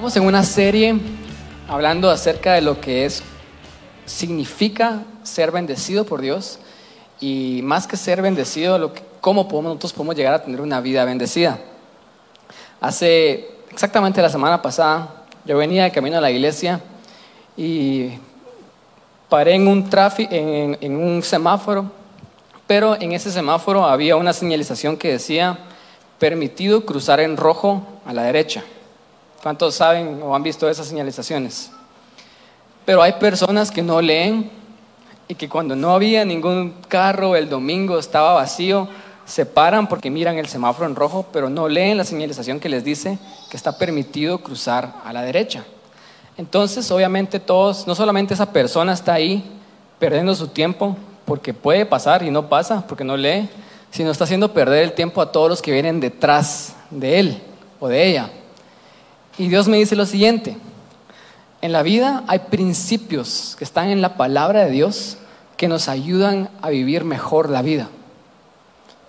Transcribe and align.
Estamos 0.00 0.16
en 0.16 0.24
una 0.24 0.44
serie 0.44 0.98
hablando 1.68 2.08
acerca 2.08 2.54
de 2.54 2.62
lo 2.62 2.80
que 2.80 3.04
es 3.04 3.22
significa 4.06 5.02
ser 5.24 5.50
bendecido 5.50 6.06
por 6.06 6.22
Dios 6.22 6.58
y 7.20 7.60
más 7.64 7.86
que 7.86 7.98
ser 7.98 8.22
bendecido, 8.22 8.78
lo 8.78 8.94
que, 8.94 9.02
cómo 9.20 9.46
podemos, 9.46 9.72
nosotros 9.72 9.92
podemos 9.92 10.16
llegar 10.16 10.32
a 10.32 10.42
tener 10.42 10.62
una 10.62 10.80
vida 10.80 11.04
bendecida. 11.04 11.58
Hace 12.80 13.50
exactamente 13.70 14.22
la 14.22 14.30
semana 14.30 14.62
pasada, 14.62 15.26
yo 15.44 15.58
venía 15.58 15.84
de 15.84 15.90
camino 15.90 16.16
a 16.16 16.22
la 16.22 16.30
iglesia 16.30 16.80
y 17.54 18.08
paré 19.28 19.56
en 19.56 19.68
un, 19.68 19.86
en, 20.30 20.78
en 20.80 20.96
un 20.96 21.22
semáforo, 21.22 21.92
pero 22.66 22.98
en 22.98 23.12
ese 23.12 23.30
semáforo 23.30 23.84
había 23.84 24.16
una 24.16 24.32
señalización 24.32 24.96
que 24.96 25.12
decía 25.12 25.58
permitido 26.18 26.86
cruzar 26.86 27.20
en 27.20 27.36
rojo 27.36 27.86
a 28.06 28.14
la 28.14 28.22
derecha. 28.22 28.64
¿Cuántos 29.42 29.74
saben 29.74 30.20
o 30.22 30.34
han 30.34 30.42
visto 30.42 30.68
esas 30.68 30.86
señalizaciones? 30.86 31.70
Pero 32.84 33.02
hay 33.02 33.14
personas 33.14 33.70
que 33.70 33.82
no 33.82 34.00
leen 34.00 34.50
y 35.28 35.34
que 35.34 35.48
cuando 35.48 35.74
no 35.74 35.94
había 35.94 36.24
ningún 36.24 36.74
carro, 36.88 37.36
el 37.36 37.48
domingo 37.48 37.98
estaba 37.98 38.34
vacío, 38.34 38.88
se 39.24 39.46
paran 39.46 39.88
porque 39.88 40.10
miran 40.10 40.36
el 40.36 40.46
semáforo 40.46 40.86
en 40.88 40.96
rojo, 40.96 41.26
pero 41.32 41.48
no 41.48 41.68
leen 41.68 41.96
la 41.96 42.04
señalización 42.04 42.60
que 42.60 42.68
les 42.68 42.84
dice 42.84 43.18
que 43.48 43.56
está 43.56 43.78
permitido 43.78 44.38
cruzar 44.38 44.96
a 45.04 45.12
la 45.12 45.22
derecha. 45.22 45.64
Entonces, 46.36 46.90
obviamente 46.90 47.40
todos, 47.40 47.86
no 47.86 47.94
solamente 47.94 48.34
esa 48.34 48.52
persona 48.52 48.92
está 48.92 49.14
ahí 49.14 49.58
perdiendo 49.98 50.34
su 50.34 50.48
tiempo, 50.48 50.96
porque 51.24 51.54
puede 51.54 51.86
pasar 51.86 52.22
y 52.24 52.30
no 52.30 52.48
pasa, 52.48 52.84
porque 52.86 53.04
no 53.04 53.16
lee, 53.16 53.48
sino 53.90 54.10
está 54.10 54.24
haciendo 54.24 54.52
perder 54.52 54.82
el 54.82 54.92
tiempo 54.92 55.22
a 55.22 55.32
todos 55.32 55.48
los 55.48 55.62
que 55.62 55.72
vienen 55.72 56.00
detrás 56.00 56.74
de 56.90 57.20
él 57.20 57.42
o 57.78 57.88
de 57.88 58.06
ella. 58.06 58.30
Y 59.40 59.48
Dios 59.48 59.68
me 59.68 59.78
dice 59.78 59.96
lo 59.96 60.04
siguiente, 60.04 60.58
en 61.62 61.72
la 61.72 61.82
vida 61.82 62.24
hay 62.26 62.40
principios 62.40 63.54
que 63.56 63.64
están 63.64 63.88
en 63.88 64.02
la 64.02 64.18
palabra 64.18 64.66
de 64.66 64.70
Dios 64.70 65.16
que 65.56 65.66
nos 65.66 65.88
ayudan 65.88 66.50
a 66.60 66.68
vivir 66.68 67.04
mejor 67.04 67.48
la 67.48 67.62
vida, 67.62 67.88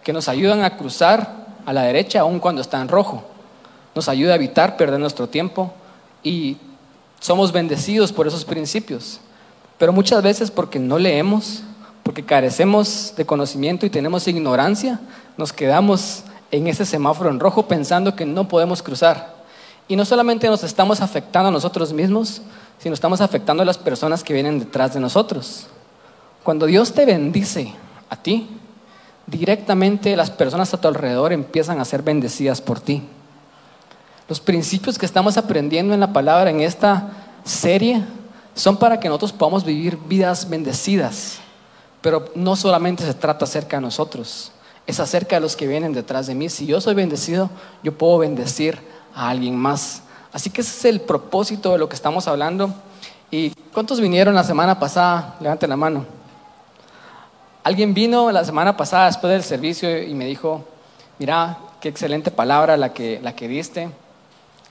que 0.06 0.14
nos 0.14 0.30
ayudan 0.30 0.64
a 0.64 0.78
cruzar 0.78 1.48
a 1.66 1.74
la 1.74 1.82
derecha 1.82 2.22
aun 2.22 2.40
cuando 2.40 2.62
está 2.62 2.80
en 2.80 2.88
rojo, 2.88 3.26
nos 3.94 4.08
ayuda 4.08 4.32
a 4.32 4.36
evitar 4.38 4.78
perder 4.78 5.02
nuestro 5.02 5.28
tiempo 5.28 5.74
y 6.24 6.56
somos 7.20 7.52
bendecidos 7.52 8.14
por 8.14 8.26
esos 8.26 8.46
principios. 8.46 9.20
Pero 9.78 9.92
muchas 9.92 10.24
veces 10.24 10.50
porque 10.50 10.80
no 10.80 10.98
leemos, 10.98 11.62
porque 12.04 12.24
carecemos 12.24 13.16
de 13.18 13.26
conocimiento 13.26 13.86
y 13.86 13.90
tenemos 13.90 14.30
ignorancia, 14.30 15.02
nos 15.36 15.52
quedamos 15.52 16.24
en 16.52 16.68
ese 16.68 16.86
semáforo 16.86 17.30
en 17.30 17.42
rojo 17.42 17.68
pensando 17.68 18.16
que 18.16 18.26
no 18.26 18.48
podemos 18.48 18.82
cruzar. 18.82 19.41
Y 19.92 19.98
no 19.98 20.06
solamente 20.06 20.48
nos 20.48 20.64
estamos 20.64 21.02
afectando 21.02 21.50
a 21.50 21.52
nosotros 21.52 21.92
mismos, 21.92 22.42
sino 22.80 22.94
estamos 22.94 23.20
afectando 23.20 23.62
a 23.62 23.66
las 23.66 23.78
personas 23.78 24.24
que 24.24 24.34
vienen 24.34 24.58
detrás 24.58 24.94
de 24.94 25.02
nosotros. 25.02 25.68
Cuando 26.44 26.66
Dios 26.66 26.94
te 26.94 27.06
bendice 27.06 27.74
a 28.10 28.16
ti, 28.16 28.48
directamente 29.28 30.16
las 30.16 30.32
personas 30.32 30.74
a 30.74 30.80
tu 30.80 30.88
alrededor 30.88 31.34
empiezan 31.34 31.82
a 31.82 31.84
ser 31.84 32.04
bendecidas 32.04 32.62
por 32.62 32.80
ti. 32.80 33.04
Los 34.30 34.40
principios 34.40 34.98
que 34.98 35.06
estamos 35.06 35.36
aprendiendo 35.36 35.94
en 35.94 36.00
la 36.00 36.14
palabra 36.14 36.52
en 36.52 36.62
esta 36.62 37.10
serie 37.44 38.02
son 38.56 38.78
para 38.78 38.98
que 38.98 39.10
nosotros 39.10 39.34
podamos 39.34 39.66
vivir 39.66 39.98
vidas 40.08 40.50
bendecidas. 40.50 41.40
Pero 42.00 42.32
no 42.34 42.56
solamente 42.56 43.04
se 43.04 43.14
trata 43.14 43.44
acerca 43.44 43.76
de 43.76 43.82
nosotros, 43.82 44.54
es 44.88 45.02
acerca 45.02 45.36
de 45.36 45.42
los 45.42 45.58
que 45.58 45.68
vienen 45.68 45.92
detrás 45.92 46.28
de 46.28 46.36
mí. 46.36 46.48
Si 46.48 46.66
yo 46.66 46.80
soy 46.80 46.94
bendecido, 46.94 47.50
yo 47.84 47.92
puedo 47.98 48.20
bendecir 48.20 48.90
a 49.14 49.30
alguien 49.30 49.56
más. 49.56 50.04
Así 50.34 50.50
que 50.50 50.62
ese 50.62 50.72
es 50.72 50.86
el 50.86 51.02
propósito 51.02 51.72
de 51.72 51.78
lo 51.78 51.90
que 51.90 51.96
estamos 51.96 52.28
hablando. 52.28 52.74
¿Y 53.30 53.52
cuántos 53.74 54.00
vinieron 54.00 54.36
la 54.36 54.44
semana 54.44 54.80
pasada? 54.80 55.36
Levanten 55.40 55.70
la 55.70 55.78
mano. 55.78 56.06
Alguien 57.64 57.94
vino 57.94 58.32
la 58.32 58.44
semana 58.44 58.76
pasada 58.76 59.06
después 59.06 59.32
del 59.32 59.44
servicio 59.44 60.02
y 60.02 60.14
me 60.14 60.26
dijo, 60.26 60.66
mira, 61.20 61.58
qué 61.80 61.90
excelente 61.90 62.32
palabra 62.32 62.76
la 62.78 62.94
que, 62.94 63.20
la 63.22 63.36
que 63.36 63.48
diste. 63.48 63.90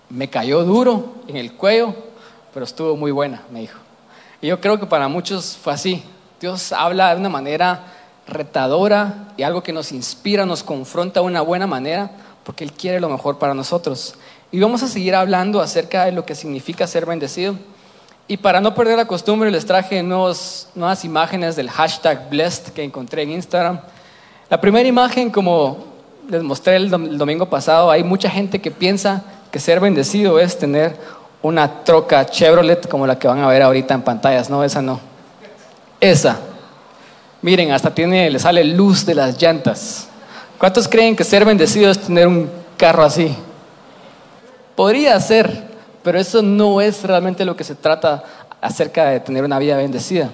Me 0.09 0.29
cayó 0.29 0.65
duro 0.65 1.15
en 1.29 1.37
el 1.37 1.55
cuello, 1.55 1.95
pero 2.53 2.65
estuvo 2.65 2.97
muy 2.97 3.13
buena, 3.13 3.43
me 3.53 3.61
dijo. 3.61 3.79
Y 4.43 4.49
yo 4.49 4.61
creo 4.61 4.81
que 4.81 4.87
para 4.87 5.09
muchos 5.09 5.57
fue 5.57 5.73
así. 5.73 6.03
Dios 6.41 6.73
habla 6.73 7.15
de 7.15 7.21
una 7.21 7.29
manera 7.29 7.85
retadora 8.27 9.29
y 9.37 9.43
algo 9.43 9.63
que 9.63 9.73
nos 9.73 9.93
inspira, 9.93 10.47
nos 10.47 10.63
confronta 10.63 11.21
de 11.21 11.27
una 11.27 11.43
buena 11.43 11.67
manera, 11.67 12.11
porque 12.45 12.65
Él 12.65 12.73
quiere 12.73 13.01
lo 13.01 13.09
mejor 13.09 13.39
para 13.39 13.55
nosotros. 13.55 14.15
Y 14.53 14.61
vamos 14.61 14.83
a 14.83 14.89
seguir 14.89 15.15
hablando 15.15 15.61
acerca 15.61 16.05
de 16.05 16.13
lo 16.13 16.27
que 16.27 16.35
significa 16.35 16.87
ser 16.87 17.07
bendecido. 17.07 17.55
Y 18.27 18.37
para 18.37 18.61
no 18.61 18.75
perder 18.75 18.97
la 18.97 19.07
costumbre, 19.07 19.51
les 19.51 19.67
traje 19.67 20.03
nuevos, 20.03 20.69
nuevas 20.75 21.05
imágenes 21.05 21.57
del 21.57 21.71
hashtag 21.71 22.31
blessed 22.31 22.73
que 22.73 22.83
encontré 22.83 23.23
en 23.23 23.33
Instagram. 23.33 23.81
La 24.49 24.61
primera 24.61 24.89
imagen, 24.89 25.31
como 25.31 25.85
les 26.29 26.43
mostré 26.43 26.77
el, 26.77 26.91
domingo 26.91 27.49
pasado, 27.49 27.91
hay 27.91 28.05
mucha 28.05 28.31
gente 28.31 28.61
que 28.61 28.71
piensa 28.71 29.25
que 29.51 29.59
ser 29.59 29.81
bendecido 29.81 30.39
es 30.39 30.59
tener 30.59 30.97
una 31.43 31.83
troca 31.83 32.25
Chevrolet 32.27 32.89
como 32.89 33.07
la 33.07 33.19
que 33.19 33.27
van 33.27 33.41
a 33.41 33.49
ver 33.49 33.63
ahorita 33.63 33.95
en 33.95 34.03
pantallas. 34.03 34.51
No, 34.51 34.63
esa 34.63 34.81
no. 34.81 35.01
Esa. 36.01 36.39
Miren, 37.43 37.73
hasta 37.73 37.95
tiene, 37.95 38.31
le 38.31 38.39
sale 38.39 38.63
luz 38.65 39.07
de 39.07 39.15
las 39.15 39.41
llantas. 39.41 40.10
¿Cuántos 40.61 40.87
creen 40.87 41.17
que 41.17 41.25
ser 41.25 41.47
bendecido 41.47 41.91
es 41.91 41.99
tener 41.99 42.29
un 42.29 42.51
carro 42.77 43.03
así? 43.03 43.35
Podría 44.77 45.19
ser, 45.19 45.65
pero 46.03 46.19
eso 46.19 46.43
no 46.43 46.83
es 46.83 47.03
realmente 47.03 47.47
lo 47.47 47.57
que 47.57 47.65
se 47.65 47.75
trata 47.75 48.23
acerca 48.61 49.07
de 49.07 49.21
tener 49.21 49.43
una 49.43 49.59
vida 49.59 49.79
bendecida. 49.79 50.29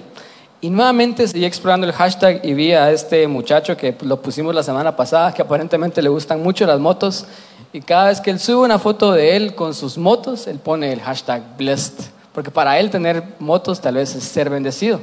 Y 0.59 0.69
nuevamente 0.69 1.25
seguí 1.29 1.45
explorando 1.45 1.87
el 1.87 1.93
hashtag 1.93 2.41
y 2.43 2.53
vi 2.53 2.73
a 2.73 2.91
este 2.91 3.25
muchacho 3.25 3.77
que 3.77 3.95
lo 4.01 4.21
pusimos 4.21 4.53
la 4.53 4.63
semana 4.63 4.93
pasada, 4.97 5.33
que 5.33 5.41
aparentemente 5.41 6.01
le 6.01 6.09
gustan 6.09 6.43
mucho 6.43 6.65
las 6.65 6.81
motos. 6.81 7.25
Y 7.71 7.79
cada 7.79 8.07
vez 8.07 8.19
que 8.19 8.29
él 8.29 8.39
sube 8.41 8.65
una 8.65 8.79
foto 8.79 9.13
de 9.13 9.37
él 9.37 9.55
con 9.55 9.73
sus 9.73 9.97
motos, 9.97 10.45
él 10.47 10.59
pone 10.59 10.91
el 10.91 10.99
hashtag 10.99 11.41
blessed. 11.57 12.03
Porque 12.33 12.51
para 12.51 12.77
él 12.77 12.89
tener 12.89 13.23
motos 13.39 13.79
tal 13.79 13.95
vez 13.95 14.13
es 14.13 14.25
ser 14.25 14.49
bendecido. 14.49 14.99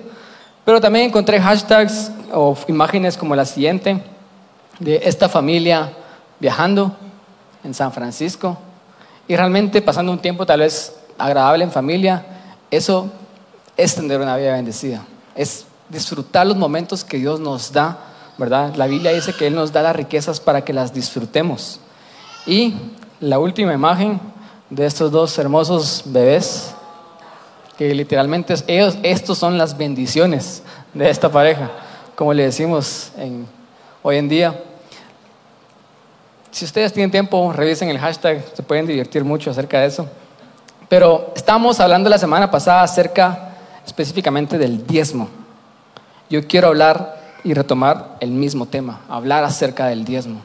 Pero 0.67 0.83
también 0.83 1.07
encontré 1.07 1.41
hashtags 1.41 2.13
o 2.31 2.55
imágenes 2.69 3.17
como 3.17 3.35
la 3.35 3.47
siguiente, 3.47 4.03
de 4.79 5.01
esta 5.05 5.29
familia 5.29 5.93
viajando 6.41 6.97
en 7.63 7.75
San 7.75 7.93
Francisco 7.93 8.59
y 9.27 9.37
realmente 9.37 9.81
pasando 9.83 10.13
un 10.13 10.19
tiempo 10.19 10.45
tal 10.45 10.61
vez 10.61 10.95
agradable 11.19 11.65
en 11.65 11.71
familia, 11.71 12.25
eso 12.71 13.11
es 13.77 13.95
tener 13.95 14.21
una 14.21 14.37
vida 14.37 14.53
bendecida, 14.53 15.05
es 15.35 15.67
disfrutar 15.89 16.47
los 16.47 16.57
momentos 16.57 17.05
que 17.05 17.19
Dios 17.19 17.41
nos 17.41 17.73
da, 17.73 17.99
¿verdad? 18.37 18.75
La 18.77 18.87
Biblia 18.87 19.13
dice 19.13 19.33
que 19.33 19.47
Él 19.47 19.55
nos 19.55 19.73
da 19.73 19.83
las 19.83 19.97
riquezas 19.97 20.41
para 20.41 20.65
que 20.65 20.73
las 20.73 20.93
disfrutemos. 20.93 21.81
Y 22.47 22.75
la 23.21 23.39
última 23.39 23.73
imagen 23.73 24.21
de 24.71 24.87
estos 24.87 25.11
dos 25.11 25.39
hermosos 25.39 26.03
bebés, 26.07 26.75
que 27.79 27.95
literalmente 27.95 28.55
ellos, 28.67 28.97
estos 29.03 29.39
son 29.39 29.59
las 29.59 29.77
bendiciones 29.77 30.63
de 30.93 31.11
esta 31.11 31.31
pareja, 31.31 31.71
como 32.15 32.33
le 32.33 32.45
decimos 32.45 33.11
hoy 34.07 34.19
en 34.19 34.29
día. 34.29 34.63
Si 36.51 36.67
ustedes 36.67 36.93
tienen 36.93 37.11
tiempo, 37.11 37.53
revisen 37.55 37.89
el 37.89 37.99
hashtag, 37.99 38.45
se 38.55 38.63
pueden 38.63 38.87
divertir 38.87 39.25
mucho 39.25 39.51
acerca 39.51 39.81
de 39.81 39.87
eso. 39.87 40.07
Pero 40.91 41.33
estamos 41.35 41.81
hablando 41.81 42.11
la 42.11 42.19
semana 42.19 42.51
pasada 42.51 42.83
acerca 42.83 43.57
específicamente 43.85 44.59
del 44.59 44.87
diezmo. 44.87 45.29
Yo 46.29 46.47
quiero 46.47 46.69
hablar 46.69 47.19
y 47.45 47.55
retomar 47.55 48.17
el 48.21 48.31
mismo 48.31 48.67
tema, 48.67 49.01
hablar 49.09 49.43
acerca 49.43 49.87
del 49.87 50.05
diezmo. 50.05 50.43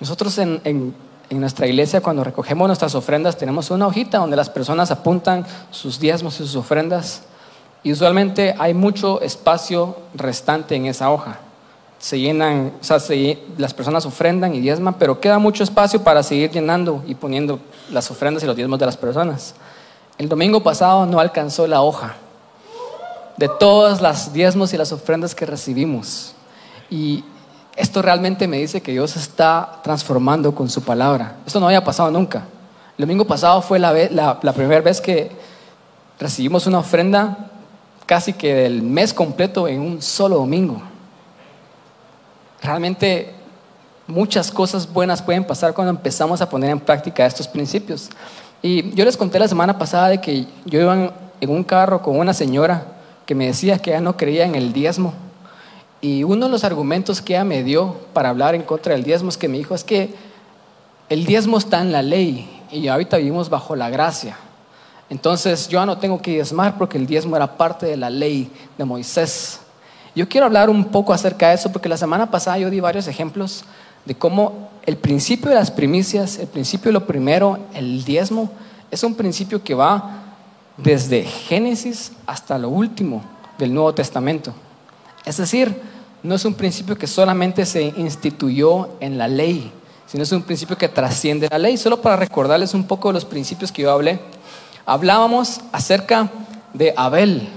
Nosotros 0.00 0.36
en, 0.38 0.60
en, 0.64 0.92
en 1.30 1.40
nuestra 1.40 1.68
iglesia, 1.68 2.00
cuando 2.00 2.24
recogemos 2.24 2.66
nuestras 2.66 2.96
ofrendas, 2.96 3.36
tenemos 3.36 3.70
una 3.70 3.86
hojita 3.86 4.18
donde 4.18 4.36
las 4.36 4.50
personas 4.50 4.90
apuntan 4.90 5.46
sus 5.70 6.00
diezmos 6.00 6.34
y 6.34 6.38
sus 6.38 6.56
ofrendas. 6.56 7.22
Y 7.84 7.92
usualmente 7.92 8.56
hay 8.58 8.74
mucho 8.74 9.20
espacio 9.20 9.96
restante 10.16 10.74
en 10.74 10.86
esa 10.86 11.08
hoja 11.12 11.38
se 12.00 12.18
llenan, 12.18 12.72
o 12.80 12.82
sea, 12.84 12.98
las 13.58 13.74
personas 13.74 14.06
ofrendan 14.06 14.54
y 14.54 14.60
diezman, 14.60 14.94
pero 14.94 15.20
queda 15.20 15.38
mucho 15.38 15.62
espacio 15.62 16.02
para 16.02 16.22
seguir 16.22 16.50
llenando 16.50 17.04
y 17.06 17.14
poniendo 17.14 17.60
las 17.90 18.10
ofrendas 18.10 18.42
y 18.42 18.46
los 18.46 18.56
diezmos 18.56 18.78
de 18.78 18.86
las 18.86 18.96
personas. 18.96 19.54
El 20.16 20.28
domingo 20.28 20.62
pasado 20.62 21.04
no 21.04 21.20
alcanzó 21.20 21.66
la 21.66 21.82
hoja 21.82 22.16
de 23.36 23.48
todas 23.48 24.00
las 24.00 24.32
diezmos 24.32 24.72
y 24.72 24.78
las 24.78 24.92
ofrendas 24.92 25.34
que 25.34 25.44
recibimos. 25.44 26.34
Y 26.88 27.22
esto 27.76 28.00
realmente 28.00 28.48
me 28.48 28.58
dice 28.58 28.80
que 28.80 28.92
Dios 28.92 29.16
está 29.16 29.80
transformando 29.82 30.54
con 30.54 30.70
su 30.70 30.82
palabra. 30.82 31.36
Esto 31.46 31.60
no 31.60 31.66
había 31.66 31.84
pasado 31.84 32.10
nunca. 32.10 32.44
El 32.96 33.02
domingo 33.02 33.26
pasado 33.26 33.60
fue 33.60 33.78
la, 33.78 33.92
la, 33.92 34.38
la 34.42 34.52
primera 34.54 34.80
vez 34.80 35.02
que 35.02 35.30
recibimos 36.18 36.66
una 36.66 36.78
ofrenda 36.78 37.50
casi 38.06 38.32
que 38.32 38.54
del 38.54 38.82
mes 38.82 39.12
completo 39.12 39.68
en 39.68 39.80
un 39.80 40.02
solo 40.02 40.36
domingo. 40.36 40.89
Realmente 42.62 43.32
muchas 44.06 44.50
cosas 44.50 44.92
buenas 44.92 45.22
pueden 45.22 45.44
pasar 45.44 45.72
cuando 45.72 45.90
empezamos 45.90 46.40
a 46.40 46.48
poner 46.48 46.70
en 46.70 46.80
práctica 46.80 47.24
estos 47.24 47.48
principios. 47.48 48.10
Y 48.62 48.92
yo 48.94 49.04
les 49.04 49.16
conté 49.16 49.38
la 49.38 49.48
semana 49.48 49.78
pasada 49.78 50.08
de 50.08 50.20
que 50.20 50.46
yo 50.66 50.80
iba 50.80 51.12
en, 51.40 51.50
un 51.50 51.64
carro 51.64 52.02
con 52.02 52.18
una 52.18 52.34
señora 52.34 52.84
que 53.24 53.34
me 53.34 53.46
decía 53.46 53.78
que 53.78 53.90
ella 53.90 54.00
no 54.00 54.16
creía 54.16 54.44
en 54.44 54.54
el 54.54 54.72
diezmo. 54.72 55.14
Y 56.02 56.24
uno 56.24 56.46
de 56.46 56.52
los 56.52 56.64
argumentos 56.64 57.22
que 57.22 57.34
ella 57.34 57.44
me 57.44 57.62
dio 57.62 57.96
para 58.12 58.28
hablar 58.28 58.54
en 58.54 58.62
contra 58.62 58.92
del 58.92 59.04
diezmo 59.04 59.30
es 59.30 59.38
que 59.38 59.48
me 59.48 59.58
dijo, 59.58 59.74
es 59.74 59.84
que 59.84 60.14
el 61.08 61.24
diezmo 61.24 61.58
está 61.58 61.80
en 61.80 61.92
la 61.92 62.02
ley 62.02 62.62
y 62.70 62.88
ahorita 62.88 63.16
vivimos 63.16 63.48
bajo 63.48 63.74
la 63.74 63.88
gracia. 63.88 64.36
Entonces 65.08 65.68
yo 65.68 65.84
no 65.86 65.98
tengo 65.98 66.20
que 66.20 66.32
diezmar 66.32 66.76
porque 66.78 66.98
el 66.98 67.06
diezmo 67.06 67.36
era 67.36 67.56
parte 67.56 67.86
de 67.86 67.96
la 67.96 68.10
ley 68.10 68.50
de 68.76 68.84
Moisés. 68.84 69.60
Yo 70.14 70.28
quiero 70.28 70.46
hablar 70.46 70.70
un 70.70 70.86
poco 70.86 71.12
acerca 71.12 71.48
de 71.48 71.54
eso 71.54 71.70
porque 71.70 71.88
la 71.88 71.96
semana 71.96 72.30
pasada 72.30 72.58
yo 72.58 72.70
di 72.70 72.80
varios 72.80 73.06
ejemplos 73.06 73.64
de 74.04 74.14
cómo 74.14 74.70
el 74.84 74.96
principio 74.96 75.50
de 75.50 75.56
las 75.56 75.70
primicias, 75.70 76.38
el 76.38 76.48
principio 76.48 76.88
de 76.88 76.94
lo 76.94 77.06
primero, 77.06 77.58
el 77.74 78.04
diezmo, 78.04 78.50
es 78.90 79.04
un 79.04 79.14
principio 79.14 79.62
que 79.62 79.74
va 79.74 80.22
desde 80.76 81.22
Génesis 81.22 82.12
hasta 82.26 82.58
lo 82.58 82.70
último 82.70 83.22
del 83.58 83.72
Nuevo 83.72 83.94
Testamento. 83.94 84.52
Es 85.24 85.36
decir, 85.36 85.80
no 86.22 86.34
es 86.34 86.44
un 86.44 86.54
principio 86.54 86.98
que 86.98 87.06
solamente 87.06 87.64
se 87.64 87.82
instituyó 87.96 88.88
en 89.00 89.16
la 89.16 89.28
ley, 89.28 89.70
sino 90.06 90.24
es 90.24 90.32
un 90.32 90.42
principio 90.42 90.76
que 90.76 90.88
trasciende 90.88 91.48
la 91.48 91.58
ley. 91.58 91.76
Solo 91.76 92.00
para 92.00 92.16
recordarles 92.16 92.74
un 92.74 92.84
poco 92.84 93.08
de 93.08 93.14
los 93.14 93.24
principios 93.24 93.70
que 93.70 93.82
yo 93.82 93.92
hablé, 93.92 94.18
hablábamos 94.86 95.60
acerca 95.72 96.28
de 96.74 96.92
Abel, 96.96 97.48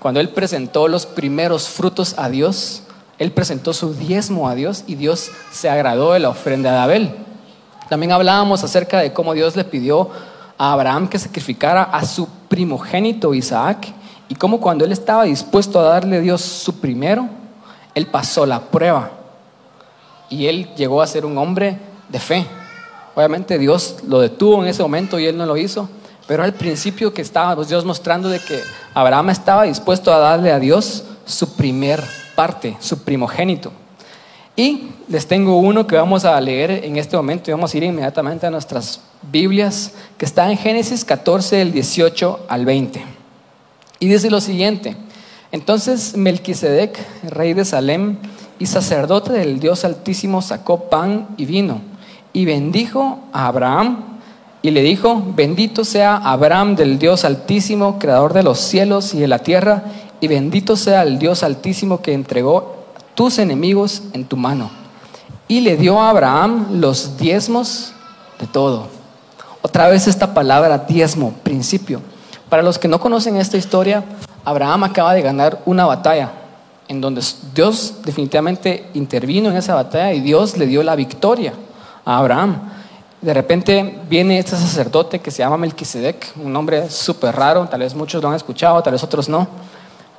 cuando 0.00 0.20
él 0.20 0.28
presentó 0.28 0.88
los 0.88 1.06
primeros 1.06 1.68
frutos 1.68 2.14
a 2.18 2.28
Dios, 2.28 2.82
él 3.18 3.32
presentó 3.32 3.72
su 3.72 3.94
diezmo 3.94 4.48
a 4.48 4.54
Dios 4.54 4.84
y 4.86 4.94
Dios 4.94 5.30
se 5.50 5.68
agradó 5.68 6.12
de 6.12 6.20
la 6.20 6.28
ofrenda 6.28 6.70
de 6.72 6.78
Abel. 6.78 7.14
También 7.88 8.12
hablábamos 8.12 8.62
acerca 8.62 9.00
de 9.00 9.12
cómo 9.12 9.34
Dios 9.34 9.56
le 9.56 9.64
pidió 9.64 10.10
a 10.56 10.72
Abraham 10.72 11.08
que 11.08 11.18
sacrificara 11.18 11.82
a 11.82 12.04
su 12.04 12.28
primogénito 12.48 13.34
Isaac 13.34 13.92
y 14.28 14.34
cómo 14.34 14.60
cuando 14.60 14.84
él 14.84 14.92
estaba 14.92 15.24
dispuesto 15.24 15.80
a 15.80 15.84
darle 15.84 16.18
a 16.18 16.20
Dios 16.20 16.42
su 16.42 16.78
primero, 16.80 17.28
él 17.94 18.06
pasó 18.06 18.46
la 18.46 18.60
prueba 18.60 19.10
y 20.28 20.46
él 20.46 20.68
llegó 20.76 21.02
a 21.02 21.06
ser 21.06 21.24
un 21.24 21.38
hombre 21.38 21.78
de 22.08 22.20
fe. 22.20 22.46
Obviamente 23.14 23.58
Dios 23.58 23.96
lo 24.06 24.20
detuvo 24.20 24.62
en 24.62 24.68
ese 24.68 24.82
momento 24.82 25.18
y 25.18 25.26
él 25.26 25.36
no 25.36 25.46
lo 25.46 25.56
hizo, 25.56 25.88
pero 26.28 26.44
al 26.44 26.52
principio 26.52 27.12
que 27.12 27.22
estaba 27.22 27.64
Dios 27.64 27.86
mostrando 27.86 28.28
de 28.28 28.38
que 28.38 28.60
Abraham 28.92 29.30
estaba 29.30 29.64
dispuesto 29.64 30.12
a 30.12 30.18
darle 30.18 30.52
a 30.52 30.60
Dios 30.60 31.04
su 31.24 31.54
primer 31.54 32.04
parte, 32.36 32.76
su 32.80 33.02
primogénito. 33.02 33.72
Y 34.54 34.90
les 35.08 35.26
tengo 35.26 35.56
uno 35.56 35.86
que 35.86 35.96
vamos 35.96 36.26
a 36.26 36.38
leer 36.38 36.84
en 36.84 36.98
este 36.98 37.16
momento 37.16 37.50
y 37.50 37.54
vamos 37.54 37.72
a 37.72 37.76
ir 37.78 37.84
inmediatamente 37.84 38.46
a 38.46 38.50
nuestras 38.50 39.00
Biblias, 39.22 39.92
que 40.18 40.26
está 40.26 40.50
en 40.50 40.58
Génesis 40.58 41.04
14, 41.04 41.56
del 41.56 41.72
18 41.72 42.46
al 42.46 42.66
20. 42.66 43.02
Y 44.00 44.08
dice 44.08 44.30
lo 44.30 44.42
siguiente, 44.42 44.96
entonces 45.50 46.14
Melquisedec, 46.14 46.98
rey 47.22 47.54
de 47.54 47.64
Salem 47.64 48.18
y 48.58 48.66
sacerdote 48.66 49.32
del 49.32 49.60
Dios 49.60 49.86
Altísimo, 49.86 50.42
sacó 50.42 50.90
pan 50.90 51.28
y 51.38 51.46
vino 51.46 51.80
y 52.34 52.44
bendijo 52.44 53.20
a 53.32 53.46
Abraham 53.46 54.17
y 54.62 54.70
le 54.70 54.82
dijo, 54.82 55.22
bendito 55.36 55.84
sea 55.84 56.16
Abraham 56.16 56.74
del 56.74 56.98
Dios 56.98 57.24
Altísimo, 57.24 57.98
creador 57.98 58.32
de 58.32 58.42
los 58.42 58.58
cielos 58.58 59.14
y 59.14 59.18
de 59.18 59.28
la 59.28 59.38
tierra, 59.38 59.84
y 60.20 60.26
bendito 60.26 60.76
sea 60.76 61.02
el 61.02 61.18
Dios 61.18 61.42
Altísimo 61.42 62.02
que 62.02 62.12
entregó 62.12 62.76
tus 63.14 63.38
enemigos 63.38 64.02
en 64.12 64.24
tu 64.24 64.36
mano. 64.36 64.70
Y 65.46 65.60
le 65.60 65.76
dio 65.76 66.00
a 66.00 66.10
Abraham 66.10 66.80
los 66.80 67.16
diezmos 67.16 67.92
de 68.40 68.46
todo. 68.46 68.88
Otra 69.62 69.88
vez 69.88 70.06
esta 70.06 70.34
palabra 70.34 70.78
diezmo, 70.88 71.32
principio. 71.42 72.00
Para 72.48 72.62
los 72.62 72.78
que 72.78 72.88
no 72.88 73.00
conocen 73.00 73.36
esta 73.36 73.56
historia, 73.56 74.04
Abraham 74.44 74.84
acaba 74.84 75.14
de 75.14 75.22
ganar 75.22 75.60
una 75.66 75.84
batalla 75.84 76.32
en 76.88 77.00
donde 77.00 77.22
Dios 77.54 77.96
definitivamente 78.04 78.88
intervino 78.94 79.50
en 79.50 79.56
esa 79.56 79.74
batalla 79.74 80.12
y 80.14 80.20
Dios 80.20 80.56
le 80.56 80.66
dio 80.66 80.82
la 80.82 80.96
victoria 80.96 81.52
a 82.04 82.18
Abraham. 82.18 82.58
De 83.20 83.34
repente 83.34 83.98
viene 84.08 84.38
este 84.38 84.56
sacerdote 84.56 85.18
que 85.18 85.32
se 85.32 85.38
llama 85.38 85.56
Melquisedec, 85.56 86.34
un 86.36 86.52
nombre 86.52 86.88
súper 86.88 87.34
raro, 87.34 87.66
tal 87.66 87.80
vez 87.80 87.94
muchos 87.94 88.22
lo 88.22 88.28
han 88.28 88.36
escuchado, 88.36 88.80
tal 88.80 88.92
vez 88.92 89.02
otros 89.02 89.28
no, 89.28 89.48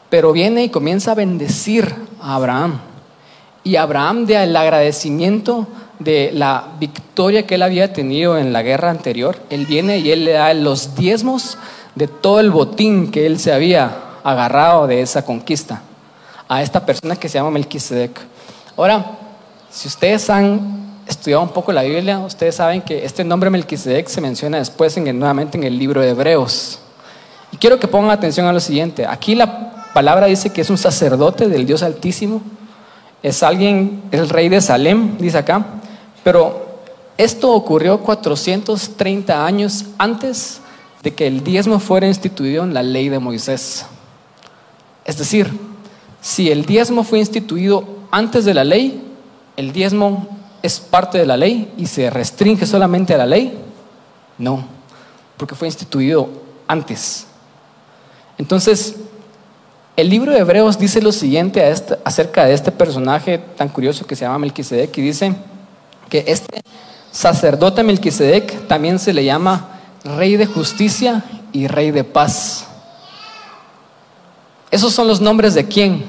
pero 0.09 0.33
viene 0.33 0.65
y 0.65 0.69
comienza 0.69 1.11
a 1.11 1.15
bendecir 1.15 1.95
a 2.21 2.35
Abraham. 2.35 2.81
Y 3.63 3.77
Abraham, 3.77 4.25
de 4.25 4.43
el 4.43 4.55
agradecimiento 4.55 5.65
de 5.99 6.31
la 6.33 6.73
victoria 6.77 7.45
que 7.45 7.55
él 7.55 7.61
había 7.61 7.93
tenido 7.93 8.37
en 8.37 8.51
la 8.51 8.63
guerra 8.63 8.89
anterior, 8.89 9.37
él 9.49 9.65
viene 9.65 9.99
y 9.99 10.11
él 10.11 10.25
le 10.25 10.33
da 10.33 10.53
los 10.53 10.95
diezmos 10.95 11.57
de 11.95 12.07
todo 12.07 12.41
el 12.41 12.51
botín 12.51 13.11
que 13.11 13.25
él 13.25 13.39
se 13.39 13.53
había 13.53 13.95
agarrado 14.23 14.87
de 14.87 15.01
esa 15.01 15.23
conquista 15.23 15.81
a 16.49 16.63
esta 16.63 16.85
persona 16.85 17.15
que 17.15 17.29
se 17.29 17.37
llama 17.37 17.51
Melquisedec. 17.51 18.19
Ahora, 18.75 19.05
si 19.69 19.87
ustedes 19.87 20.29
han 20.29 20.78
estudiado 21.11 21.41
un 21.43 21.49
poco 21.49 21.71
la 21.71 21.83
Biblia, 21.83 22.19
ustedes 22.19 22.55
saben 22.55 22.81
que 22.81 23.03
este 23.03 23.23
nombre 23.23 23.49
Melquisedec 23.49 24.07
se 24.07 24.21
menciona 24.21 24.57
después 24.57 24.95
en 24.97 25.17
nuevamente 25.17 25.57
en 25.57 25.63
el 25.63 25.77
libro 25.77 26.01
de 26.01 26.09
Hebreos. 26.09 26.79
Y 27.51 27.57
quiero 27.57 27.79
que 27.79 27.87
pongan 27.87 28.11
atención 28.11 28.45
a 28.45 28.53
lo 28.53 28.59
siguiente. 28.59 29.05
Aquí 29.05 29.35
la 29.35 29.91
palabra 29.93 30.27
dice 30.27 30.51
que 30.51 30.61
es 30.61 30.69
un 30.69 30.77
sacerdote 30.77 31.47
del 31.47 31.65
Dios 31.65 31.83
Altísimo. 31.83 32.41
Es 33.23 33.43
alguien, 33.43 34.03
el 34.11 34.29
rey 34.29 34.49
de 34.49 34.61
Salem, 34.61 35.17
dice 35.17 35.39
acá. 35.39 35.65
Pero 36.23 36.79
esto 37.17 37.51
ocurrió 37.51 37.99
430 37.99 39.45
años 39.45 39.85
antes 39.97 40.61
de 41.03 41.13
que 41.13 41.27
el 41.27 41.43
diezmo 41.43 41.79
fuera 41.79 42.07
instituido 42.07 42.63
en 42.63 42.73
la 42.73 42.83
ley 42.83 43.09
de 43.09 43.19
Moisés. 43.19 43.85
Es 45.05 45.17
decir, 45.17 45.51
si 46.21 46.51
el 46.51 46.65
diezmo 46.65 47.03
fue 47.03 47.19
instituido 47.19 47.83
antes 48.11 48.45
de 48.45 48.53
la 48.53 48.63
ley, 48.63 49.03
el 49.57 49.71
diezmo 49.71 50.38
es 50.61 50.79
parte 50.79 51.17
de 51.17 51.25
la 51.25 51.37
ley 51.37 51.73
y 51.77 51.85
se 51.87 52.09
restringe 52.09 52.65
solamente 52.65 53.13
a 53.13 53.17
la 53.17 53.25
ley? 53.25 53.57
No, 54.37 54.65
porque 55.37 55.55
fue 55.55 55.67
instituido 55.67 56.29
antes. 56.67 57.27
Entonces, 58.37 58.95
el 59.95 60.09
libro 60.09 60.31
de 60.31 60.39
Hebreos 60.39 60.79
dice 60.79 61.01
lo 61.01 61.11
siguiente 61.11 61.69
este, 61.69 61.97
acerca 62.05 62.45
de 62.45 62.53
este 62.53 62.71
personaje 62.71 63.37
tan 63.37 63.67
curioso 63.69 64.07
que 64.07 64.15
se 64.15 64.23
llama 64.23 64.39
Melquisedec 64.39 64.97
y 64.97 65.01
dice 65.01 65.35
que 66.09 66.23
este 66.27 66.61
sacerdote 67.11 67.83
Melquisedec 67.83 68.67
también 68.67 68.99
se 68.99 69.13
le 69.13 69.25
llama 69.25 69.79
rey 70.03 70.37
de 70.37 70.45
justicia 70.45 71.23
y 71.51 71.67
rey 71.67 71.91
de 71.91 72.03
paz. 72.03 72.65
Esos 74.71 74.93
son 74.93 75.07
los 75.07 75.19
nombres 75.19 75.53
de 75.53 75.67
quién? 75.67 76.05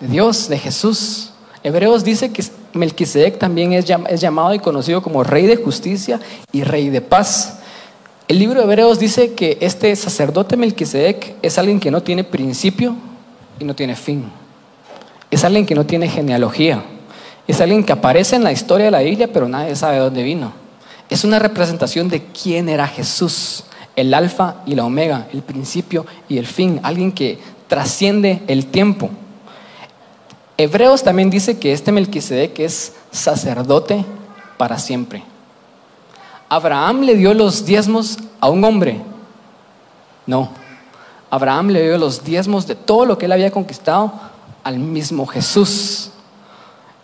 De 0.00 0.08
Dios, 0.08 0.48
de 0.48 0.58
Jesús. 0.58 1.30
Hebreos 1.64 2.04
dice 2.04 2.30
que 2.30 2.44
Melquisedec 2.74 3.38
también 3.38 3.72
es, 3.72 3.86
llamado 3.86 4.52
y 4.52 4.58
conocido 4.58 5.02
como 5.02 5.24
rey 5.24 5.46
de 5.46 5.56
justicia 5.56 6.20
y 6.52 6.62
rey 6.62 6.90
de 6.90 7.00
paz. 7.00 7.60
El 8.28 8.38
libro 8.38 8.60
de 8.60 8.66
Hebreos 8.66 8.98
dice 8.98 9.32
que 9.32 9.56
este 9.62 9.96
sacerdote 9.96 10.58
Melquisedec 10.58 11.36
es 11.40 11.56
alguien 11.56 11.80
que 11.80 11.90
no 11.90 12.02
tiene 12.02 12.22
principio 12.22 12.94
y 13.58 13.64
no 13.64 13.74
tiene 13.74 13.96
fin. 13.96 14.30
Es 15.30 15.42
alguien 15.42 15.64
que 15.64 15.74
no 15.74 15.86
tiene 15.86 16.06
genealogía. 16.06 16.84
Es 17.48 17.62
alguien 17.62 17.82
que 17.82 17.92
aparece 17.92 18.36
en 18.36 18.44
la 18.44 18.52
historia 18.52 18.84
de 18.84 18.92
la 18.92 19.00
Biblia, 19.00 19.30
pero 19.32 19.48
nadie 19.48 19.74
sabe 19.74 19.94
de 19.94 20.00
dónde 20.00 20.22
vino. 20.22 20.52
Es 21.08 21.24
una 21.24 21.38
representación 21.38 22.10
de 22.10 22.24
quién 22.24 22.68
era 22.68 22.86
Jesús, 22.86 23.64
el 23.96 24.12
alfa 24.12 24.56
y 24.66 24.74
la 24.74 24.84
omega, 24.84 25.28
el 25.32 25.40
principio 25.40 26.04
y 26.28 26.36
el 26.36 26.46
fin. 26.46 26.80
Alguien 26.82 27.10
que 27.10 27.38
trasciende 27.68 28.42
el 28.48 28.66
tiempo. 28.66 29.08
Hebreos 30.56 31.02
también 31.02 31.30
dice 31.30 31.58
que 31.58 31.72
este 31.72 31.90
Melquisedec 31.90 32.58
es 32.60 32.94
sacerdote 33.10 34.04
para 34.56 34.78
siempre. 34.78 35.24
Abraham 36.48 37.02
le 37.02 37.16
dio 37.16 37.34
los 37.34 37.64
diezmos 37.64 38.18
a 38.40 38.48
un 38.48 38.62
hombre. 38.64 39.00
No. 40.26 40.50
Abraham 41.30 41.70
le 41.70 41.82
dio 41.82 41.98
los 41.98 42.22
diezmos 42.22 42.66
de 42.66 42.76
todo 42.76 43.04
lo 43.04 43.18
que 43.18 43.26
él 43.26 43.32
había 43.32 43.50
conquistado 43.50 44.12
al 44.62 44.78
mismo 44.78 45.26
Jesús. 45.26 46.10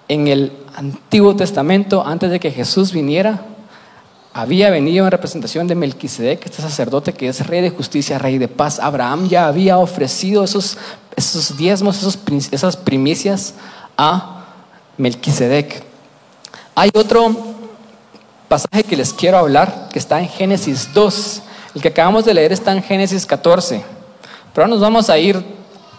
En 0.06 0.28
el 0.28 0.52
Antiguo 0.76 1.34
Testamento, 1.34 2.04
antes 2.06 2.30
de 2.30 2.38
que 2.38 2.52
Jesús 2.52 2.92
viniera, 2.92 3.42
había 4.32 4.70
venido 4.70 5.04
en 5.04 5.10
representación 5.10 5.66
de 5.66 5.74
Melquisedec, 5.74 6.44
este 6.44 6.62
sacerdote 6.62 7.12
que 7.12 7.28
es 7.28 7.44
rey 7.46 7.60
de 7.62 7.70
justicia, 7.70 8.18
rey 8.18 8.38
de 8.38 8.46
paz. 8.46 8.78
Abraham 8.78 9.28
ya 9.28 9.48
había 9.48 9.78
ofrecido 9.78 10.44
esos, 10.44 10.78
esos 11.16 11.56
diezmos, 11.56 12.02
esas 12.50 12.76
primicias 12.76 13.54
a 13.96 14.44
Melquisedec. 14.96 15.82
Hay 16.74 16.90
otro 16.94 17.34
pasaje 18.48 18.82
que 18.84 18.96
les 18.96 19.12
quiero 19.12 19.38
hablar 19.38 19.88
que 19.92 19.98
está 19.98 20.20
en 20.20 20.28
Génesis 20.28 20.92
2. 20.92 21.42
El 21.74 21.82
que 21.82 21.88
acabamos 21.88 22.24
de 22.24 22.34
leer 22.34 22.52
está 22.52 22.72
en 22.72 22.82
Génesis 22.82 23.26
14. 23.26 23.84
Pero 24.52 24.64
ahora 24.64 24.68
nos 24.68 24.80
vamos 24.80 25.08
a 25.10 25.18
ir 25.18 25.42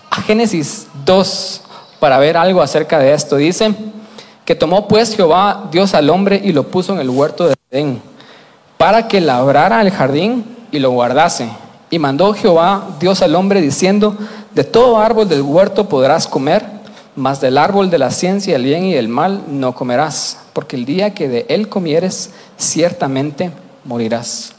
a 0.10 0.22
Génesis 0.22 0.88
2 1.06 1.62
para 2.00 2.18
ver 2.20 2.36
algo 2.36 2.62
acerca 2.62 3.00
de 3.00 3.14
esto. 3.14 3.38
Dice 3.38 3.74
que 4.44 4.56
tomó 4.56 4.88
pues 4.88 5.16
Jehová 5.16 5.70
Dios 5.72 5.94
al 5.94 6.10
hombre 6.10 6.42
y 6.44 6.52
lo 6.52 6.64
puso 6.64 6.94
en 6.94 7.00
el 7.00 7.10
huerto 7.10 7.48
de 7.48 7.56
Edén 7.70 8.02
para 8.82 9.08
que 9.08 9.22
labrara 9.22 9.80
el 9.82 9.92
jardín 9.92 10.44
y 10.72 10.80
lo 10.80 10.90
guardase. 10.90 11.48
Y 11.92 12.00
mandó 12.00 12.34
Jehová 12.34 12.88
Dios 13.00 13.22
al 13.22 13.36
hombre 13.36 13.62
diciendo, 13.62 14.18
de 14.54 14.64
todo 14.64 15.00
árbol 15.00 15.28
del 15.30 15.42
huerto 15.42 15.88
podrás 15.88 16.28
comer, 16.28 16.66
mas 17.16 17.42
del 17.42 17.58
árbol 17.58 17.90
de 17.90 17.98
la 17.98 18.12
ciencia 18.12 18.54
del 18.54 18.64
bien 18.64 18.86
y 18.86 18.94
del 18.94 19.08
mal 19.08 19.44
no 19.48 19.74
comerás, 19.74 20.40
porque 20.54 20.76
el 20.76 20.86
día 20.86 21.14
que 21.14 21.28
de 21.28 21.46
él 21.50 21.70
comieres, 21.70 22.32
ciertamente 22.58 23.52
morirás. 23.86 24.54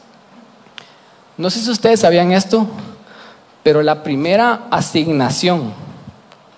No 1.37 1.51
sé 1.51 1.61
si 1.61 1.71
ustedes 1.71 2.01
sabían 2.01 2.33
esto, 2.33 2.67
pero 3.63 3.83
la 3.83 4.03
primera 4.03 4.67
asignación, 4.71 5.73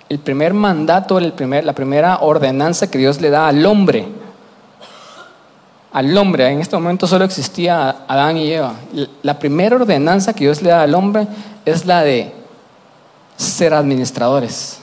el 0.09 0.19
primer 0.19 0.55
mandato, 0.55 1.19
el 1.19 1.33
primer, 1.33 1.65
la 1.65 1.75
primera 1.75 2.19
ordenanza 2.21 2.91
que 2.91 2.99
Dios 2.99 3.21
le 3.21 3.31
da 3.31 3.49
al 3.49 3.65
hombre, 3.67 4.09
al 5.95 6.19
hombre, 6.19 6.49
en 6.49 6.61
este 6.61 6.75
momento 6.75 7.07
solo 7.07 7.25
existía 7.25 7.99
Adán 8.09 8.37
y 8.37 8.51
Eva. 8.51 8.75
La 9.23 9.39
primera 9.39 9.77
ordenanza 9.77 10.33
que 10.33 10.43
Dios 10.43 10.61
le 10.61 10.71
da 10.71 10.83
al 10.83 10.93
hombre 10.93 11.29
es 11.65 11.87
la 11.87 12.03
de 12.03 12.35
ser 13.37 13.75
administradores. 13.75 14.79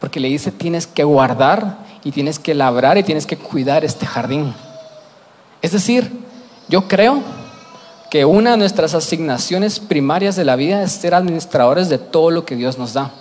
Porque 0.00 0.20
le 0.20 0.28
dice, 0.28 0.50
tienes 0.50 0.86
que 0.86 1.04
guardar 1.04 1.78
y 2.04 2.10
tienes 2.10 2.38
que 2.38 2.54
labrar 2.54 2.98
y 2.98 3.02
tienes 3.02 3.26
que 3.26 3.36
cuidar 3.36 3.84
este 3.84 4.06
jardín. 4.06 4.54
Es 5.60 5.72
decir, 5.72 6.10
yo 6.68 6.88
creo 6.88 7.22
que 8.10 8.24
una 8.24 8.52
de 8.52 8.56
nuestras 8.56 8.94
asignaciones 8.94 9.80
primarias 9.80 10.36
de 10.36 10.44
la 10.44 10.56
vida 10.56 10.82
es 10.82 10.92
ser 10.92 11.14
administradores 11.14 11.88
de 11.88 11.98
todo 11.98 12.30
lo 12.30 12.44
que 12.44 12.56
Dios 12.56 12.78
nos 12.78 12.92
da. 12.92 13.12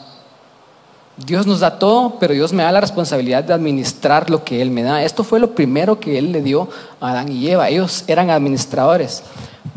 Dios 1.18 1.46
nos 1.46 1.60
da 1.60 1.78
todo, 1.78 2.18
pero 2.20 2.34
Dios 2.34 2.52
me 2.52 2.64
da 2.64 2.72
la 2.72 2.82
responsabilidad 2.82 3.44
de 3.44 3.54
administrar 3.54 4.30
lo 4.30 4.44
que 4.44 4.62
Él 4.62 4.72
me 4.72 4.82
da. 4.82 5.04
Esto 5.04 5.24
fue 5.24 5.40
lo 5.40 5.54
primero 5.54 6.00
que 6.00 6.18
Él 6.18 6.32
le 6.32 6.42
dio 6.42 6.68
a 7.00 7.12
Adán 7.12 7.32
y 7.32 7.48
Eva. 7.50 7.70
Ellos 7.70 8.04
eran 8.08 8.30
administradores. 8.30 9.24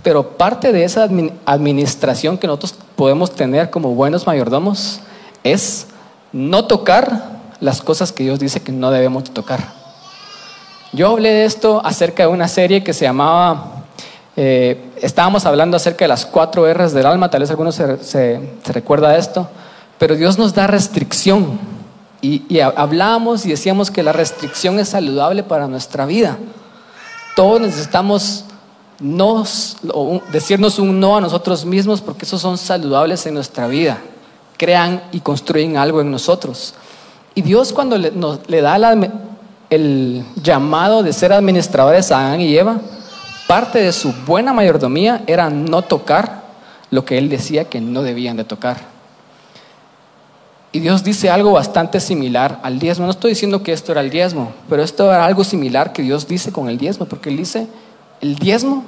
Pero 0.03 0.37
parte 0.37 0.73
de 0.73 0.85
esa 0.85 1.09
administración 1.47 2.39
que 2.39 2.47
nosotros 2.47 2.75
podemos 2.97 3.31
tener 3.31 3.71
como 3.71 3.95
buenos 3.95 4.27
mayordomos 4.27 5.01
es 5.43 5.87
no 6.33 6.65
tocar 6.67 7.35
las 7.61 7.83
cosas 7.83 8.13
que 8.13 8.25
Dios 8.25 8.39
dice 8.39 8.61
que 8.61 8.73
no 8.73 8.91
debemos 8.91 9.25
tocar. 9.25 9.61
Yo 10.93 11.11
hablé 11.11 11.31
de 11.31 11.45
esto 11.45 11.81
acerca 11.85 12.23
de 12.23 12.29
una 12.29 12.47
serie 12.47 12.85
que 12.85 12.93
se 12.93 13.05
llamaba, 13.05 13.83
eh, 14.37 14.91
estábamos 15.03 15.45
hablando 15.45 15.77
acerca 15.77 16.05
de 16.05 16.09
las 16.09 16.25
cuatro 16.25 16.73
R's 16.73 16.93
del 16.93 17.07
alma, 17.07 17.31
tal 17.31 17.41
vez 17.41 17.51
algunos 17.51 17.75
se, 17.75 18.41
recuerda 18.67 19.11
de 19.11 19.19
esto. 19.19 19.49
Pero 19.99 20.17
Dios 20.17 20.39
nos 20.39 20.55
da 20.55 20.67
restricción. 20.67 21.59
Y, 22.21 22.59
hablábamos 22.61 23.45
y 23.45 23.51
decíamos 23.51 23.91
que 23.91 24.03
la 24.03 24.13
restricción 24.13 24.79
es 24.79 24.89
saludable 24.89 25.43
para 25.43 25.67
nuestra 25.67 26.07
vida. 26.07 26.39
Todos 27.37 27.61
necesitamos 27.61 28.45
decirnos 30.33 30.79
un 30.79 31.01
no 31.01 31.17
a 31.17 31.21
nosotros 31.21 31.65
mismos 31.65 32.01
porque 32.01 32.25
esos 32.25 32.41
son 32.41 32.59
saludables 32.59 33.27
en 33.27 33.35
nuestra 33.35 33.67
vida. 33.67 33.99
Crean 34.57 35.03
y 35.13 35.21
construyen 35.21 35.77
algo 35.77 36.01
en 36.01 36.11
nosotros. 36.11 36.75
Y 37.35 37.43
Dios 37.43 37.73
cuando 37.73 37.99
le, 37.99 38.13
le 38.47 38.61
da 38.61 38.95
el 39.71 40.25
llamado 40.43 41.03
de 41.03 41.13
ser 41.13 41.33
administradores 41.33 42.13
a 42.13 42.29
Adán 42.29 42.41
y 42.41 42.57
Eva, 42.57 42.81
parte 43.49 43.81
de 43.81 43.93
su 43.93 44.13
buena 44.27 44.53
mayordomía 44.53 45.23
era 45.27 45.51
no 45.51 45.83
tocar 45.83 46.45
lo 46.91 47.05
que 47.05 47.19
Él 47.19 47.29
decía 47.29 47.65
que 47.65 47.81
no 47.81 48.03
debían 48.03 48.37
de 48.37 48.45
tocar. 48.45 48.95
Y 50.75 50.81
Dios 50.81 51.05
dice 51.05 51.31
algo 51.31 51.53
bastante 51.53 52.01
similar 52.01 52.59
al 52.65 52.81
diezmo. 52.81 53.05
No 53.05 53.13
estoy 53.13 53.31
diciendo 53.31 53.63
que 53.63 53.73
esto 53.73 53.93
era 53.93 54.01
el 54.01 54.11
diezmo, 54.11 54.53
pero 54.69 54.83
esto 54.83 55.05
era 55.05 55.25
algo 55.25 55.45
similar 55.45 55.93
que 55.93 56.03
Dios 56.03 56.27
dice 56.27 56.51
con 56.51 56.69
el 56.69 56.79
diezmo, 56.79 57.07
porque 57.07 57.29
Él 57.31 57.37
dice, 57.37 57.69
el 58.25 58.37
diezmo, 58.37 58.85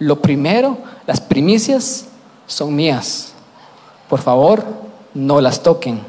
lo 0.00 0.20
primero, 0.20 0.76
las 1.06 1.20
primicias 1.20 2.06
son 2.48 2.74
mías. 2.74 3.32
Por 4.08 4.20
favor, 4.20 4.64
no 5.14 5.40
las 5.40 5.62
toquen. 5.62 6.00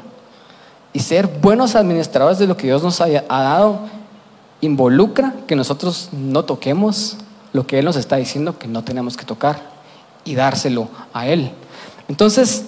Y 0.92 0.98
ser 0.98 1.28
buenos 1.28 1.76
administradores 1.76 2.40
de 2.40 2.48
lo 2.48 2.56
que 2.56 2.66
Dios 2.66 2.82
nos 2.82 3.00
ha 3.00 3.08
dado 3.28 3.78
involucra 4.60 5.34
que 5.46 5.54
nosotros 5.54 6.08
no 6.10 6.44
toquemos 6.44 7.16
lo 7.52 7.64
que 7.64 7.78
Él 7.78 7.84
nos 7.84 7.94
está 7.94 8.16
diciendo 8.16 8.58
que 8.58 8.66
no 8.66 8.82
tenemos 8.82 9.16
que 9.16 9.24
tocar 9.24 9.62
y 10.24 10.34
dárselo 10.34 10.88
a 11.12 11.28
Él. 11.28 11.52
Entonces, 12.08 12.64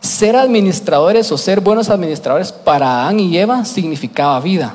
ser 0.00 0.36
administradores 0.36 1.32
o 1.32 1.38
ser 1.38 1.62
buenos 1.62 1.88
administradores 1.88 2.52
para 2.52 3.04
Adán 3.04 3.18
y 3.18 3.38
Eva 3.38 3.64
significaba 3.64 4.38
vida. 4.40 4.74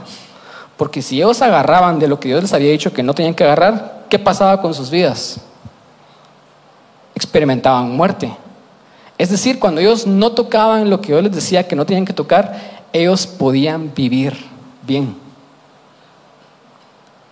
Porque 0.75 1.03
si 1.03 1.17
ellos 1.17 1.43
agarraban 1.43 1.99
de 1.99 2.07
lo 2.07 2.19
que 2.19 2.29
Dios 2.29 2.41
les 2.41 2.53
había 2.53 2.71
dicho 2.71 2.91
que 2.91 3.03
no 3.03 3.13
tenían 3.13 3.35
que 3.35 3.43
agarrar, 3.43 3.94
¿qué 4.09 4.19
pasaba 4.19 4.61
con 4.61 4.73
sus 4.73 4.89
vidas? 4.89 5.39
Experimentaban 7.13 7.91
muerte. 7.95 8.35
Es 9.17 9.29
decir, 9.29 9.59
cuando 9.59 9.81
ellos 9.81 10.05
no 10.05 10.31
tocaban 10.31 10.89
lo 10.89 10.99
que 11.01 11.13
Dios 11.13 11.23
les 11.23 11.33
decía 11.33 11.67
que 11.67 11.75
no 11.75 11.85
tenían 11.85 12.05
que 12.05 12.13
tocar, 12.13 12.83
ellos 12.91 13.25
podían 13.25 13.93
vivir 13.93 14.35
bien. 14.85 15.15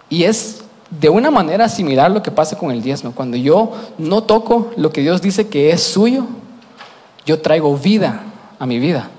Y 0.10 0.24
es 0.24 0.64
de 0.90 1.10
una 1.10 1.32
manera 1.32 1.68
similar 1.68 2.12
lo 2.12 2.22
que 2.22 2.32
pasa 2.32 2.58
con 2.58 2.72
el 2.72 2.82
diezmo. 2.82 3.14
Cuando 3.14 3.36
yo 3.36 3.72
no 3.98 4.24
toco 4.24 4.72
lo 4.78 4.92
que 4.92 5.02
Dios 5.02 5.22
dice 5.22 5.48
que 5.48 5.72
es 5.72 5.82
suyo, 5.82 6.26
yo 7.26 7.42
traigo 7.42 7.76
vida 7.78 8.22
a 8.60 8.66
mi 8.66 8.80
vida. 8.80 9.10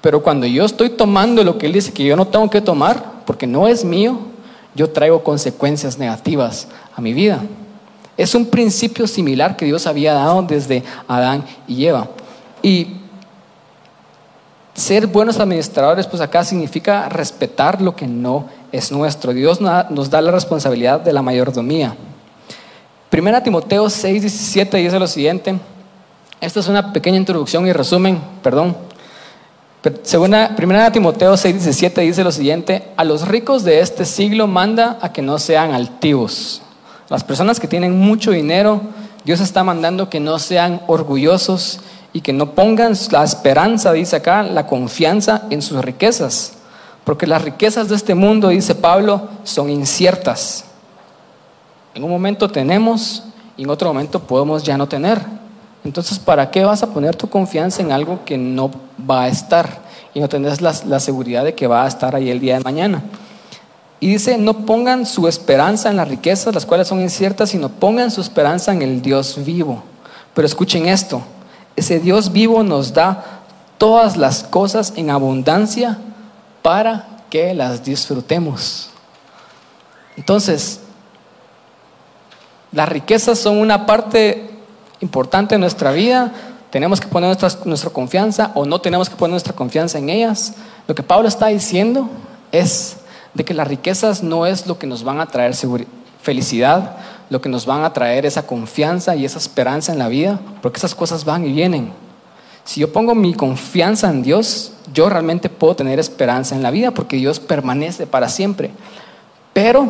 Pero 0.00 0.22
cuando 0.22 0.46
yo 0.46 0.64
estoy 0.64 0.90
tomando 0.90 1.42
lo 1.42 1.56
que 1.56 1.66
Él 1.66 1.72
dice 1.72 1.92
que 1.92 2.04
yo 2.04 2.14
no 2.14 2.26
tengo 2.26 2.50
que 2.50 2.60
tomar, 2.60 3.22
porque 3.24 3.46
no 3.46 3.66
es 3.66 3.84
mío, 3.84 4.18
yo 4.74 4.90
traigo 4.90 5.22
consecuencias 5.22 5.98
negativas 5.98 6.68
a 6.94 7.00
mi 7.00 7.12
vida. 7.12 7.40
Es 8.16 8.34
un 8.34 8.46
principio 8.46 9.06
similar 9.06 9.56
que 9.56 9.64
Dios 9.64 9.86
había 9.86 10.14
dado 10.14 10.42
desde 10.42 10.82
Adán 11.08 11.44
y 11.66 11.86
Eva. 11.86 12.08
Y 12.62 12.96
ser 14.74 15.06
buenos 15.06 15.38
administradores, 15.38 16.06
pues 16.06 16.20
acá 16.20 16.44
significa 16.44 17.08
respetar 17.08 17.80
lo 17.80 17.94
que 17.94 18.06
no 18.06 18.46
es 18.72 18.90
nuestro. 18.90 19.32
Dios 19.32 19.60
nos 19.60 20.10
da 20.10 20.20
la 20.20 20.30
responsabilidad 20.30 21.00
de 21.00 21.12
la 21.12 21.22
mayordomía. 21.22 21.94
Primera 23.10 23.42
Timoteo 23.42 23.88
6, 23.88 24.22
17 24.22 24.76
dice 24.76 24.98
lo 24.98 25.06
siguiente. 25.06 25.56
Esta 26.40 26.60
es 26.60 26.68
una 26.68 26.92
pequeña 26.92 27.16
introducción 27.16 27.66
y 27.66 27.72
resumen, 27.72 28.20
perdón. 28.42 28.76
Segunda, 30.02 30.56
primera 30.56 30.90
Timoteo 30.90 31.34
6:17 31.34 32.00
dice 32.00 32.24
lo 32.24 32.32
siguiente, 32.32 32.88
a 32.96 33.04
los 33.04 33.28
ricos 33.28 33.64
de 33.64 33.80
este 33.80 34.06
siglo 34.06 34.46
manda 34.46 34.98
a 35.02 35.12
que 35.12 35.20
no 35.20 35.38
sean 35.38 35.74
altivos. 35.74 36.62
Las 37.10 37.22
personas 37.22 37.60
que 37.60 37.68
tienen 37.68 37.98
mucho 37.98 38.30
dinero, 38.30 38.80
Dios 39.26 39.40
está 39.40 39.62
mandando 39.62 40.08
que 40.08 40.20
no 40.20 40.38
sean 40.38 40.80
orgullosos 40.86 41.80
y 42.14 42.22
que 42.22 42.32
no 42.32 42.52
pongan 42.52 42.94
la 43.10 43.24
esperanza, 43.24 43.92
dice 43.92 44.16
acá, 44.16 44.42
la 44.42 44.66
confianza 44.66 45.42
en 45.50 45.60
sus 45.60 45.84
riquezas. 45.84 46.54
Porque 47.04 47.26
las 47.26 47.42
riquezas 47.42 47.90
de 47.90 47.96
este 47.96 48.14
mundo, 48.14 48.48
dice 48.48 48.74
Pablo, 48.74 49.28
son 49.42 49.68
inciertas. 49.68 50.64
En 51.94 52.04
un 52.04 52.10
momento 52.10 52.50
tenemos 52.50 53.24
y 53.58 53.64
en 53.64 53.70
otro 53.70 53.88
momento 53.88 54.20
podemos 54.20 54.62
ya 54.62 54.78
no 54.78 54.88
tener. 54.88 55.43
Entonces, 55.84 56.18
¿para 56.18 56.50
qué 56.50 56.64
vas 56.64 56.82
a 56.82 56.88
poner 56.88 57.14
tu 57.14 57.28
confianza 57.28 57.82
en 57.82 57.92
algo 57.92 58.24
que 58.24 58.38
no 58.38 58.70
va 59.08 59.24
a 59.24 59.28
estar 59.28 59.82
y 60.14 60.20
no 60.20 60.28
tendrás 60.28 60.62
la, 60.62 61.00
seguridad 61.00 61.44
de 61.44 61.54
que 61.54 61.66
va 61.66 61.84
a 61.84 61.88
estar 61.88 62.16
ahí 62.16 62.30
el 62.30 62.40
día 62.40 62.56
de 62.56 62.64
mañana? 62.64 63.02
Y 64.00 64.08
dice, 64.08 64.38
no 64.38 64.64
pongan 64.64 65.04
su 65.04 65.28
esperanza 65.28 65.90
en 65.90 65.96
las 65.96 66.08
riquezas, 66.08 66.54
las 66.54 66.64
cuales 66.64 66.88
son 66.88 67.00
inciertas, 67.00 67.50
sino 67.50 67.68
pongan 67.68 68.10
su 68.10 68.22
esperanza 68.22 68.72
en 68.72 68.80
el 68.80 69.02
Dios 69.02 69.44
vivo. 69.44 69.82
Pero 70.32 70.46
escuchen 70.46 70.86
esto, 70.86 71.22
ese 71.76 72.00
Dios 72.00 72.32
vivo 72.32 72.62
nos 72.62 72.94
da 72.94 73.42
todas 73.76 74.16
las 74.16 74.42
cosas 74.42 74.94
en 74.96 75.10
abundancia 75.10 75.98
para 76.62 77.08
que 77.28 77.52
las 77.52 77.84
disfrutemos. 77.84 78.88
Entonces, 80.16 80.80
las 82.72 82.88
riquezas 82.88 83.38
son 83.38 83.58
una 83.58 83.86
parte 83.86 84.53
importante 85.00 85.54
en 85.54 85.60
nuestra 85.60 85.92
vida, 85.92 86.32
tenemos 86.70 87.00
que 87.00 87.06
poner 87.06 87.36
nuestra, 87.64 87.90
confianza 87.90 88.50
o 88.54 88.64
no 88.64 88.80
tenemos 88.80 89.08
que 89.08 89.16
poner 89.16 89.30
nuestra 89.30 89.54
confianza 89.54 89.98
en 89.98 90.08
ellas. 90.08 90.54
Lo 90.88 90.94
que 90.94 91.02
Pablo 91.02 91.28
está 91.28 91.46
diciendo 91.46 92.08
es 92.50 92.96
de 93.32 93.44
que 93.44 93.54
las 93.54 93.68
riquezas 93.68 94.22
no 94.22 94.46
es 94.46 94.66
lo 94.66 94.78
que 94.78 94.86
nos 94.86 95.04
van 95.04 95.20
a 95.20 95.26
traer 95.26 95.54
felicidad, 96.20 96.96
lo 97.30 97.40
que 97.40 97.48
nos 97.48 97.66
van 97.66 97.84
a 97.84 97.92
traer 97.92 98.26
esa 98.26 98.46
confianza 98.46 99.14
y 99.14 99.24
esa 99.24 99.38
esperanza 99.38 99.92
en 99.92 99.98
la 99.98 100.08
vida, 100.08 100.40
porque 100.62 100.78
esas 100.78 100.94
cosas 100.94 101.24
van 101.24 101.46
y 101.46 101.52
vienen. 101.52 101.92
Si 102.64 102.80
yo 102.80 102.92
pongo 102.92 103.14
mi 103.14 103.34
confianza 103.34 104.10
en 104.10 104.22
Dios, 104.22 104.72
yo 104.92 105.08
realmente 105.08 105.48
puedo 105.48 105.76
tener 105.76 105.98
esperanza 105.98 106.56
en 106.56 106.62
la 106.62 106.70
vida, 106.70 106.90
porque 106.92 107.16
Dios 107.16 107.38
permanece 107.38 108.06
para 108.06 108.28
siempre. 108.28 108.70
Pero, 109.52 109.88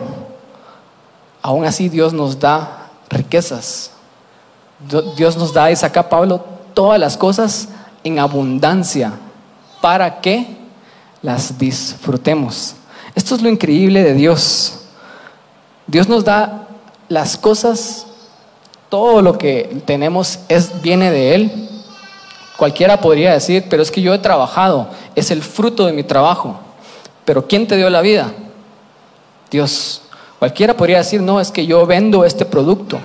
aún 1.40 1.64
así, 1.64 1.88
Dios 1.88 2.12
nos 2.12 2.40
da 2.40 2.90
riquezas, 3.08 3.92
Dios 5.16 5.36
nos 5.36 5.52
da, 5.52 5.70
y 5.70 5.76
saca 5.76 6.08
Pablo, 6.08 6.44
todas 6.74 6.98
las 6.98 7.16
cosas 7.16 7.68
en 8.02 8.18
abundancia 8.18 9.12
para 9.80 10.20
que 10.20 10.56
las 11.22 11.58
disfrutemos. 11.58 12.74
Esto 13.14 13.34
es 13.34 13.42
lo 13.42 13.48
increíble 13.48 14.02
de 14.02 14.14
Dios. 14.14 14.80
Dios 15.86 16.08
nos 16.08 16.24
da 16.24 16.68
las 17.08 17.36
cosas, 17.36 18.06
todo 18.88 19.22
lo 19.22 19.38
que 19.38 19.82
tenemos 19.86 20.40
es, 20.48 20.82
viene 20.82 21.10
de 21.10 21.34
Él. 21.34 21.68
Cualquiera 22.56 23.00
podría 23.00 23.32
decir, 23.32 23.66
pero 23.68 23.82
es 23.82 23.90
que 23.90 24.02
yo 24.02 24.14
he 24.14 24.18
trabajado, 24.18 24.88
es 25.14 25.30
el 25.30 25.42
fruto 25.42 25.86
de 25.86 25.92
mi 25.92 26.02
trabajo. 26.02 26.60
Pero 27.24 27.46
¿quién 27.46 27.66
te 27.66 27.76
dio 27.76 27.90
la 27.90 28.00
vida? 28.00 28.32
Dios. 29.50 30.02
Cualquiera 30.38 30.76
podría 30.76 30.98
decir, 30.98 31.22
no, 31.22 31.40
es 31.40 31.50
que 31.50 31.66
yo 31.66 31.86
vendo 31.86 32.24
este 32.24 32.44
producto, 32.44 32.98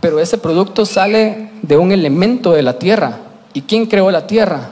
pero 0.00 0.20
ese 0.20 0.38
producto 0.38 0.86
sale 0.86 1.50
de 1.62 1.76
un 1.76 1.92
elemento 1.92 2.52
de 2.52 2.62
la 2.62 2.78
tierra. 2.78 3.18
¿Y 3.52 3.62
quién 3.62 3.86
creó 3.86 4.10
la 4.10 4.26
tierra? 4.26 4.70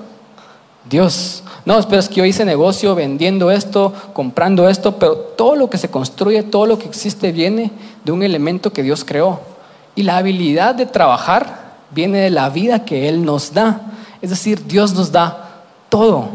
Dios. 0.89 1.43
No, 1.65 1.81
pero 1.89 1.99
es 1.99 2.09
que 2.09 2.17
yo 2.17 2.25
hice 2.25 2.45
negocio 2.45 2.95
vendiendo 2.95 3.51
esto, 3.51 3.93
comprando 4.13 4.69
esto, 4.69 4.99
pero 4.99 5.17
todo 5.17 5.57
lo 5.57 5.69
que 5.69 5.79
se 5.79 5.91
construye, 5.91 6.45
todo 6.45 6.67
lo 6.67 6.79
que 6.79 6.87
existe 6.87 7.33
viene 7.33 7.73
de 8.05 8.13
un 8.13 8.23
elemento 8.23 8.73
que 8.73 8.85
Dios 8.85 9.05
creó. 9.05 9.41
Y 9.97 10.05
la 10.05 10.19
habilidad 10.19 10.77
de 10.77 10.87
trabajar 10.87 11.75
viene 11.91 12.19
de 12.19 12.31
la 12.31 12.51
vida 12.51 12.85
que 12.85 13.09
Él 13.09 13.25
nos 13.25 13.53
da. 13.53 13.81
Es 14.23 14.31
decir, 14.31 14.65
Dios 14.67 14.95
nos 14.95 15.11
da 15.11 15.65
todo. 15.89 16.29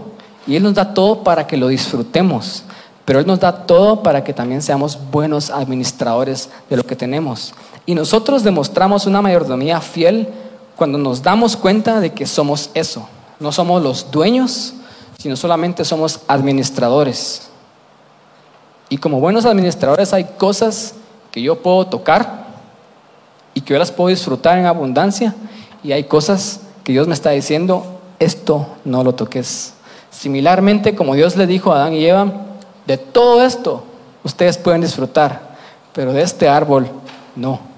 Y 0.45 0.55
Él 0.57 0.63
nos 0.63 0.73
da 0.73 0.93
todo 0.93 1.23
para 1.23 1.47
que 1.47 1.55
lo 1.55 1.69
disfrutemos. 1.69 2.63
Pero 3.05 3.19
Él 3.19 3.27
nos 3.27 3.39
da 3.39 3.65
todo 3.65 4.03
para 4.03 4.23
que 4.23 4.33
también 4.33 4.61
seamos 4.61 4.99
buenos 5.11 5.49
administradores 5.49 6.49
de 6.69 6.77
lo 6.77 6.83
que 6.83 6.95
tenemos. 6.95 7.53
Y 7.91 7.93
nosotros 7.93 8.43
demostramos 8.43 9.05
una 9.05 9.21
mayordomía 9.21 9.81
fiel 9.81 10.29
cuando 10.77 10.97
nos 10.97 11.21
damos 11.21 11.57
cuenta 11.57 11.99
de 11.99 12.13
que 12.13 12.25
somos 12.25 12.69
eso. 12.73 13.05
No 13.37 13.51
somos 13.51 13.83
los 13.83 14.09
dueños, 14.09 14.75
sino 15.19 15.35
solamente 15.35 15.83
somos 15.83 16.21
administradores. 16.29 17.49
Y 18.87 18.95
como 18.95 19.19
buenos 19.19 19.43
administradores 19.43 20.13
hay 20.13 20.23
cosas 20.23 20.93
que 21.31 21.41
yo 21.41 21.61
puedo 21.61 21.85
tocar 21.87 22.45
y 23.53 23.59
que 23.59 23.73
yo 23.73 23.77
las 23.77 23.91
puedo 23.91 24.07
disfrutar 24.07 24.57
en 24.57 24.67
abundancia 24.67 25.35
y 25.83 25.91
hay 25.91 26.05
cosas 26.05 26.61
que 26.85 26.93
Dios 26.93 27.09
me 27.09 27.13
está 27.13 27.31
diciendo, 27.31 27.99
esto 28.19 28.67
no 28.85 29.03
lo 29.03 29.15
toques. 29.15 29.73
Similarmente, 30.11 30.95
como 30.95 31.13
Dios 31.13 31.35
le 31.35 31.45
dijo 31.45 31.73
a 31.73 31.75
Adán 31.75 31.93
y 31.95 32.05
Eva, 32.05 32.31
de 32.87 32.97
todo 32.97 33.43
esto 33.43 33.83
ustedes 34.23 34.57
pueden 34.57 34.79
disfrutar, 34.79 35.57
pero 35.91 36.13
de 36.13 36.21
este 36.21 36.47
árbol 36.47 36.87
no. 37.35 37.70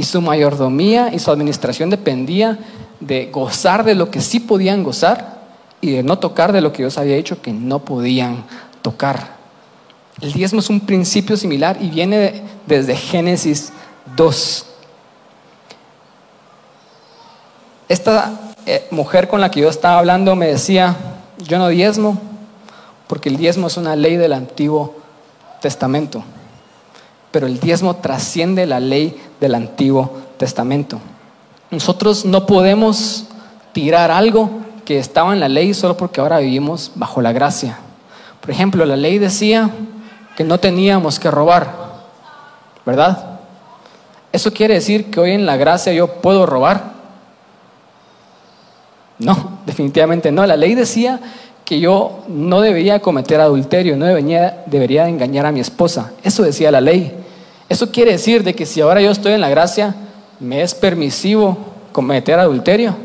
Y 0.00 0.04
su 0.04 0.22
mayordomía 0.22 1.12
y 1.12 1.18
su 1.18 1.30
administración 1.30 1.90
dependía 1.90 2.58
de 3.00 3.26
gozar 3.26 3.84
de 3.84 3.94
lo 3.94 4.10
que 4.10 4.22
sí 4.22 4.40
podían 4.40 4.82
gozar 4.82 5.40
y 5.82 5.90
de 5.90 6.02
no 6.02 6.18
tocar 6.18 6.54
de 6.54 6.62
lo 6.62 6.72
que 6.72 6.84
Dios 6.84 6.96
había 6.96 7.16
dicho 7.16 7.42
que 7.42 7.52
no 7.52 7.80
podían 7.80 8.44
tocar. 8.80 9.36
El 10.22 10.32
diezmo 10.32 10.60
es 10.60 10.70
un 10.70 10.80
principio 10.80 11.36
similar 11.36 11.76
y 11.82 11.90
viene 11.90 12.40
desde 12.66 12.96
Génesis 12.96 13.74
2. 14.16 14.64
Esta 17.86 18.54
eh, 18.64 18.86
mujer 18.90 19.28
con 19.28 19.42
la 19.42 19.50
que 19.50 19.60
yo 19.60 19.68
estaba 19.68 19.98
hablando 19.98 20.34
me 20.34 20.46
decía, 20.46 20.96
yo 21.46 21.58
no 21.58 21.68
diezmo, 21.68 22.18
porque 23.06 23.28
el 23.28 23.36
diezmo 23.36 23.66
es 23.66 23.76
una 23.76 23.96
ley 23.96 24.16
del 24.16 24.32
Antiguo 24.32 24.94
Testamento, 25.60 26.24
pero 27.30 27.46
el 27.46 27.60
diezmo 27.60 27.96
trasciende 27.96 28.66
la 28.66 28.80
ley 28.80 29.20
del 29.40 29.54
Antiguo 29.54 30.10
Testamento. 30.36 31.00
Nosotros 31.70 32.24
no 32.24 32.46
podemos 32.46 33.26
tirar 33.72 34.10
algo 34.10 34.50
que 34.84 34.98
estaba 34.98 35.32
en 35.32 35.40
la 35.40 35.48
ley 35.48 35.72
solo 35.74 35.96
porque 35.96 36.20
ahora 36.20 36.38
vivimos 36.38 36.92
bajo 36.94 37.22
la 37.22 37.32
gracia. 37.32 37.78
Por 38.40 38.50
ejemplo, 38.50 38.84
la 38.84 38.96
ley 38.96 39.18
decía 39.18 39.70
que 40.36 40.42
no 40.42 40.58
teníamos 40.58 41.20
que 41.20 41.30
robar, 41.30 41.72
¿verdad? 42.84 43.38
¿Eso 44.32 44.52
quiere 44.52 44.74
decir 44.74 45.10
que 45.10 45.20
hoy 45.20 45.32
en 45.32 45.46
la 45.46 45.56
gracia 45.56 45.92
yo 45.92 46.08
puedo 46.20 46.46
robar? 46.46 46.92
No, 49.18 49.58
definitivamente 49.66 50.32
no. 50.32 50.46
La 50.46 50.56
ley 50.56 50.74
decía 50.74 51.20
que 51.70 51.78
yo 51.78 52.24
no 52.26 52.62
debería 52.62 52.98
cometer 52.98 53.40
adulterio, 53.40 53.96
no 53.96 54.04
debería, 54.04 54.64
debería 54.66 55.08
engañar 55.08 55.46
a 55.46 55.52
mi 55.52 55.60
esposa. 55.60 56.10
Eso 56.24 56.42
decía 56.42 56.72
la 56.72 56.80
ley. 56.80 57.12
Eso 57.68 57.92
quiere 57.92 58.10
decir 58.10 58.42
de 58.42 58.56
que 58.56 58.66
si 58.66 58.80
ahora 58.80 59.00
yo 59.00 59.12
estoy 59.12 59.34
en 59.34 59.40
la 59.40 59.50
gracia, 59.50 59.94
me 60.40 60.62
es 60.62 60.74
permisivo 60.74 61.56
cometer 61.92 62.40
adulterio. 62.40 62.96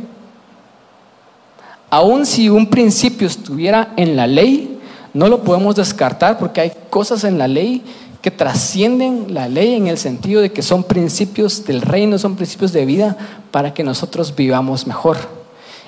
Aun 1.92 2.26
si 2.26 2.50
un 2.50 2.66
principio 2.66 3.28
estuviera 3.28 3.94
en 3.98 4.16
la 4.16 4.26
ley, 4.26 4.80
no 5.14 5.28
lo 5.28 5.44
podemos 5.44 5.76
descartar 5.76 6.40
porque 6.40 6.62
hay 6.62 6.72
cosas 6.90 7.24
en 7.24 7.38
la 7.38 7.48
ley 7.48 7.84
que 8.24 8.32
trascienden 8.32 9.28
la 9.32 9.48
ley 9.48 9.76
en 9.76 9.86
el 9.86 10.00
sentido 10.00 10.42
de 10.42 10.52
que 10.52 10.64
son 10.64 10.84
principios 10.86 11.68
del 11.68 11.84
reino, 11.84 12.18
son 12.18 12.36
principios 12.36 12.74
de 12.74 12.84
vida 12.88 13.16
para 13.52 13.76
que 13.76 13.84
nosotros 13.84 14.36
vivamos 14.36 14.88
mejor. 14.88 15.18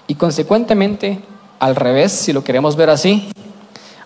Y 0.05 0.13
consecuentemente, 0.13 1.23
al 1.59 1.75
revés, 1.75 2.11
si 2.11 2.33
lo 2.33 2.43
queremos 2.43 2.75
ver 2.75 2.89
así, 2.89 3.29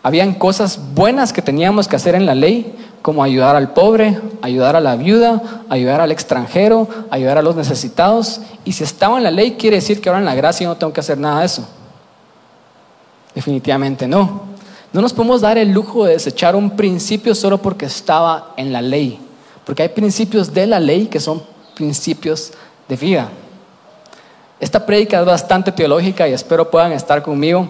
habían 0.04 0.34
cosas 0.34 0.80
buenas 0.96 1.32
que 1.34 1.42
teníamos 1.42 1.88
que 1.88 1.96
hacer 1.96 2.16
en 2.16 2.26
la 2.26 2.36
ley, 2.36 2.76
como 3.02 3.24
ayudar 3.24 3.56
al 3.56 3.74
pobre, 3.74 4.20
ayudar 4.42 4.76
a 4.76 4.80
la 4.80 4.96
viuda, 4.96 5.42
ayudar 5.70 6.02
al 6.02 6.12
extranjero, 6.12 6.88
ayudar 7.10 7.38
a 7.38 7.42
los 7.42 7.56
necesitados. 7.56 8.42
Y 8.64 8.74
si 8.74 8.84
estaba 8.84 9.18
en 9.18 9.24
la 9.24 9.32
ley, 9.32 9.54
quiere 9.54 9.78
decir 9.78 10.02
que 10.02 10.10
ahora 10.10 10.20
en 10.20 10.26
la 10.26 10.36
gracia 10.36 10.68
no 10.68 10.78
tengo 10.78 10.94
que 10.94 11.00
hacer 11.00 11.18
nada 11.18 11.40
de 11.40 11.46
eso. 11.46 11.68
Definitivamente 13.34 14.08
no. 14.08 14.52
No 14.94 15.02
nos 15.02 15.14
podemos 15.14 15.42
dar 15.42 15.58
el 15.58 15.72
lujo 15.72 16.06
de 16.06 16.14
desechar 16.14 16.56
un 16.56 16.72
principio 16.72 17.34
solo 17.34 17.60
porque 17.60 17.86
estaba 17.86 18.54
en 18.58 18.74
la 18.74 18.82
ley, 18.82 19.20
porque 19.66 19.84
hay 19.84 19.90
principios 19.90 20.54
de 20.54 20.68
la 20.68 20.80
ley 20.80 21.08
que 21.08 21.20
son 21.20 21.42
principios 21.76 22.52
de 22.90 22.98
vida. 22.98 23.30
Esta 24.62 24.86
prédica 24.86 25.20
es 25.20 25.26
bastante 25.26 25.72
teológica 25.72 26.28
y 26.28 26.34
espero 26.34 26.70
puedan 26.70 26.92
estar 26.92 27.24
conmigo, 27.24 27.68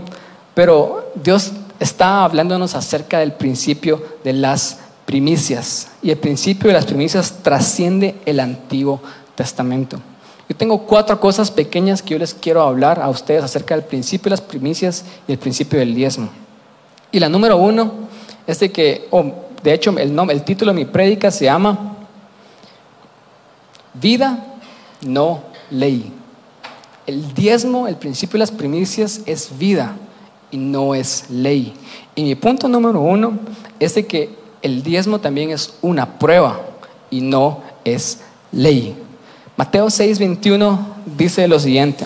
pero 0.54 1.10
Dios 1.16 1.54
está 1.80 2.26
hablándonos 2.26 2.76
acerca 2.76 3.20
del 3.20 3.32
principio 3.32 4.04
de 4.26 4.34
las 4.34 4.78
primicias 5.06 5.88
y 6.04 6.12
el 6.12 6.18
principio 6.18 6.68
de 6.68 6.74
las 6.74 6.86
primicias 6.86 7.32
trasciende 7.42 8.16
el 8.26 8.42
Antiguo 8.42 9.02
Testamento. 9.36 10.02
Yo 10.50 10.56
tengo 10.58 10.80
cuatro 10.80 11.18
cosas 11.18 11.50
pequeñas 11.50 12.02
que 12.02 12.10
yo 12.10 12.20
les 12.20 12.34
quiero 12.34 12.62
hablar 12.62 13.00
a 13.00 13.08
ustedes 13.08 13.42
acerca 13.42 13.74
del 13.74 13.86
principio 13.86 14.26
de 14.26 14.32
las 14.32 14.42
primicias 14.42 15.06
y 15.30 15.32
el 15.32 15.38
principio 15.38 15.80
del 15.80 15.96
diezmo. 15.96 16.28
Y 17.10 17.22
la 17.22 17.30
número 17.30 17.56
uno 17.56 17.94
es 18.46 18.60
de 18.60 18.70
que, 18.70 19.08
de 19.64 19.74
hecho, 19.74 19.98
el, 19.98 20.14
nombre, 20.14 20.36
el 20.36 20.44
título 20.44 20.74
de 20.74 20.80
mi 20.80 20.86
prédica 20.86 21.32
se 21.32 21.46
llama 21.46 21.96
Vida, 23.94 24.58
no 25.02 25.42
ley. 25.70 26.21
El 27.08 27.34
diezmo, 27.34 27.88
el 27.88 27.96
principio 27.96 28.34
de 28.34 28.40
las 28.40 28.52
primicias 28.52 29.22
es 29.26 29.58
vida 29.58 29.96
y 30.52 30.58
no 30.58 30.94
es 30.94 31.30
ley. 31.30 31.74
Y 32.16 32.24
mi 32.24 32.36
punto 32.36 32.68
número 32.68 33.02
uno 33.02 33.40
es 33.80 33.96
de 33.96 34.06
que 34.06 34.36
el 34.62 34.84
diezmo 34.84 35.20
también 35.20 35.52
es 35.52 35.74
una 35.82 36.20
prueba 36.20 36.62
y 37.10 37.22
no 37.22 37.62
es 37.84 38.22
ley. 38.52 38.96
Mateo 39.58 39.88
6:21 39.88 40.80
dice 41.18 41.48
lo 41.48 41.60
siguiente, 41.60 42.06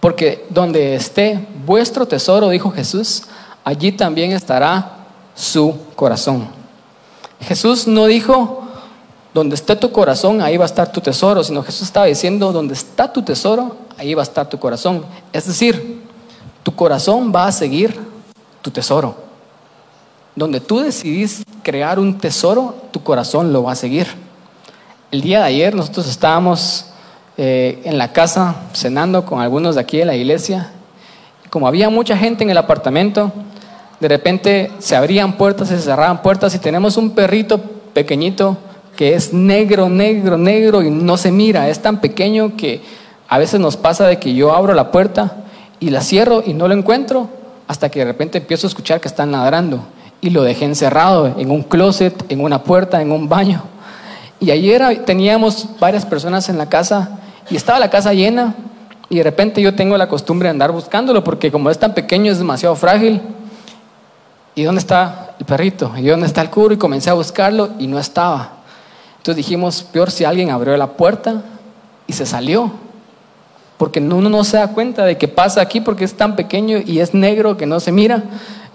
porque 0.00 0.46
donde 0.50 0.94
esté 0.94 1.46
vuestro 1.64 2.06
tesoro, 2.06 2.48
dijo 2.48 2.70
Jesús, 2.70 3.24
allí 3.64 3.92
también 3.92 4.32
estará 4.32 5.06
su 5.34 5.76
corazón. 5.94 6.48
Jesús 7.40 7.86
no 7.86 8.06
dijo, 8.06 8.65
donde 9.36 9.54
esté 9.54 9.76
tu 9.76 9.92
corazón, 9.92 10.40
ahí 10.40 10.56
va 10.56 10.64
a 10.64 10.66
estar 10.66 10.90
tu 10.90 11.02
tesoro, 11.02 11.44
sino 11.44 11.62
Jesús 11.62 11.82
estaba 11.82 12.06
diciendo, 12.06 12.52
donde 12.52 12.72
está 12.72 13.12
tu 13.12 13.20
tesoro, 13.20 13.76
ahí 13.98 14.14
va 14.14 14.22
a 14.22 14.24
estar 14.24 14.48
tu 14.48 14.58
corazón. 14.58 15.04
Es 15.30 15.46
decir, 15.46 16.00
tu 16.62 16.74
corazón 16.74 17.30
va 17.36 17.46
a 17.46 17.52
seguir 17.52 18.00
tu 18.62 18.70
tesoro. 18.70 19.14
Donde 20.34 20.58
tú 20.58 20.78
decidís 20.78 21.44
crear 21.62 21.98
un 21.98 22.16
tesoro, 22.16 22.76
tu 22.92 23.02
corazón 23.02 23.52
lo 23.52 23.64
va 23.64 23.72
a 23.72 23.76
seguir. 23.76 24.06
El 25.10 25.20
día 25.20 25.40
de 25.40 25.44
ayer 25.44 25.74
nosotros 25.74 26.08
estábamos 26.08 26.86
eh, 27.36 27.82
en 27.84 27.98
la 27.98 28.14
casa 28.14 28.56
cenando 28.72 29.26
con 29.26 29.42
algunos 29.42 29.74
de 29.74 29.82
aquí 29.82 29.98
de 29.98 30.06
la 30.06 30.16
iglesia. 30.16 30.70
Como 31.50 31.68
había 31.68 31.90
mucha 31.90 32.16
gente 32.16 32.42
en 32.42 32.48
el 32.48 32.56
apartamento, 32.56 33.30
de 34.00 34.08
repente 34.08 34.72
se 34.78 34.96
abrían 34.96 35.34
puertas 35.34 35.70
y 35.70 35.74
se 35.74 35.82
cerraban 35.82 36.22
puertas 36.22 36.54
y 36.54 36.58
tenemos 36.58 36.96
un 36.96 37.10
perrito 37.10 37.60
pequeñito 37.92 38.56
que 38.96 39.14
es 39.14 39.32
negro, 39.32 39.88
negro, 39.88 40.36
negro 40.36 40.82
y 40.82 40.90
no 40.90 41.16
se 41.16 41.30
mira, 41.30 41.68
es 41.68 41.80
tan 41.80 42.00
pequeño 42.00 42.56
que 42.56 42.80
a 43.28 43.38
veces 43.38 43.60
nos 43.60 43.76
pasa 43.76 44.06
de 44.06 44.18
que 44.18 44.34
yo 44.34 44.54
abro 44.54 44.74
la 44.74 44.90
puerta 44.90 45.36
y 45.78 45.90
la 45.90 46.00
cierro 46.00 46.42
y 46.44 46.54
no 46.54 46.66
lo 46.66 46.74
encuentro 46.74 47.28
hasta 47.68 47.90
que 47.90 48.00
de 48.00 48.06
repente 48.06 48.38
empiezo 48.38 48.66
a 48.66 48.68
escuchar 48.68 49.00
que 49.00 49.08
están 49.08 49.32
ladrando 49.32 49.80
y 50.20 50.30
lo 50.30 50.42
dejé 50.42 50.64
encerrado 50.64 51.34
en 51.38 51.50
un 51.50 51.62
closet, 51.62 52.24
en 52.30 52.40
una 52.40 52.62
puerta, 52.62 53.02
en 53.02 53.12
un 53.12 53.28
baño. 53.28 53.62
Y 54.40 54.50
ayer 54.50 55.04
teníamos 55.04 55.68
varias 55.78 56.06
personas 56.06 56.48
en 56.48 56.58
la 56.58 56.68
casa 56.68 57.20
y 57.50 57.56
estaba 57.56 57.78
la 57.78 57.90
casa 57.90 58.12
llena 58.12 58.54
y 59.08 59.18
de 59.18 59.22
repente 59.22 59.60
yo 59.62 59.74
tengo 59.74 59.96
la 59.96 60.08
costumbre 60.08 60.46
de 60.46 60.50
andar 60.50 60.72
buscándolo 60.72 61.22
porque 61.22 61.52
como 61.52 61.70
es 61.70 61.78
tan 61.78 61.94
pequeño 61.94 62.32
es 62.32 62.38
demasiado 62.38 62.74
frágil. 62.76 63.20
¿Y 64.54 64.62
dónde 64.62 64.80
está 64.80 65.34
el 65.38 65.44
perrito? 65.44 65.92
¿Y 65.96 66.06
dónde 66.06 66.26
está 66.26 66.40
el 66.40 66.50
cubo? 66.50 66.72
Y 66.72 66.76
comencé 66.78 67.10
a 67.10 67.14
buscarlo 67.14 67.70
y 67.78 67.86
no 67.86 67.98
estaba. 67.98 68.55
Entonces 69.26 69.44
dijimos, 69.44 69.82
peor 69.82 70.12
si 70.12 70.24
alguien 70.24 70.50
abrió 70.50 70.76
la 70.76 70.92
puerta 70.92 71.42
y 72.06 72.12
se 72.12 72.24
salió. 72.24 72.70
Porque 73.76 73.98
uno 73.98 74.30
no 74.30 74.44
se 74.44 74.56
da 74.56 74.68
cuenta 74.68 75.04
de 75.04 75.18
que 75.18 75.26
pasa 75.26 75.60
aquí 75.60 75.80
porque 75.80 76.04
es 76.04 76.16
tan 76.16 76.36
pequeño 76.36 76.78
y 76.86 77.00
es 77.00 77.12
negro 77.12 77.56
que 77.56 77.66
no 77.66 77.80
se 77.80 77.90
mira. 77.90 78.22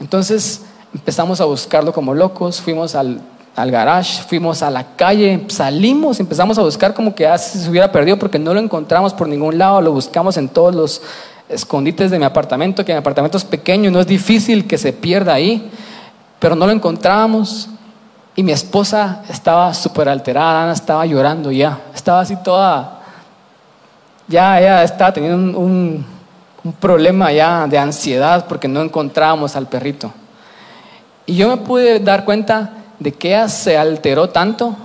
Entonces 0.01 0.63
empezamos 0.93 1.39
a 1.39 1.45
buscarlo 1.45 1.93
como 1.93 2.13
locos, 2.13 2.59
fuimos 2.59 2.95
al, 2.95 3.21
al 3.55 3.71
garage, 3.71 4.23
fuimos 4.23 4.61
a 4.61 4.69
la 4.69 4.97
calle, 4.97 5.45
salimos, 5.47 6.19
empezamos 6.19 6.57
a 6.57 6.63
buscar 6.63 6.93
como 6.93 7.15
que 7.15 7.25
se 7.37 7.69
hubiera 7.69 7.89
perdido 7.89 8.19
porque 8.19 8.37
no 8.37 8.53
lo 8.53 8.59
encontramos 8.59 9.13
por 9.13 9.29
ningún 9.29 9.57
lado, 9.57 9.79
lo 9.79 9.93
buscamos 9.93 10.35
en 10.35 10.49
todos 10.49 10.75
los 10.75 11.01
escondites 11.47 12.11
de 12.11 12.19
mi 12.19 12.25
apartamento, 12.25 12.83
que 12.83 12.91
mi 12.91 12.99
apartamento 12.99 13.37
es 13.37 13.45
pequeño, 13.45 13.89
no 13.89 14.01
es 14.01 14.07
difícil 14.07 14.67
que 14.67 14.77
se 14.77 14.91
pierda 14.91 15.33
ahí, 15.33 15.71
pero 16.39 16.55
no 16.55 16.65
lo 16.65 16.73
encontrábamos. 16.73 17.69
Y 18.35 18.43
mi 18.43 18.51
esposa 18.51 19.23
estaba 19.29 19.73
súper 19.73 20.07
alterada, 20.07 20.63
Ana 20.63 20.73
estaba 20.73 21.05
llorando 21.05 21.51
ya, 21.51 21.79
estaba 21.93 22.21
así 22.21 22.37
toda, 22.43 23.01
ya 24.27 24.59
ella 24.59 24.83
estaba 24.83 25.11
teniendo 25.11 25.59
un, 25.59 26.05
un, 26.63 26.73
problema 26.73 27.31
ya 27.31 27.67
de 27.67 27.77
ansiedad 27.77 28.45
porque 28.47 28.67
no 28.67 28.81
encontrábamos 28.81 29.55
al 29.55 29.67
perrito. 29.67 30.11
Y 31.25 31.35
yo 31.35 31.49
me 31.49 31.57
pude 31.57 31.99
dar 31.99 32.23
cuenta 32.23 32.71
de 32.99 33.11
que 33.11 33.29
ella 33.29 33.49
se 33.49 33.77
alteró 33.77 34.29
tanto 34.29 34.75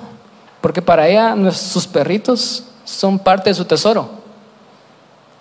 porque 0.60 0.82
para 0.82 1.06
ella 1.06 1.36
sus 1.52 1.86
perritos 1.86 2.64
son 2.84 3.18
parte 3.18 3.50
de 3.50 3.54
su 3.54 3.64
tesoro. 3.64 4.08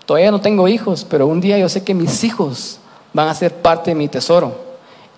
Todavía 0.06 0.30
no 0.30 0.40
tengo 0.40 0.68
hijos, 0.68 1.04
pero 1.10 1.26
un 1.26 1.42
día 1.42 1.58
yo 1.58 1.68
sé 1.68 1.84
que 1.84 1.96
mis 1.96 2.24
hijos 2.24 2.80
van 3.12 3.28
a 3.28 3.34
ser 3.34 3.56
parte 3.56 3.92
de 3.92 3.96
mi 3.96 4.08
tesoro. 4.08 4.65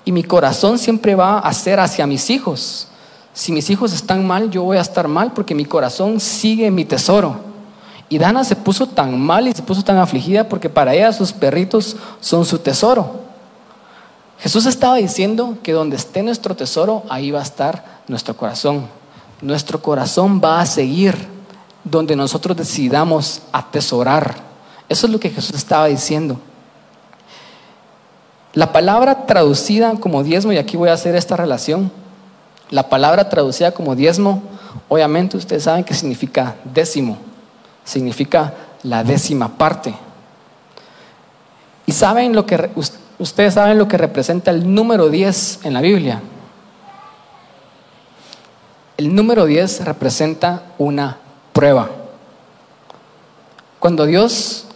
Y 0.08 0.14
mi 0.14 0.24
corazón 0.24 0.80
siempre 0.80 1.16
va 1.16 1.40
a 1.40 1.52
ser 1.52 1.82
hacia 1.82 2.08
mis 2.08 2.30
hijos. 2.30 2.88
Si 3.34 3.52
mis 3.52 3.70
hijos 3.70 3.92
están 3.92 4.26
mal, 4.26 4.50
yo 4.50 4.64
voy 4.64 4.78
a 4.78 4.82
estar 4.82 5.06
mal 5.06 5.34
porque 5.34 5.54
mi 5.54 5.66
corazón 5.66 6.22
sigue 6.22 6.72
mi 6.72 6.86
tesoro. 6.86 7.36
Y 8.08 8.18
Dana 8.18 8.46
se 8.46 8.56
puso 8.56 8.88
tan 8.88 9.20
mal 9.20 9.50
y 9.50 9.54
se 9.54 9.64
puso 9.64 9.84
tan 9.84 9.98
afligida 9.98 10.48
porque 10.48 10.70
para 10.70 10.96
ella 10.96 11.12
sus 11.12 11.34
perritos 11.34 11.98
son 12.22 12.46
su 12.46 12.58
tesoro. 12.60 13.20
Jesús 14.40 14.66
estaba 14.66 14.96
diciendo 14.96 15.58
que 15.62 15.74
donde 15.74 15.98
esté 15.98 16.24
nuestro 16.24 16.56
tesoro, 16.56 17.04
ahí 17.10 17.32
va 17.32 17.40
a 17.40 17.44
estar 17.44 17.84
nuestro 18.08 18.38
corazón. 18.38 18.88
Nuestro 19.42 19.82
corazón 19.82 20.40
va 20.42 20.62
a 20.62 20.66
seguir 20.66 21.18
donde 21.84 22.16
nosotros 22.16 22.56
decidamos 22.56 23.42
atesorar. 23.52 24.38
Eso 24.88 25.06
es 25.06 25.12
lo 25.12 25.20
que 25.20 25.32
Jesús 25.32 25.58
estaba 25.58 25.88
diciendo. 25.88 26.40
La 28.58 28.72
palabra 28.72 29.28
traducida 29.28 29.94
como 30.00 30.24
diezmo, 30.24 30.52
y 30.52 30.58
aquí 30.58 30.78
voy 30.78 30.90
a 30.90 30.94
hacer 30.94 31.16
esta 31.16 31.38
relación, 31.38 31.92
la 32.72 32.90
palabra 32.90 33.30
traducida 33.30 33.72
como 33.72 33.96
diezmo, 33.96 34.42
obviamente 34.90 35.38
ustedes 35.38 35.62
saben 35.62 35.84
que 35.84 35.94
significa 35.94 36.56
décimo, 36.64 37.20
significa 37.84 38.56
la 38.82 39.04
décima 39.04 39.60
parte. 39.60 39.94
Y 41.86 41.92
saben 41.92 42.34
lo 42.34 42.48
que 42.48 42.72
ustedes 43.20 43.54
saben 43.54 43.78
lo 43.78 43.88
que 43.88 43.96
representa 43.96 44.50
el 44.50 44.74
número 44.74 45.10
10 45.10 45.60
en 45.64 45.76
la 45.76 45.82
Biblia. 45.82 46.24
El 48.98 49.14
número 49.14 49.46
10 49.46 49.86
representa 49.86 50.64
una 50.80 51.18
prueba. 51.54 51.90
Cuando 53.78 54.08
Dios 54.08 54.67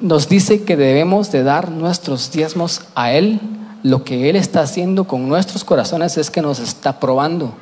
nos 0.00 0.28
dice 0.28 0.64
que 0.64 0.76
debemos 0.76 1.32
de 1.32 1.42
dar 1.42 1.70
nuestros 1.70 2.30
diezmos 2.30 2.82
a 2.94 3.12
Él, 3.12 3.40
lo 3.82 4.04
que 4.04 4.28
Él 4.28 4.36
está 4.36 4.60
haciendo 4.60 5.04
con 5.04 5.28
nuestros 5.28 5.64
corazones 5.64 6.16
es 6.18 6.30
que 6.30 6.42
nos 6.42 6.58
está 6.58 6.98
probando 6.98 7.52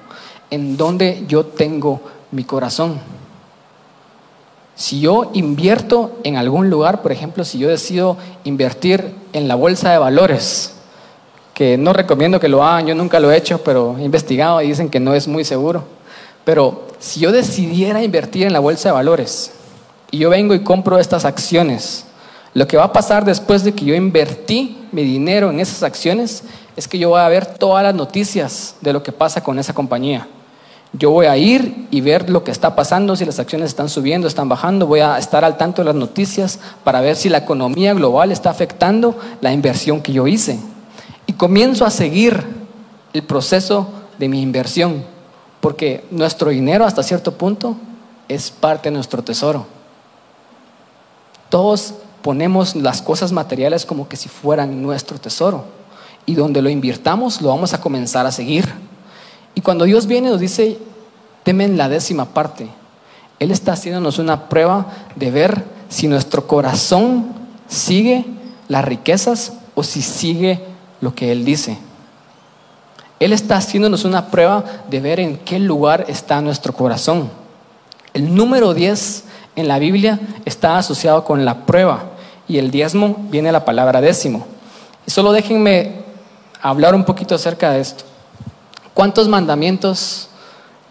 en 0.51 0.77
dónde 0.77 1.25
yo 1.29 1.45
tengo 1.45 2.01
mi 2.31 2.45
corazón. 2.45 2.99
Si 4.77 5.01
yo 5.01 5.31
invierto 5.35 6.19
en 6.25 6.37
algún 6.37 6.69
lugar, 6.69 7.03
por 7.03 7.13
ejemplo, 7.13 7.45
si 7.45 7.59
yo 7.59 7.69
decido 7.69 8.17
invertir 8.43 9.15
en 9.33 9.47
la 9.47 9.55
bolsa 9.55 9.93
de 9.93 9.99
valores, 9.99 10.75
que 11.55 11.79
no 11.79 11.93
recomiendo 11.93 12.41
que 12.41 12.49
lo 12.49 12.65
hagan, 12.65 12.87
yo 12.89 12.95
nunca 12.97 13.21
lo 13.21 13.31
he 13.31 13.37
hecho, 13.37 13.63
pero 13.63 13.97
he 13.99 14.03
investigado 14.03 14.61
y 14.61 14.69
dicen 14.69 14.91
que 14.91 14.99
no 14.99 15.15
es 15.15 15.29
muy 15.29 15.45
seguro. 15.45 15.85
Pero 16.45 16.89
si 16.99 17.21
yo 17.21 17.31
decidiera 17.31 18.03
invertir 18.03 18.47
en 18.47 18.53
la 18.53 18.59
bolsa 18.59 18.89
de 18.89 18.95
valores 18.95 19.53
y 20.11 20.19
yo 20.19 20.31
vengo 20.31 20.55
y 20.55 20.65
compro 20.65 20.99
estas 20.99 21.25
acciones, 21.25 22.07
lo 22.55 22.69
que 22.69 22.77
va 22.77 22.85
a 22.85 22.93
pasar 22.93 23.25
después 23.25 23.65
de 23.65 23.75
que 23.75 23.85
yo 23.85 23.95
invertí 23.95 24.87
mi 24.93 25.03
dinero 25.03 25.51
en 25.51 25.59
esas 25.59 25.83
acciones 25.83 26.45
es 26.77 26.87
que 26.87 26.99
yo 26.99 27.11
voy 27.11 27.21
a 27.21 27.29
ver 27.29 27.47
todas 27.47 27.83
las 27.83 27.95
noticias 27.95 28.77
de 28.81 28.93
lo 28.93 29.03
que 29.03 29.11
pasa 29.11 29.43
con 29.43 29.59
esa 29.59 29.75
compañía. 29.75 30.29
Yo 30.93 31.11
voy 31.11 31.27
a 31.27 31.37
ir 31.37 31.89
y 31.91 32.01
ver 32.01 32.31
lo 32.31 32.45
que 32.45 32.53
está 32.53 32.77
pasando, 32.77 33.17
si 33.17 33.25
las 33.25 33.41
acciones 33.41 33.71
están 33.71 33.89
subiendo, 33.89 34.29
están 34.29 34.49
bajando, 34.49 34.87
voy 34.87 35.01
a 35.01 35.19
estar 35.19 35.45
al 35.45 35.57
tanto 35.57 35.83
de 35.83 35.87
las 35.87 35.97
noticias 35.97 36.61
para 36.85 37.01
ver 37.01 37.17
si 37.17 37.29
la 37.29 37.39
economía 37.39 37.93
global 37.95 38.31
está 38.31 38.51
afectando 38.51 39.19
la 39.41 39.53
inversión 39.53 40.01
que 40.01 40.13
yo 40.13 40.29
hice. 40.29 40.61
Y 41.27 41.33
comienzo 41.33 41.85
a 41.85 41.91
seguir 41.91 42.47
el 43.13 43.23
proceso 43.25 43.89
de 44.19 44.29
mi 44.29 44.41
inversión, 44.41 45.05
porque 45.61 46.05
nuestro 46.13 46.51
dinero 46.51 46.85
hasta 46.85 47.03
cierto 47.03 47.33
punto 47.33 47.77
es 48.29 48.53
parte 48.53 48.91
de 48.91 48.95
nuestro 48.95 49.25
tesoro. 49.25 49.67
Todos 51.49 51.95
ponemos 52.25 52.75
las 52.75 53.03
cosas 53.03 53.33
materiales 53.33 53.85
como 53.85 54.09
que 54.09 54.17
si 54.17 54.31
fueran 54.31 54.81
nuestro 54.81 55.19
tesoro. 55.19 55.67
Y 56.25 56.35
donde 56.35 56.63
lo 56.63 56.71
invirtamos, 56.71 57.43
lo 57.43 57.51
vamos 57.51 57.75
a 57.75 57.83
comenzar 57.83 58.25
a 58.25 58.33
seguir. 58.33 58.67
Y 59.55 59.61
cuando 59.61 59.85
Dios 59.85 60.07
viene 60.07 60.31
nos 60.31 60.41
dice, 60.41 60.79
temen 61.43 61.77
la 61.77 61.91
décima 61.91 62.25
parte. 62.25 62.67
Él 63.39 63.51
está 63.51 63.75
haciéndonos 63.75 64.19
una 64.19 64.49
prueba 64.49 64.87
de 65.17 65.31
ver 65.31 65.65
si 65.91 66.09
nuestro 66.09 66.47
corazón 66.47 67.27
sigue 67.69 68.25
las 68.69 68.87
riquezas 68.87 69.53
o 69.75 69.83
si 69.83 70.01
sigue 70.01 70.61
lo 71.03 71.15
que 71.15 71.31
Él 71.31 71.45
dice. 71.45 71.77
Él 73.21 73.35
está 73.35 73.59
haciéndonos 73.59 74.07
una 74.07 74.29
prueba 74.31 74.65
de 74.89 75.01
ver 75.01 75.21
en 75.21 75.37
qué 75.37 75.59
lugar 75.59 76.07
está 76.09 76.41
nuestro 76.41 76.73
corazón. 76.73 77.29
El 78.15 78.35
número 78.35 78.73
10 78.73 79.25
en 79.57 79.69
la 79.69 79.79
Biblia 79.79 80.19
está 80.47 80.79
asociado 80.79 81.23
con 81.25 81.45
la 81.45 81.67
prueba 81.67 82.14
y 82.49 82.59
el 82.59 82.71
diezmo 82.71 83.17
viene 83.31 83.53
la 83.53 83.65
palabra 83.65 84.01
décimo. 84.01 84.47
Y 85.07 85.11
solo 85.11 85.33
déjenme 85.33 85.93
hablar 86.61 86.95
un 86.95 87.05
poquito 87.05 87.35
acerca 87.35 87.71
de 87.71 87.81
esto. 87.81 88.05
¿Cuántos 88.95 89.29
mandamientos 89.29 90.29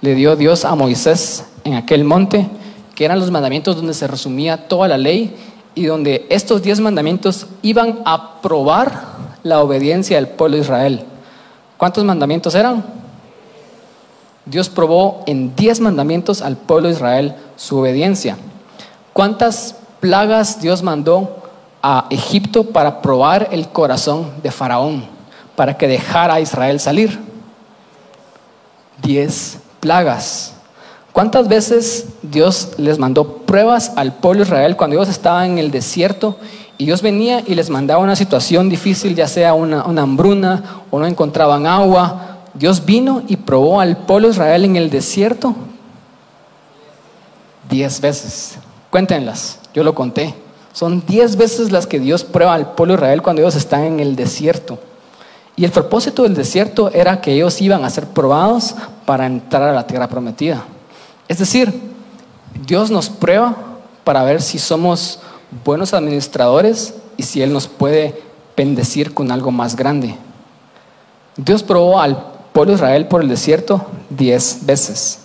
le 0.01 0.15
dio 0.15 0.35
Dios 0.35 0.65
a 0.65 0.75
Moisés 0.75 1.45
en 1.63 1.75
aquel 1.75 2.03
monte? 2.03 2.47
Que 2.95 3.05
eran 3.05 3.19
los 3.19 3.31
mandamientos 3.31 3.75
donde 3.75 3.93
se 3.93 4.07
resumía 4.07 4.67
toda 4.67 4.87
la 4.87 4.97
ley 4.97 5.35
y 5.75 5.85
donde 5.85 6.27
estos 6.29 6.61
diez 6.61 6.79
mandamientos 6.79 7.47
iban 7.61 7.99
a 8.05 8.41
probar 8.41 9.13
la 9.41 9.61
obediencia 9.61 10.17
del 10.17 10.27
pueblo 10.27 10.57
de 10.57 10.63
Israel. 10.63 11.05
¿Cuántos 11.77 12.03
mandamientos 12.03 12.55
eran? 12.55 12.83
Dios 14.45 14.69
probó 14.69 15.23
en 15.25 15.55
diez 15.55 15.79
mandamientos 15.79 16.41
al 16.41 16.57
pueblo 16.57 16.89
de 16.89 16.95
Israel 16.95 17.35
su 17.55 17.77
obediencia. 17.77 18.37
¿Cuántas 19.13 19.75
plagas 19.99 20.59
Dios 20.59 20.83
mandó 20.83 21.42
a 21.83 22.07
Egipto 22.09 22.63
para 22.63 23.01
probar 23.01 23.49
el 23.51 23.67
corazón 23.67 24.31
de 24.41 24.49
Faraón, 24.49 25.05
para 25.55 25.77
que 25.77 25.87
dejara 25.87 26.35
a 26.35 26.39
Israel 26.39 26.79
salir. 26.79 27.19
Diez 29.01 29.59
plagas. 29.79 30.53
¿Cuántas 31.11 31.47
veces 31.47 32.07
Dios 32.23 32.69
les 32.77 32.97
mandó 32.97 33.37
pruebas 33.45 33.91
al 33.95 34.13
pueblo 34.13 34.39
de 34.39 34.47
Israel 34.47 34.75
cuando 34.75 34.95
ellos 34.95 35.09
estaban 35.09 35.51
en 35.51 35.57
el 35.59 35.69
desierto 35.69 36.37
y 36.79 36.85
Dios 36.85 37.03
venía 37.03 37.43
y 37.45 37.53
les 37.53 37.69
mandaba 37.69 38.01
una 38.01 38.15
situación 38.15 38.69
difícil, 38.69 39.13
ya 39.13 39.27
sea 39.27 39.53
una, 39.53 39.83
una 39.85 40.01
hambruna 40.01 40.81
o 40.89 40.97
no 40.97 41.05
encontraban 41.05 41.67
agua? 41.67 42.39
Dios 42.55 42.83
vino 42.83 43.21
y 43.27 43.35
probó 43.35 43.79
al 43.79 43.97
pueblo 43.97 44.29
de 44.29 44.33
Israel 44.33 44.65
en 44.65 44.75
el 44.75 44.89
desierto 44.89 45.55
diez 47.69 47.99
veces. 47.99 48.57
Cuéntenlas, 48.89 49.59
yo 49.73 49.83
lo 49.83 49.95
conté. 49.95 50.33
Son 50.73 51.03
diez 51.05 51.35
veces 51.35 51.71
las 51.71 51.87
que 51.87 51.99
Dios 51.99 52.23
prueba 52.23 52.53
al 52.55 52.73
pueblo 52.73 52.93
de 52.93 52.97
Israel 52.97 53.21
cuando 53.21 53.41
ellos 53.41 53.55
están 53.55 53.83
en 53.83 53.99
el 53.99 54.15
desierto. 54.15 54.79
Y 55.55 55.65
el 55.65 55.71
propósito 55.71 56.23
del 56.23 56.33
desierto 56.33 56.91
era 56.91 57.21
que 57.21 57.33
ellos 57.33 57.61
iban 57.61 57.85
a 57.85 57.89
ser 57.91 58.07
probados 58.07 58.75
para 59.05 59.27
entrar 59.27 59.61
a 59.61 59.73
la 59.73 59.85
tierra 59.85 60.09
prometida. 60.09 60.63
Es 61.27 61.37
decir, 61.37 61.71
Dios 62.65 62.89
nos 62.89 63.09
prueba 63.09 63.55
para 64.03 64.23
ver 64.23 64.41
si 64.41 64.57
somos 64.57 65.19
buenos 65.63 65.93
administradores 65.93 66.95
y 67.17 67.23
si 67.23 67.41
Él 67.41 67.53
nos 67.53 67.67
puede 67.67 68.21
bendecir 68.57 69.13
con 69.13 69.31
algo 69.31 69.51
más 69.51 69.75
grande. 69.75 70.17
Dios 71.37 71.61
probó 71.61 71.99
al 71.99 72.17
pueblo 72.51 72.71
de 72.71 72.77
Israel 72.77 73.07
por 73.07 73.21
el 73.21 73.29
desierto 73.29 73.85
diez 74.09 74.65
veces. 74.65 75.19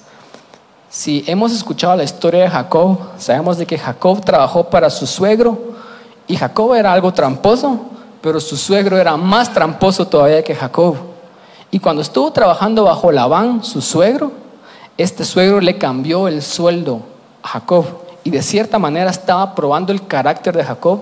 Si 0.90 1.22
hemos 1.26 1.52
escuchado 1.52 1.96
la 1.96 2.04
historia 2.04 2.44
de 2.44 2.50
Jacob, 2.50 2.96
sabemos 3.18 3.58
de 3.58 3.66
que 3.66 3.76
Jacob 3.76 4.24
trabajó 4.24 4.64
para 4.64 4.88
su 4.88 5.06
suegro 5.06 5.58
y 6.26 6.34
Jacob 6.34 6.72
era 6.72 6.94
algo 6.94 7.12
tramposo, 7.12 7.78
pero 8.22 8.40
su 8.40 8.56
suegro 8.56 8.96
era 8.96 9.14
más 9.18 9.52
tramposo 9.52 10.06
todavía 10.06 10.42
que 10.42 10.54
Jacob. 10.54 10.96
Y 11.70 11.78
cuando 11.78 12.00
estuvo 12.00 12.32
trabajando 12.32 12.84
bajo 12.84 13.12
Labán, 13.12 13.62
su 13.62 13.82
suegro, 13.82 14.32
este 14.96 15.26
suegro 15.26 15.60
le 15.60 15.76
cambió 15.76 16.26
el 16.26 16.40
sueldo 16.40 17.02
a 17.42 17.48
Jacob 17.48 17.84
y 18.24 18.30
de 18.30 18.40
cierta 18.40 18.78
manera 18.78 19.10
estaba 19.10 19.54
probando 19.54 19.92
el 19.92 20.06
carácter 20.06 20.56
de 20.56 20.64
Jacob. 20.64 21.00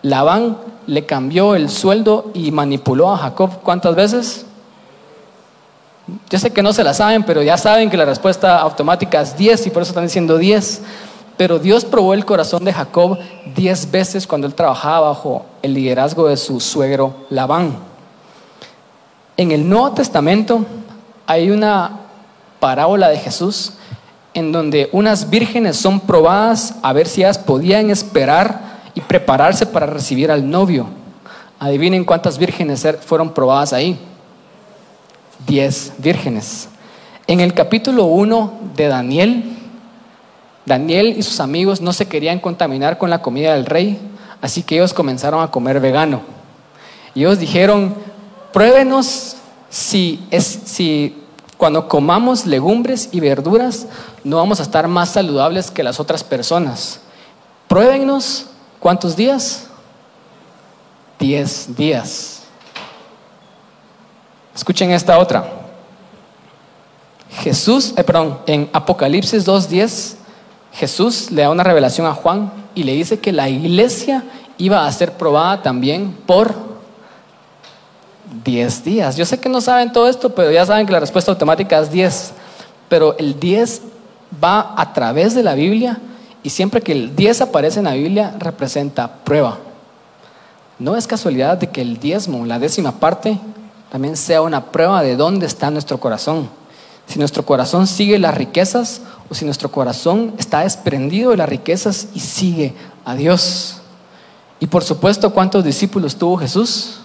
Labán 0.00 0.56
le 0.86 1.04
cambió 1.04 1.54
el 1.54 1.68
sueldo 1.68 2.30
y 2.32 2.52
manipuló 2.52 3.12
a 3.12 3.18
Jacob 3.18 3.50
cuántas 3.62 3.94
veces? 3.94 4.45
Yo 6.30 6.38
sé 6.38 6.52
que 6.52 6.62
no 6.62 6.72
se 6.72 6.84
la 6.84 6.94
saben, 6.94 7.24
pero 7.24 7.42
ya 7.42 7.58
saben 7.58 7.90
que 7.90 7.96
la 7.96 8.04
respuesta 8.04 8.58
automática 8.60 9.20
es 9.20 9.36
10 9.36 9.66
y 9.66 9.70
por 9.70 9.82
eso 9.82 9.90
están 9.90 10.04
diciendo 10.04 10.38
10. 10.38 10.82
Pero 11.36 11.58
Dios 11.58 11.84
probó 11.84 12.14
el 12.14 12.24
corazón 12.24 12.64
de 12.64 12.72
Jacob 12.72 13.18
10 13.56 13.90
veces 13.90 14.26
cuando 14.26 14.46
él 14.46 14.54
trabajaba 14.54 15.08
bajo 15.08 15.44
el 15.62 15.74
liderazgo 15.74 16.28
de 16.28 16.36
su 16.36 16.60
suegro 16.60 17.26
Labán. 17.28 17.76
En 19.36 19.50
el 19.50 19.68
Nuevo 19.68 19.92
Testamento 19.92 20.64
hay 21.26 21.50
una 21.50 21.90
parábola 22.60 23.08
de 23.08 23.18
Jesús 23.18 23.72
en 24.32 24.52
donde 24.52 24.88
unas 24.92 25.28
vírgenes 25.28 25.76
son 25.76 25.98
probadas 25.98 26.76
a 26.82 26.92
ver 26.92 27.08
si 27.08 27.22
ellas 27.22 27.38
podían 27.38 27.90
esperar 27.90 28.60
y 28.94 29.00
prepararse 29.00 29.66
para 29.66 29.86
recibir 29.86 30.30
al 30.30 30.48
novio. 30.48 30.86
Adivinen 31.58 32.04
cuántas 32.04 32.38
vírgenes 32.38 32.84
er, 32.84 32.98
fueron 32.98 33.34
probadas 33.34 33.72
ahí 33.72 33.98
diez 35.46 35.92
vírgenes. 35.98 36.68
En 37.26 37.40
el 37.40 37.54
capítulo 37.54 38.04
1 38.04 38.52
de 38.76 38.88
Daniel, 38.88 39.44
Daniel 40.64 41.14
y 41.16 41.22
sus 41.22 41.40
amigos 41.40 41.80
no 41.80 41.92
se 41.92 42.06
querían 42.06 42.40
contaminar 42.40 42.98
con 42.98 43.10
la 43.10 43.22
comida 43.22 43.54
del 43.54 43.66
rey, 43.66 43.98
así 44.40 44.62
que 44.62 44.76
ellos 44.76 44.92
comenzaron 44.92 45.42
a 45.42 45.50
comer 45.50 45.80
vegano. 45.80 46.22
Y 47.14 47.20
ellos 47.20 47.38
dijeron, 47.38 47.94
pruébenos 48.52 49.36
si, 49.70 50.26
es, 50.30 50.44
si 50.64 51.22
cuando 51.56 51.88
comamos 51.88 52.46
legumbres 52.46 53.08
y 53.12 53.20
verduras 53.20 53.86
no 54.24 54.36
vamos 54.36 54.60
a 54.60 54.64
estar 54.64 54.88
más 54.88 55.10
saludables 55.10 55.70
que 55.70 55.82
las 55.82 56.00
otras 56.00 56.24
personas. 56.24 57.00
Pruébenos 57.68 58.46
cuántos 58.80 59.16
días? 59.16 59.66
Diez 61.18 61.74
días. 61.76 62.35
Escuchen 64.56 64.90
esta 64.90 65.18
otra. 65.18 65.44
Jesús, 67.30 67.92
eh, 67.96 68.02
perdón, 68.02 68.38
en 68.46 68.70
Apocalipsis 68.72 69.46
2.10, 69.46 70.14
Jesús 70.72 71.30
le 71.30 71.42
da 71.42 71.50
una 71.50 71.62
revelación 71.62 72.06
a 72.06 72.14
Juan 72.14 72.50
y 72.74 72.82
le 72.82 72.92
dice 72.92 73.18
que 73.18 73.32
la 73.32 73.50
iglesia 73.50 74.24
iba 74.56 74.86
a 74.86 74.92
ser 74.92 75.12
probada 75.12 75.62
también 75.62 76.16
por 76.26 76.54
10 78.44 78.84
días. 78.84 79.16
Yo 79.16 79.26
sé 79.26 79.38
que 79.38 79.50
no 79.50 79.60
saben 79.60 79.92
todo 79.92 80.08
esto, 80.08 80.34
pero 80.34 80.50
ya 80.50 80.64
saben 80.64 80.86
que 80.86 80.92
la 80.92 81.00
respuesta 81.00 81.30
automática 81.30 81.78
es 81.78 81.90
10. 81.90 82.32
Pero 82.88 83.14
el 83.18 83.38
10 83.38 83.82
va 84.42 84.74
a 84.76 84.94
través 84.94 85.34
de 85.34 85.42
la 85.42 85.54
Biblia 85.54 85.98
y 86.42 86.48
siempre 86.48 86.80
que 86.80 86.92
el 86.92 87.14
10 87.14 87.42
aparece 87.42 87.80
en 87.80 87.84
la 87.84 87.92
Biblia 87.92 88.34
representa 88.38 89.16
prueba. 89.24 89.58
No 90.78 90.96
es 90.96 91.06
casualidad 91.06 91.58
de 91.58 91.68
que 91.68 91.82
el 91.82 91.98
diezmo, 91.98 92.46
la 92.46 92.58
décima 92.58 92.92
parte, 92.92 93.38
también 93.90 94.16
sea 94.16 94.42
una 94.42 94.66
prueba 94.66 95.02
de 95.02 95.16
dónde 95.16 95.46
está 95.46 95.70
nuestro 95.70 95.98
corazón. 95.98 96.48
Si 97.06 97.18
nuestro 97.18 97.44
corazón 97.44 97.86
sigue 97.86 98.18
las 98.18 98.34
riquezas 98.34 99.00
o 99.30 99.34
si 99.34 99.44
nuestro 99.44 99.70
corazón 99.70 100.34
está 100.38 100.60
desprendido 100.60 101.30
de 101.30 101.36
las 101.36 101.48
riquezas 101.48 102.08
y 102.14 102.20
sigue 102.20 102.74
a 103.04 103.14
Dios. 103.14 103.80
Y 104.58 104.66
por 104.66 104.82
supuesto, 104.82 105.32
¿cuántos 105.32 105.62
discípulos 105.64 106.16
tuvo 106.16 106.36
Jesús? 106.36 107.00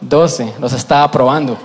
Doce, 0.00 0.52
los 0.60 0.72
estaba 0.72 1.10
probando. 1.10 1.56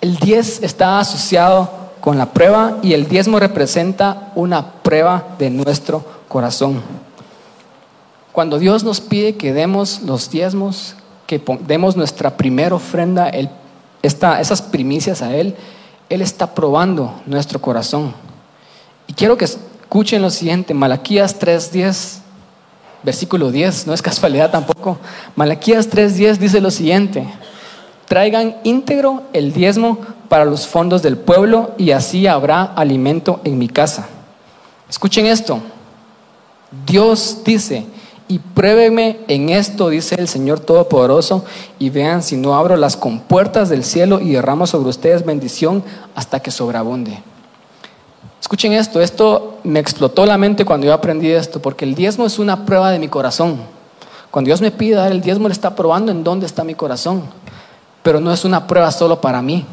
El 0.00 0.16
diez 0.16 0.62
está 0.62 1.00
asociado 1.00 1.68
con 2.00 2.16
la 2.16 2.26
prueba 2.26 2.78
y 2.82 2.94
el 2.94 3.08
diezmo 3.08 3.38
representa 3.38 4.32
una 4.34 4.72
prueba 4.82 5.24
de 5.38 5.50
nuestro 5.50 6.04
corazón. 6.28 6.80
Cuando 8.32 8.58
Dios 8.58 8.84
nos 8.84 9.00
pide 9.00 9.36
que 9.36 9.52
demos 9.52 10.02
los 10.02 10.30
diezmos, 10.30 10.94
que 11.30 11.40
demos 11.64 11.96
nuestra 11.96 12.36
primera 12.36 12.74
ofrenda, 12.74 13.30
esas 14.02 14.62
primicias 14.62 15.22
a 15.22 15.32
Él, 15.36 15.54
Él 16.08 16.22
está 16.22 16.52
probando 16.56 17.22
nuestro 17.24 17.60
corazón. 17.60 18.12
Y 19.06 19.12
quiero 19.12 19.38
que 19.38 19.44
escuchen 19.44 20.22
lo 20.22 20.30
siguiente, 20.30 20.74
Malaquías 20.74 21.38
3.10, 21.38 22.18
versículo 23.04 23.52
10, 23.52 23.86
no 23.86 23.94
es 23.94 24.02
casualidad 24.02 24.50
tampoco. 24.50 24.98
Malaquías 25.36 25.88
3.10 25.88 26.38
dice 26.38 26.60
lo 26.60 26.72
siguiente, 26.72 27.24
traigan 28.08 28.56
íntegro 28.64 29.22
el 29.32 29.52
diezmo 29.52 30.00
para 30.28 30.44
los 30.44 30.66
fondos 30.66 31.00
del 31.00 31.16
pueblo 31.16 31.76
y 31.78 31.92
así 31.92 32.26
habrá 32.26 32.64
alimento 32.64 33.40
en 33.44 33.56
mi 33.56 33.68
casa. 33.68 34.08
Escuchen 34.88 35.26
esto, 35.26 35.60
Dios 36.84 37.42
dice, 37.44 37.86
y 38.30 38.38
pruébeme 38.38 39.18
en 39.26 39.48
esto, 39.48 39.88
dice 39.88 40.14
el 40.14 40.28
Señor 40.28 40.60
Todopoderoso, 40.60 41.44
y 41.80 41.90
vean 41.90 42.22
si 42.22 42.36
no 42.36 42.54
abro 42.54 42.76
las 42.76 42.96
compuertas 42.96 43.68
del 43.68 43.82
cielo 43.82 44.20
y 44.20 44.30
derramo 44.30 44.68
sobre 44.68 44.88
ustedes 44.88 45.26
bendición 45.26 45.82
hasta 46.14 46.38
que 46.38 46.52
sobreabunde. 46.52 47.20
Escuchen 48.40 48.72
esto, 48.72 49.00
esto 49.00 49.58
me 49.64 49.80
explotó 49.80 50.26
la 50.26 50.38
mente 50.38 50.64
cuando 50.64 50.86
yo 50.86 50.94
aprendí 50.94 51.28
esto, 51.28 51.60
porque 51.60 51.84
el 51.84 51.96
diezmo 51.96 52.24
es 52.24 52.38
una 52.38 52.64
prueba 52.64 52.92
de 52.92 53.00
mi 53.00 53.08
corazón. 53.08 53.62
Cuando 54.30 54.46
Dios 54.46 54.60
me 54.60 54.70
pide 54.70 54.94
dar 54.94 55.10
el 55.10 55.22
diezmo, 55.22 55.48
le 55.48 55.52
está 55.52 55.74
probando 55.74 56.12
en 56.12 56.22
dónde 56.22 56.46
está 56.46 56.62
mi 56.62 56.76
corazón. 56.76 57.24
Pero 58.04 58.20
no 58.20 58.32
es 58.32 58.44
una 58.44 58.68
prueba 58.68 58.92
solo 58.92 59.20
para 59.20 59.42
mí, 59.42 59.66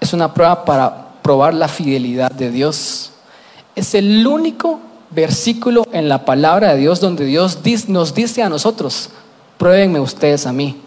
es 0.00 0.14
una 0.14 0.32
prueba 0.32 0.64
para 0.64 1.08
probar 1.20 1.52
la 1.52 1.68
fidelidad 1.68 2.30
de 2.30 2.50
Dios. 2.50 3.10
Es 3.76 3.94
el 3.94 4.26
único 4.26 4.80
versículo 5.10 5.86
en 5.92 6.08
la 6.08 6.24
palabra 6.24 6.74
de 6.74 6.80
Dios 6.80 7.00
donde 7.00 7.24
Dios 7.24 7.58
nos 7.88 8.14
dice 8.14 8.42
a 8.42 8.48
nosotros, 8.48 9.10
pruébenme 9.58 10.00
ustedes 10.00 10.46
a 10.46 10.52
mí. 10.52 10.80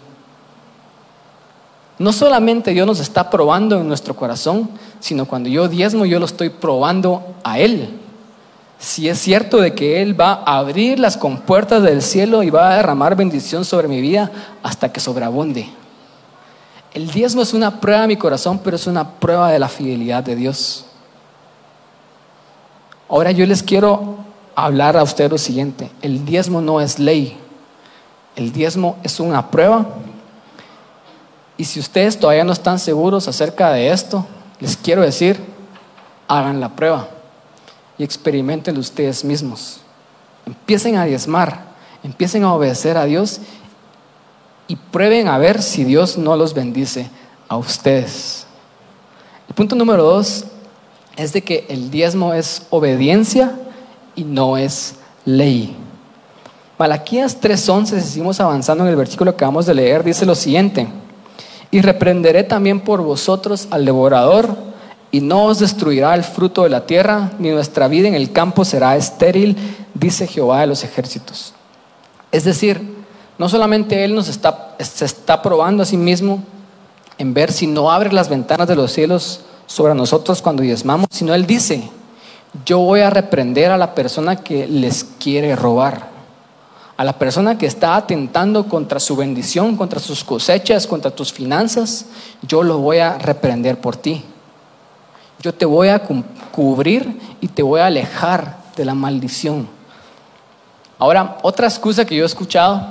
No 1.98 2.12
solamente 2.12 2.72
Dios 2.72 2.86
nos 2.86 3.00
está 3.00 3.30
probando 3.30 3.80
en 3.80 3.86
nuestro 3.86 4.16
corazón, 4.16 4.68
sino 4.98 5.26
cuando 5.26 5.48
yo 5.48 5.68
diezmo, 5.68 6.04
yo 6.04 6.18
lo 6.18 6.26
estoy 6.26 6.48
probando 6.48 7.22
a 7.44 7.58
Él. 7.58 8.00
Si 8.78 9.08
es 9.08 9.18
cierto 9.18 9.60
de 9.60 9.74
que 9.74 10.02
Él 10.02 10.18
va 10.20 10.42
a 10.44 10.58
abrir 10.58 10.98
las 10.98 11.16
compuertas 11.16 11.82
del 11.82 12.02
cielo 12.02 12.42
y 12.42 12.50
va 12.50 12.70
a 12.70 12.76
derramar 12.76 13.14
bendición 13.14 13.64
sobre 13.64 13.86
mi 13.86 14.00
vida 14.00 14.30
hasta 14.62 14.92
que 14.92 15.00
sobreabunde. 15.00 15.68
El 16.92 17.10
diezmo 17.10 17.42
es 17.42 17.54
una 17.54 17.80
prueba 17.80 18.02
de 18.02 18.08
mi 18.08 18.16
corazón, 18.16 18.60
pero 18.62 18.76
es 18.76 18.86
una 18.86 19.08
prueba 19.18 19.50
de 19.50 19.58
la 19.58 19.68
fidelidad 19.68 20.22
de 20.22 20.36
Dios. 20.36 20.84
Ahora 23.14 23.30
yo 23.30 23.46
les 23.46 23.62
quiero 23.62 24.16
hablar 24.56 24.96
a 24.96 25.04
ustedes 25.04 25.30
lo 25.30 25.38
siguiente, 25.38 25.88
el 26.02 26.24
diezmo 26.24 26.60
no 26.60 26.80
es 26.80 26.98
ley, 26.98 27.36
el 28.34 28.52
diezmo 28.52 28.96
es 29.04 29.20
una 29.20 29.52
prueba. 29.52 29.86
Y 31.56 31.64
si 31.64 31.78
ustedes 31.78 32.18
todavía 32.18 32.42
no 32.42 32.52
están 32.52 32.80
seguros 32.80 33.28
acerca 33.28 33.70
de 33.70 33.92
esto, 33.92 34.26
les 34.58 34.76
quiero 34.76 35.02
decir, 35.02 35.38
hagan 36.26 36.58
la 36.58 36.70
prueba 36.70 37.06
y 37.98 38.02
experimenten 38.02 38.76
ustedes 38.78 39.24
mismos. 39.24 39.78
Empiecen 40.44 40.96
a 40.96 41.04
diezmar, 41.04 41.66
empiecen 42.02 42.42
a 42.42 42.52
obedecer 42.52 42.96
a 42.96 43.04
Dios 43.04 43.40
y 44.66 44.74
prueben 44.74 45.28
a 45.28 45.38
ver 45.38 45.62
si 45.62 45.84
Dios 45.84 46.18
no 46.18 46.36
los 46.36 46.52
bendice 46.52 47.08
a 47.46 47.58
ustedes. 47.58 48.44
El 49.46 49.54
punto 49.54 49.76
número 49.76 50.02
dos 50.02 50.46
es 51.16 51.32
de 51.32 51.42
que 51.42 51.66
el 51.68 51.90
diezmo 51.90 52.34
es 52.34 52.62
obediencia 52.70 53.54
y 54.16 54.24
no 54.24 54.56
es 54.56 54.96
ley. 55.24 55.76
Malaquías 56.78 57.40
3:11, 57.40 58.00
si 58.00 58.08
seguimos 58.08 58.40
avanzando 58.40 58.84
en 58.84 58.90
el 58.90 58.96
versículo 58.96 59.32
que 59.32 59.36
acabamos 59.36 59.66
de 59.66 59.74
leer, 59.74 60.02
dice 60.02 60.26
lo 60.26 60.34
siguiente, 60.34 60.88
y 61.70 61.80
reprenderé 61.80 62.42
también 62.42 62.80
por 62.80 63.00
vosotros 63.02 63.68
al 63.70 63.84
devorador, 63.84 64.56
y 65.10 65.20
no 65.20 65.44
os 65.46 65.60
destruirá 65.60 66.14
el 66.14 66.24
fruto 66.24 66.64
de 66.64 66.70
la 66.70 66.86
tierra, 66.86 67.30
ni 67.38 67.50
nuestra 67.50 67.86
vida 67.86 68.08
en 68.08 68.14
el 68.14 68.32
campo 68.32 68.64
será 68.64 68.96
estéril, 68.96 69.56
dice 69.94 70.26
Jehová 70.26 70.62
de 70.62 70.66
los 70.66 70.82
ejércitos. 70.82 71.54
Es 72.32 72.42
decir, 72.42 72.82
no 73.38 73.48
solamente 73.48 74.04
Él 74.04 74.16
nos 74.16 74.28
está, 74.28 74.74
se 74.80 75.04
está 75.04 75.40
probando 75.40 75.84
a 75.84 75.86
sí 75.86 75.96
mismo 75.96 76.42
en 77.18 77.32
ver 77.32 77.52
si 77.52 77.68
no 77.68 77.92
abre 77.92 78.12
las 78.12 78.28
ventanas 78.28 78.66
de 78.66 78.74
los 78.74 78.90
cielos 78.90 79.42
sobre 79.66 79.94
nosotros 79.94 80.42
cuando 80.42 80.62
diezmamos, 80.62 81.06
sino 81.10 81.34
Él 81.34 81.46
dice, 81.46 81.88
yo 82.64 82.78
voy 82.78 83.00
a 83.00 83.10
reprender 83.10 83.70
a 83.70 83.76
la 83.76 83.94
persona 83.94 84.36
que 84.36 84.66
les 84.66 85.04
quiere 85.04 85.56
robar, 85.56 86.08
a 86.96 87.04
la 87.04 87.18
persona 87.18 87.58
que 87.58 87.66
está 87.66 87.96
atentando 87.96 88.68
contra 88.68 89.00
su 89.00 89.16
bendición, 89.16 89.76
contra 89.76 89.98
sus 89.98 90.22
cosechas, 90.22 90.86
contra 90.86 91.10
tus 91.10 91.32
finanzas, 91.32 92.06
yo 92.42 92.62
lo 92.62 92.78
voy 92.78 92.98
a 92.98 93.18
reprender 93.18 93.80
por 93.80 93.96
ti. 93.96 94.24
Yo 95.40 95.52
te 95.52 95.66
voy 95.66 95.88
a 95.88 96.02
cubrir 96.52 97.20
y 97.40 97.48
te 97.48 97.62
voy 97.62 97.80
a 97.80 97.86
alejar 97.86 98.58
de 98.76 98.84
la 98.84 98.94
maldición. 98.94 99.68
Ahora, 100.98 101.38
otra 101.42 101.66
excusa 101.66 102.04
que 102.04 102.14
yo 102.14 102.22
he 102.22 102.26
escuchado 102.26 102.86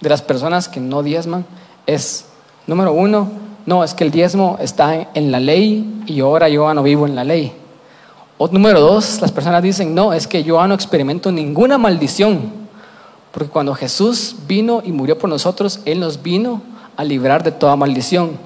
de 0.00 0.08
las 0.08 0.20
personas 0.20 0.68
que 0.68 0.80
no 0.80 1.02
diezman 1.02 1.46
es, 1.86 2.26
número 2.66 2.92
uno, 2.92 3.30
no, 3.66 3.82
es 3.82 3.94
que 3.94 4.04
el 4.04 4.12
diezmo 4.12 4.56
está 4.60 5.08
en 5.12 5.32
la 5.32 5.40
ley 5.40 6.04
y 6.06 6.20
ahora 6.20 6.48
yo 6.48 6.72
no 6.72 6.84
vivo 6.84 7.06
en 7.06 7.16
la 7.16 7.24
ley. 7.24 7.52
O 8.38 8.46
número 8.48 8.80
dos, 8.80 9.20
las 9.20 9.32
personas 9.32 9.62
dicen, 9.62 9.94
no, 9.94 10.12
es 10.12 10.26
que 10.26 10.44
yo 10.44 10.64
no 10.66 10.74
experimento 10.74 11.32
ninguna 11.32 11.76
maldición, 11.76 12.52
porque 13.32 13.50
cuando 13.50 13.74
Jesús 13.74 14.36
vino 14.46 14.82
y 14.84 14.92
murió 14.92 15.18
por 15.18 15.28
nosotros, 15.28 15.80
Él 15.84 16.00
nos 16.00 16.22
vino 16.22 16.62
a 16.96 17.02
librar 17.02 17.42
de 17.42 17.50
toda 17.50 17.74
maldición. 17.76 18.38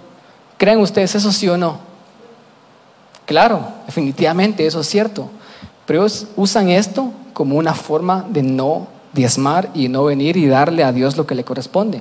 ¿Creen 0.57 0.81
ustedes 0.81 1.15
eso 1.15 1.33
sí 1.33 1.49
o 1.49 1.57
no? 1.57 1.79
Claro, 3.27 3.61
definitivamente 3.87 4.67
eso 4.67 4.81
es 4.81 4.89
cierto, 4.89 5.29
pero 5.87 6.01
ellos 6.01 6.27
usan 6.35 6.69
esto 6.71 7.13
como 7.35 7.57
una 7.57 7.75
forma 7.75 8.25
de 8.29 8.43
no 8.43 8.89
diezmar 9.13 9.71
y 9.75 9.89
no 9.89 10.05
venir 10.05 10.37
y 10.37 10.47
darle 10.47 10.83
a 10.83 10.93
Dios 10.93 11.17
lo 11.17 11.27
que 11.27 11.35
le 11.35 11.45
corresponde. 11.45 12.01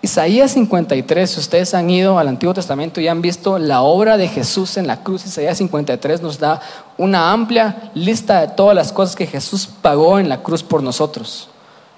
Isaías 0.00 0.52
53, 0.52 1.28
si 1.28 1.40
ustedes 1.40 1.74
han 1.74 1.90
ido 1.90 2.20
al 2.20 2.28
Antiguo 2.28 2.54
Testamento 2.54 3.00
y 3.00 3.08
han 3.08 3.20
visto 3.20 3.58
la 3.58 3.82
obra 3.82 4.16
de 4.16 4.28
Jesús 4.28 4.76
en 4.76 4.86
la 4.86 5.02
cruz, 5.02 5.26
Isaías 5.26 5.58
53 5.58 6.22
nos 6.22 6.38
da 6.38 6.60
una 6.96 7.32
amplia 7.32 7.90
lista 7.94 8.40
de 8.40 8.48
todas 8.48 8.76
las 8.76 8.92
cosas 8.92 9.16
que 9.16 9.26
Jesús 9.26 9.68
pagó 9.82 10.20
en 10.20 10.28
la 10.28 10.40
cruz 10.40 10.62
por 10.62 10.84
nosotros. 10.84 11.48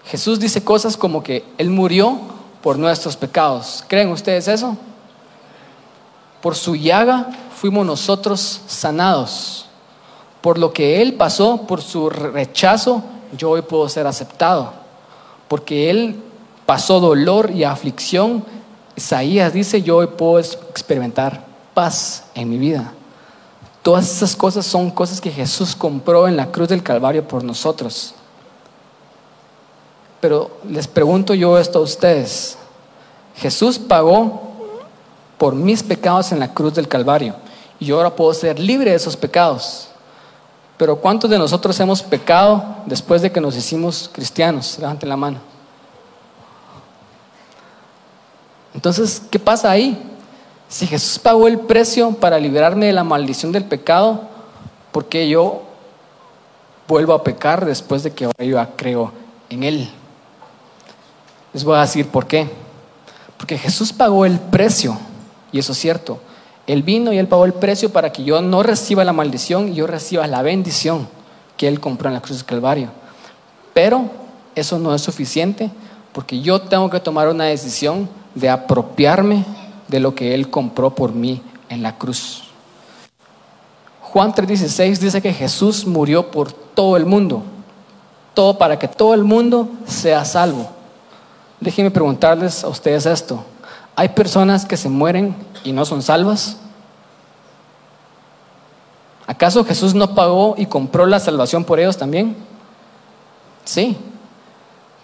Jesús 0.07 0.41
dice 0.41 0.65
cosas 0.65 0.97
como 0.97 1.23
que 1.23 1.45
Él 1.59 1.69
murió 1.69 2.19
por 2.63 2.79
nuestros 2.79 3.17
pecados. 3.17 3.85
¿Creen 3.87 4.09
ustedes 4.09 4.49
eso? 4.49 4.79
Por 6.41 6.57
su 6.57 6.77
llaga 6.77 7.29
fuimos 7.55 7.85
nosotros 7.85 8.63
sanados. 8.67 9.67
Por 10.41 10.57
lo 10.57 10.73
que 10.73 11.03
Él 11.03 11.15
pasó, 11.15 11.67
por 11.67 11.83
su 11.83 12.09
rechazo, 12.09 13.03
yo 13.37 13.51
hoy 13.51 13.61
puedo 13.61 13.87
ser 13.91 14.07
aceptado. 14.07 14.73
Porque 15.49 15.91
Él 15.91 16.23
pasó 16.71 17.01
dolor 17.01 17.51
y 17.51 17.65
aflicción, 17.65 18.45
Isaías 18.95 19.53
dice, 19.53 19.83
yo 19.83 19.97
hoy 19.97 20.07
puedo 20.07 20.39
experimentar 20.39 21.45
paz 21.75 22.27
en 22.33 22.49
mi 22.49 22.59
vida. 22.59 22.93
Todas 23.83 24.09
esas 24.09 24.37
cosas 24.37 24.67
son 24.67 24.89
cosas 24.93 25.21
que 25.21 25.33
Jesús 25.33 25.75
compró 25.75 26.29
en 26.29 26.37
la 26.37 26.53
cruz 26.53 26.69
del 26.69 26.85
Calvario 26.85 27.27
por 27.27 27.43
nosotros. 27.43 28.15
Pero 30.21 30.59
les 30.69 30.87
pregunto 30.87 31.35
yo 31.35 31.59
esto 31.59 31.81
a 31.81 31.83
ustedes. 31.83 32.57
Jesús 33.35 33.77
pagó 33.77 34.41
por 35.39 35.57
mis 35.57 35.83
pecados 35.83 36.31
en 36.31 36.39
la 36.39 36.55
cruz 36.55 36.75
del 36.75 36.87
Calvario 36.87 37.35
y 37.81 37.87
yo 37.87 37.97
ahora 37.97 38.15
puedo 38.15 38.33
ser 38.33 38.61
libre 38.61 38.91
de 38.93 38.97
esos 38.97 39.17
pecados. 39.17 39.89
Pero 40.77 40.95
¿cuántos 40.95 41.29
de 41.29 41.37
nosotros 41.37 41.81
hemos 41.81 42.01
pecado 42.01 42.65
después 42.87 43.23
de 43.23 43.33
que 43.33 43.41
nos 43.41 43.57
hicimos 43.57 44.09
cristianos? 44.13 44.79
Levanten 44.79 45.09
la 45.09 45.17
mano. 45.17 45.50
Entonces, 48.75 49.23
¿qué 49.31 49.39
pasa 49.39 49.71
ahí? 49.71 50.01
Si 50.69 50.87
Jesús 50.87 51.19
pagó 51.19 51.49
el 51.49 51.59
precio 51.59 52.13
para 52.13 52.39
liberarme 52.39 52.87
de 52.87 52.93
la 52.93 53.05
maldición 53.05 53.51
del 53.51 53.65
pecado, 53.65 54.23
¿por 54.93 55.07
qué 55.07 55.29
yo 55.29 55.63
vuelvo 56.87 57.13
a 57.13 57.25
pecar 57.25 57.65
después 57.65 58.03
de 58.03 58.13
que 58.13 58.29
yo 58.39 58.69
creo 58.77 59.13
en 59.49 59.65
Él? 59.65 59.91
Les 61.53 61.65
voy 61.65 61.77
a 61.77 61.81
decir 61.81 62.07
por 62.07 62.27
qué. 62.27 62.49
Porque 63.37 63.59
Jesús 63.59 63.93
pagó 63.93 64.25
el 64.25 64.39
precio, 64.39 64.97
y 65.51 65.59
eso 65.59 65.73
es 65.73 65.79
cierto. 65.79 66.21
Él 66.67 66.85
vino 66.85 67.13
y 67.13 67.19
Él 67.19 67.27
pagó 67.27 67.47
el 67.47 67.55
precio 67.55 67.91
para 67.91 68.13
que 68.13 68.23
yo 68.23 68.41
no 68.41 68.63
reciba 68.63 69.05
la 69.05 69.13
maldición 69.13 69.71
y 69.71 69.75
yo 69.75 69.89
reciba 69.89 70.27
la 70.29 70.43
bendición 70.43 71.09
que 71.57 71.67
Él 71.67 71.81
compró 71.81 72.09
en 72.09 72.15
la 72.15 72.23
cruz 72.23 72.39
del 72.39 72.47
Calvario. 72.47 72.91
Pero 73.75 74.05
eso 74.55 74.79
no 74.79 74.95
es 74.95 75.03
suficiente 75.03 75.71
porque 76.13 76.41
yo 76.41 76.61
tengo 76.61 76.89
que 76.91 77.01
tomar 77.01 77.29
una 77.29 77.45
decisión 77.45 78.09
de 78.35 78.49
apropiarme 78.49 79.45
de 79.89 80.01
lo 80.01 80.15
que 80.15 80.35
Él 80.35 80.51
compró 80.51 80.95
por 80.95 81.13
mí 81.13 81.43
en 81.69 81.83
la 81.83 81.97
cruz. 81.97 82.45
Juan 84.03 84.33
3:16 84.35 84.99
dice 84.99 85.23
que 85.23 85.33
Jesús 85.33 85.87
murió 85.87 86.31
por 86.31 86.53
todo 86.53 86.97
el 86.97 87.07
mundo, 87.07 87.43
todo 88.35 88.59
para 88.59 88.79
que 88.79 88.89
todo 88.89 89.15
el 89.15 89.25
mundo 89.25 89.69
sea 89.87 90.25
salvo. 90.25 90.69
Déjenme 91.61 91.91
preguntarles 91.91 92.65
a 92.65 92.69
ustedes 92.69 93.07
esto. 93.07 93.45
¿Hay 93.95 94.09
personas 94.11 94.65
que 94.65 94.77
se 94.77 94.89
mueren 94.89 95.37
y 95.63 95.73
no 95.73 95.85
son 95.85 96.03
salvas? 96.03 96.57
¿Acaso 99.27 99.65
Jesús 99.65 99.95
no 99.95 100.15
pagó 100.15 100.55
y 100.57 100.67
compró 100.67 101.07
la 101.07 101.21
salvación 101.21 101.65
por 101.65 101.79
ellos 101.79 101.97
también? 101.97 102.35
Sí, 103.65 103.97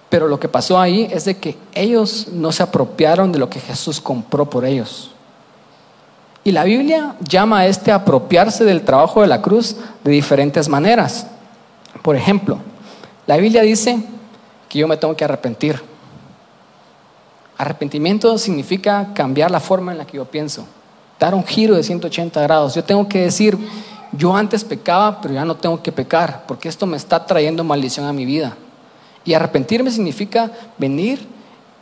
pero 0.09 0.29
lo 0.29 0.39
que 0.39 0.49
pasó 0.49 0.79
ahí 0.79 1.09
es 1.11 1.25
de 1.25 1.37
que 1.37 1.57
ellos 1.75 2.29
no 2.33 2.53
se 2.53 2.63
apropiaron 2.63 3.33
de 3.33 3.39
lo 3.39 3.51
que 3.51 3.61
Jesús 3.61 4.01
compró 4.01 4.49
por 4.49 4.65
ellos. 4.65 5.11
Y 6.45 6.53
la 6.53 6.63
Biblia 6.63 7.17
llama 7.21 7.61
a 7.61 7.67
este 7.67 7.91
apropiarse 7.91 8.65
del 8.65 8.83
trabajo 8.83 9.21
de 9.21 9.27
la 9.27 9.43
cruz 9.43 9.77
de 10.05 10.13
diferentes 10.13 10.69
maneras. 10.69 11.27
Por 12.03 12.15
ejemplo, 12.15 12.59
la 13.27 13.37
Biblia 13.37 13.63
dice 13.63 13.99
que 14.69 14.79
yo 14.79 14.87
me 14.87 14.97
tengo 14.97 15.17
que 15.17 15.25
arrepentir. 15.25 15.83
Arrepentimiento 17.59 18.39
significa 18.39 19.13
cambiar 19.13 19.51
la 19.51 19.59
forma 19.59 19.91
en 19.91 19.99
la 19.99 20.07
que 20.07 20.19
yo 20.19 20.25
pienso, 20.25 20.67
dar 21.19 21.35
un 21.35 21.45
giro 21.45 21.75
de 21.75 21.83
180 21.83 22.41
grados. 22.43 22.77
Yo 22.77 22.85
tengo 22.85 23.09
que 23.09 23.23
decir, 23.23 23.59
yo 24.13 24.37
antes 24.37 24.63
pecaba, 24.63 25.21
pero 25.21 25.35
ya 25.35 25.45
no 25.45 25.57
tengo 25.57 25.83
que 25.83 25.91
pecar, 25.91 26.45
porque 26.47 26.69
esto 26.69 26.87
me 26.87 26.97
está 26.97 27.27
trayendo 27.27 27.65
maldición 27.65 28.07
a 28.07 28.13
mi 28.13 28.25
vida. 28.25 28.57
Y 29.27 29.35
arrepentirme 29.35 29.91
significa 29.91 30.51
venir 30.79 31.27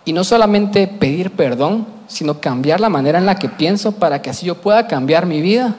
y 0.05 0.13
no 0.13 0.25
solamente 0.25 0.89
pedir 0.89 1.31
perdón, 1.31 1.87
sino 2.09 2.41
cambiar 2.41 2.81
la 2.81 2.89
manera 2.89 3.19
en 3.19 3.27
la 3.27 3.37
que 3.37 3.49
pienso 3.49 3.93
para 3.93 4.21
que 4.21 4.31
así 4.31 4.47
yo 4.47 4.57
pueda 4.57 4.87
cambiar 4.87 5.27
mi 5.27 5.41
vida. 5.41 5.75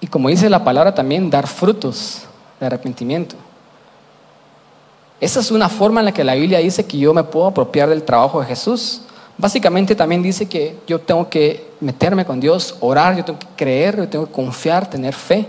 Y 0.00 0.06
como 0.06 0.28
dice 0.28 0.48
la 0.48 0.64
palabra 0.64 0.94
también, 0.94 1.30
dar 1.30 1.46
frutos 1.46 2.22
de 2.60 2.66
arrepentimiento. 2.66 3.34
Esa 5.20 5.40
es 5.40 5.50
una 5.50 5.68
forma 5.68 6.00
en 6.00 6.06
la 6.06 6.12
que 6.12 6.22
la 6.22 6.34
Biblia 6.34 6.58
dice 6.60 6.86
que 6.86 6.98
yo 6.98 7.12
me 7.12 7.24
puedo 7.24 7.48
apropiar 7.48 7.88
del 7.88 8.04
trabajo 8.04 8.40
de 8.40 8.46
Jesús. 8.46 9.02
Básicamente 9.36 9.96
también 9.96 10.22
dice 10.22 10.46
que 10.46 10.76
yo 10.86 11.00
tengo 11.00 11.28
que 11.28 11.70
meterme 11.80 12.24
con 12.24 12.38
Dios, 12.38 12.76
orar, 12.80 13.16
yo 13.16 13.24
tengo 13.24 13.38
que 13.38 13.46
creer, 13.56 13.96
yo 13.96 14.08
tengo 14.08 14.26
que 14.26 14.32
confiar, 14.32 14.88
tener 14.88 15.14
fe. 15.14 15.46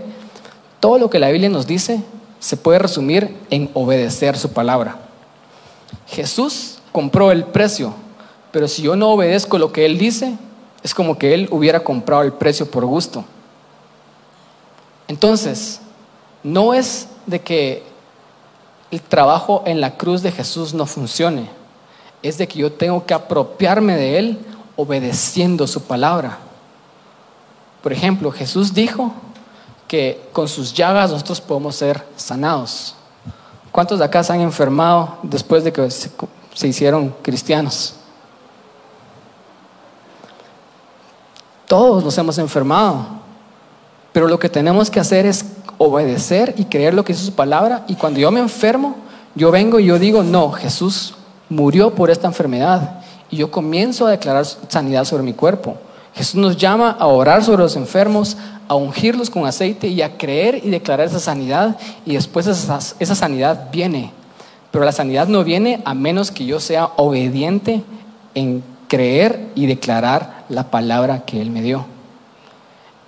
Todo 0.80 0.98
lo 0.98 1.08
que 1.08 1.20
la 1.20 1.28
Biblia 1.28 1.48
nos 1.48 1.66
dice 1.66 2.00
se 2.40 2.56
puede 2.56 2.78
resumir 2.78 3.36
en 3.50 3.70
obedecer 3.74 4.36
su 4.36 4.52
palabra. 4.52 5.09
Jesús 6.06 6.78
compró 6.92 7.30
el 7.32 7.44
precio, 7.44 7.94
pero 8.50 8.68
si 8.68 8.82
yo 8.82 8.96
no 8.96 9.10
obedezco 9.10 9.58
lo 9.58 9.72
que 9.72 9.86
Él 9.86 9.98
dice, 9.98 10.36
es 10.82 10.94
como 10.94 11.18
que 11.18 11.34
Él 11.34 11.48
hubiera 11.50 11.80
comprado 11.80 12.22
el 12.22 12.32
precio 12.32 12.70
por 12.70 12.84
gusto. 12.84 13.24
Entonces, 15.08 15.80
no 16.42 16.74
es 16.74 17.08
de 17.26 17.40
que 17.40 17.82
el 18.90 19.00
trabajo 19.00 19.62
en 19.66 19.80
la 19.80 19.96
cruz 19.96 20.22
de 20.22 20.32
Jesús 20.32 20.74
no 20.74 20.86
funcione, 20.86 21.48
es 22.22 22.38
de 22.38 22.48
que 22.48 22.58
yo 22.58 22.72
tengo 22.72 23.04
que 23.06 23.14
apropiarme 23.14 23.96
de 23.96 24.18
Él 24.18 24.38
obedeciendo 24.76 25.66
su 25.66 25.82
palabra. 25.82 26.38
Por 27.82 27.92
ejemplo, 27.92 28.30
Jesús 28.30 28.74
dijo 28.74 29.12
que 29.88 30.20
con 30.32 30.48
sus 30.48 30.72
llagas 30.72 31.10
nosotros 31.10 31.40
podemos 31.40 31.76
ser 31.76 32.04
sanados. 32.16 32.94
¿Cuántos 33.72 33.98
de 33.98 34.04
acá 34.04 34.22
se 34.22 34.32
han 34.32 34.40
enfermado 34.40 35.18
después 35.22 35.62
de 35.62 35.72
que 35.72 35.90
se, 35.90 36.68
hicieron 36.68 37.14
cristianos? 37.22 37.94
Todos 41.66 42.04
nos 42.04 42.18
hemos 42.18 42.38
enfermado. 42.38 43.06
Pero 44.12 44.26
lo 44.26 44.40
que 44.40 44.48
tenemos 44.48 44.90
que 44.90 44.98
hacer 44.98 45.24
es 45.24 45.44
obedecer 45.78 46.54
y 46.56 46.64
creer 46.64 46.94
lo 46.94 47.04
que 47.04 47.12
es 47.12 47.18
su 47.18 47.32
palabra. 47.32 47.84
Y 47.86 47.94
cuando 47.94 48.18
yo 48.18 48.30
me 48.32 48.40
enfermo, 48.40 48.96
yo 49.36 49.52
vengo 49.52 49.78
y 49.78 49.86
yo 49.86 49.98
digo, 49.98 50.24
no, 50.24 50.50
Jesús 50.50 51.14
murió 51.48 51.94
por 51.94 52.10
esta 52.10 52.26
enfermedad. 52.26 53.00
Y 53.30 53.36
yo 53.36 53.52
comienzo 53.52 54.06
a 54.06 54.10
declarar 54.10 54.44
sanidad 54.44 55.04
sobre 55.04 55.22
mi 55.22 55.32
cuerpo. 55.32 55.76
Jesús 56.14 56.36
nos 56.36 56.56
llama 56.56 56.90
a 56.98 57.06
orar 57.06 57.44
sobre 57.44 57.62
los 57.62 57.76
enfermos, 57.76 58.36
a 58.68 58.74
ungirlos 58.74 59.30
con 59.30 59.46
aceite 59.46 59.88
y 59.88 60.02
a 60.02 60.16
creer 60.16 60.60
y 60.62 60.70
declarar 60.70 61.06
esa 61.06 61.20
sanidad 61.20 61.76
y 62.06 62.14
después 62.14 62.46
esa, 62.46 62.78
esa 62.98 63.14
sanidad 63.14 63.68
viene. 63.72 64.12
Pero 64.70 64.84
la 64.84 64.92
sanidad 64.92 65.28
no 65.28 65.42
viene 65.44 65.80
a 65.84 65.94
menos 65.94 66.30
que 66.30 66.46
yo 66.46 66.60
sea 66.60 66.90
obediente 66.96 67.82
en 68.34 68.62
creer 68.88 69.48
y 69.54 69.66
declarar 69.66 70.44
la 70.48 70.70
palabra 70.70 71.24
que 71.24 71.40
Él 71.40 71.50
me 71.50 71.62
dio. 71.62 71.86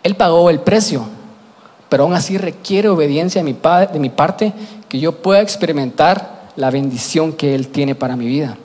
Él 0.03 0.17
pagó 0.17 0.51
el 0.51 0.61
precio, 0.61 1.05
pero 1.89 2.05
aún 2.05 2.15
así 2.15 2.39
requiere 2.39 2.89
obediencia 2.89 3.43
de 3.43 3.45
mi, 3.45 3.57
de 3.93 3.99
mi 4.01 4.09
parte 4.09 4.53
que 4.89 4.99
yo 4.99 5.23
pueda 5.23 5.41
experimentar 5.41 6.51
la 6.57 6.71
bendición 6.71 7.33
que 7.33 7.55
Él 7.55 7.69
tiene 7.69 7.95
para 7.95 8.17
mi 8.17 8.27
vida. 8.27 8.57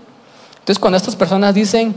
Entonces 0.59 0.79
cuando 0.79 0.97
estas 0.97 1.15
personas 1.15 1.53
dicen, 1.53 1.95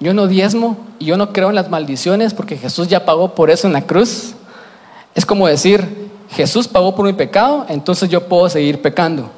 yo 0.00 0.14
no 0.14 0.26
diezmo 0.26 0.78
y 0.98 1.04
yo 1.04 1.18
no 1.18 1.32
creo 1.32 1.50
en 1.50 1.54
las 1.54 1.68
maldiciones 1.68 2.32
porque 2.32 2.56
Jesús 2.56 2.88
ya 2.88 3.04
pagó 3.04 3.34
por 3.34 3.50
eso 3.50 3.66
en 3.66 3.74
la 3.74 3.82
cruz. 3.82 4.34
Es 5.14 5.26
como 5.26 5.46
decir, 5.46 6.10
Jesús 6.30 6.66
pagó 6.66 6.94
por 6.96 7.04
mi 7.04 7.12
pecado, 7.12 7.66
entonces 7.68 8.08
yo 8.08 8.26
puedo 8.26 8.48
seguir 8.48 8.80
pecando. 8.80 9.30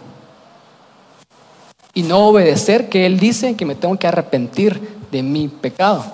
Y 1.92 2.04
no 2.04 2.28
obedecer 2.28 2.88
que 2.88 3.04
Él 3.06 3.18
dice 3.18 3.56
que 3.56 3.66
me 3.66 3.74
tengo 3.74 3.98
que 3.98 4.06
arrepentir 4.06 4.96
de 5.10 5.22
mi 5.22 5.48
pecado. 5.48 6.04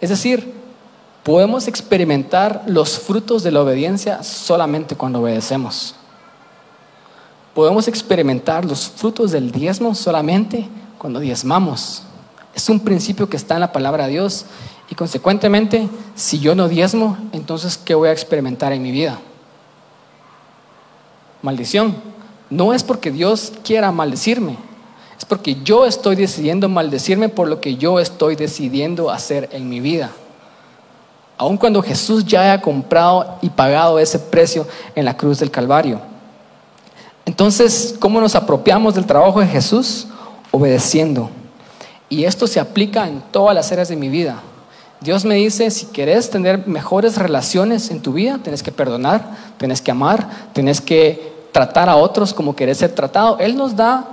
Es 0.00 0.08
decir, 0.08 0.54
podemos 1.22 1.68
experimentar 1.68 2.62
los 2.66 2.98
frutos 2.98 3.42
de 3.42 3.50
la 3.50 3.60
obediencia 3.60 4.22
solamente 4.22 4.96
cuando 4.96 5.20
obedecemos. 5.20 5.94
Podemos 7.54 7.88
experimentar 7.88 8.64
los 8.64 8.88
frutos 8.88 9.32
del 9.32 9.50
diezmo 9.50 9.94
solamente 9.94 10.68
cuando 11.06 11.20
diezmamos. 11.20 12.02
Es 12.52 12.68
un 12.68 12.80
principio 12.80 13.28
que 13.28 13.36
está 13.36 13.54
en 13.54 13.60
la 13.60 13.70
palabra 13.70 14.06
de 14.06 14.10
Dios 14.10 14.44
y 14.90 14.96
consecuentemente, 14.96 15.88
si 16.16 16.40
yo 16.40 16.56
no 16.56 16.66
diezmo, 16.66 17.16
entonces 17.30 17.78
¿qué 17.78 17.94
voy 17.94 18.08
a 18.08 18.12
experimentar 18.12 18.72
en 18.72 18.82
mi 18.82 18.90
vida? 18.90 19.16
Maldición. 21.42 21.94
No 22.50 22.74
es 22.74 22.82
porque 22.82 23.12
Dios 23.12 23.52
quiera 23.62 23.92
maldecirme, 23.92 24.58
es 25.16 25.24
porque 25.24 25.54
yo 25.62 25.86
estoy 25.86 26.16
decidiendo 26.16 26.68
maldecirme 26.68 27.28
por 27.28 27.46
lo 27.46 27.60
que 27.60 27.76
yo 27.76 28.00
estoy 28.00 28.34
decidiendo 28.34 29.08
hacer 29.08 29.48
en 29.52 29.68
mi 29.68 29.78
vida. 29.78 30.10
Aun 31.38 31.56
cuando 31.56 31.82
Jesús 31.82 32.24
ya 32.24 32.40
haya 32.40 32.60
comprado 32.60 33.38
y 33.42 33.50
pagado 33.50 34.00
ese 34.00 34.18
precio 34.18 34.66
en 34.96 35.04
la 35.04 35.16
cruz 35.16 35.38
del 35.38 35.52
Calvario. 35.52 36.00
Entonces, 37.24 37.94
¿cómo 38.00 38.20
nos 38.20 38.34
apropiamos 38.34 38.96
del 38.96 39.06
trabajo 39.06 39.38
de 39.38 39.46
Jesús? 39.46 40.08
Obedeciendo. 40.56 41.28
Y 42.08 42.24
esto 42.24 42.46
se 42.46 42.60
aplica 42.60 43.06
en 43.06 43.20
todas 43.30 43.54
las 43.54 43.70
áreas 43.72 43.88
de 43.88 43.96
mi 43.96 44.08
vida. 44.08 44.40
Dios 45.02 45.26
me 45.26 45.34
dice, 45.34 45.70
si 45.70 45.84
quieres 45.84 46.30
tener 46.30 46.66
mejores 46.66 47.18
relaciones 47.18 47.90
en 47.90 48.00
tu 48.00 48.14
vida, 48.14 48.38
tienes 48.42 48.62
que 48.62 48.72
perdonar, 48.72 49.22
tienes 49.58 49.82
que 49.82 49.90
amar, 49.90 50.26
tienes 50.54 50.80
que 50.80 51.30
tratar 51.52 51.90
a 51.90 51.96
otros 51.96 52.32
como 52.32 52.56
querés 52.56 52.78
ser 52.78 52.94
tratado. 52.94 53.36
Él 53.38 53.54
nos 53.54 53.76
da 53.76 54.06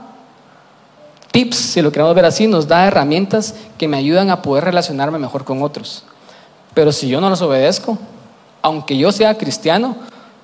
tips, 1.31 1.55
si 1.55 1.81
lo 1.81 1.93
queremos 1.93 2.13
ver 2.13 2.25
así, 2.25 2.45
nos 2.45 2.67
da 2.67 2.87
herramientas 2.87 3.55
que 3.77 3.87
me 3.87 3.95
ayudan 3.95 4.29
a 4.29 4.41
poder 4.41 4.65
relacionarme 4.65 5.19
mejor 5.19 5.45
con 5.45 5.63
otros. 5.63 6.03
Pero 6.73 6.91
si 6.91 7.07
yo 7.07 7.21
no 7.21 7.29
los 7.29 7.41
obedezco, 7.41 7.97
aunque 8.61 8.97
yo 8.97 9.13
sea 9.13 9.37
cristiano, 9.37 9.95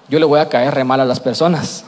yo 0.07 0.17
le 0.17 0.25
voy 0.25 0.39
a 0.39 0.47
caer 0.47 0.73
re 0.73 0.85
mal 0.85 1.01
a 1.01 1.05
las 1.05 1.19
personas. 1.19 1.83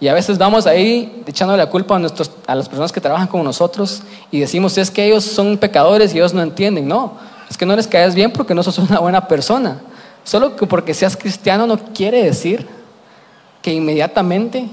Y 0.00 0.08
a 0.08 0.14
veces 0.14 0.36
vamos 0.38 0.66
ahí 0.66 1.22
echando 1.26 1.56
la 1.56 1.66
culpa 1.66 1.96
a, 1.96 1.98
nuestros, 1.98 2.30
a 2.46 2.54
las 2.54 2.68
personas 2.68 2.90
que 2.90 3.00
trabajan 3.00 3.28
con 3.28 3.44
nosotros 3.44 4.02
y 4.30 4.40
decimos, 4.40 4.76
es 4.78 4.90
que 4.90 5.04
ellos 5.06 5.24
son 5.24 5.56
pecadores 5.58 6.12
y 6.12 6.18
ellos 6.18 6.34
no 6.34 6.42
entienden. 6.42 6.88
No, 6.88 7.12
es 7.48 7.56
que 7.56 7.66
no 7.66 7.76
les 7.76 7.86
caes 7.86 8.14
bien 8.14 8.32
porque 8.32 8.54
no 8.54 8.62
sos 8.62 8.78
una 8.78 8.98
buena 8.98 9.28
persona. 9.28 9.80
Solo 10.24 10.56
que 10.56 10.66
porque 10.66 10.94
seas 10.94 11.16
cristiano 11.16 11.66
no 11.66 11.78
quiere 11.78 12.24
decir 12.24 12.66
que 13.60 13.72
inmediatamente 13.72 14.68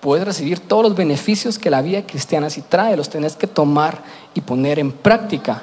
puedes 0.00 0.24
recibir 0.24 0.60
todos 0.60 0.82
los 0.82 0.94
beneficios 0.96 1.58
que 1.58 1.70
la 1.70 1.82
vida 1.82 2.02
cristiana 2.02 2.50
sí 2.50 2.62
trae, 2.68 2.96
los 2.96 3.08
tenés 3.08 3.36
que 3.36 3.46
tomar 3.46 3.98
y 4.34 4.40
poner 4.40 4.78
en 4.78 4.90
práctica. 4.90 5.62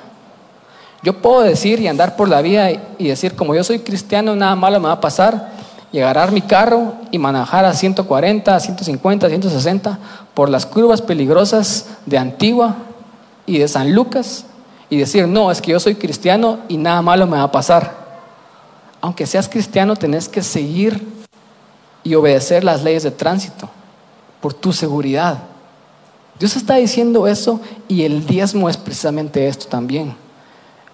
Yo 1.04 1.22
puedo 1.22 1.42
decir 1.42 1.80
y 1.80 1.88
andar 1.88 2.16
por 2.16 2.28
la 2.28 2.42
vida 2.42 2.72
y 2.72 3.08
decir, 3.08 3.36
como 3.36 3.54
yo 3.54 3.64
soy 3.64 3.80
cristiano, 3.80 4.36
nada 4.36 4.56
malo 4.56 4.80
me 4.80 4.88
va 4.88 4.94
a 4.94 5.02
pasar, 5.02 5.57
y 5.98 6.00
agarrar 6.00 6.32
mi 6.32 6.42
carro 6.42 6.94
y 7.10 7.18
manejar 7.18 7.66
a 7.66 7.74
140, 7.74 8.56
a 8.56 8.60
150, 8.60 9.26
a 9.26 9.30
160 9.30 10.00
por 10.36 10.48
las 10.48 10.68
curvas 10.68 11.02
peligrosas 11.02 11.88
de 12.06 12.20
Antigua 12.20 12.76
y 13.48 13.58
de 13.58 13.68
San 13.68 13.96
Lucas 13.96 14.46
y 14.92 14.98
decir, 14.98 15.28
no, 15.28 15.50
es 15.50 15.60
que 15.60 15.72
yo 15.72 15.80
soy 15.80 15.96
cristiano 15.96 16.60
y 16.68 16.78
nada 16.78 17.02
malo 17.02 17.26
me 17.26 17.38
va 17.38 17.44
a 17.46 17.52
pasar. 17.52 17.96
Aunque 19.02 19.26
seas 19.26 19.50
cristiano, 19.50 19.96
tenés 19.96 20.30
que 20.30 20.44
seguir 20.44 21.04
y 22.04 22.14
obedecer 22.14 22.64
las 22.64 22.84
leyes 22.84 23.02
de 23.02 23.10
tránsito 23.10 23.68
por 24.40 24.54
tu 24.54 24.74
seguridad. 24.74 25.40
Dios 26.38 26.56
está 26.58 26.76
diciendo 26.76 27.26
eso 27.26 27.60
y 27.88 28.04
el 28.04 28.28
diezmo 28.28 28.70
es 28.70 28.78
precisamente 28.78 29.48
esto 29.48 29.66
también. 29.66 30.14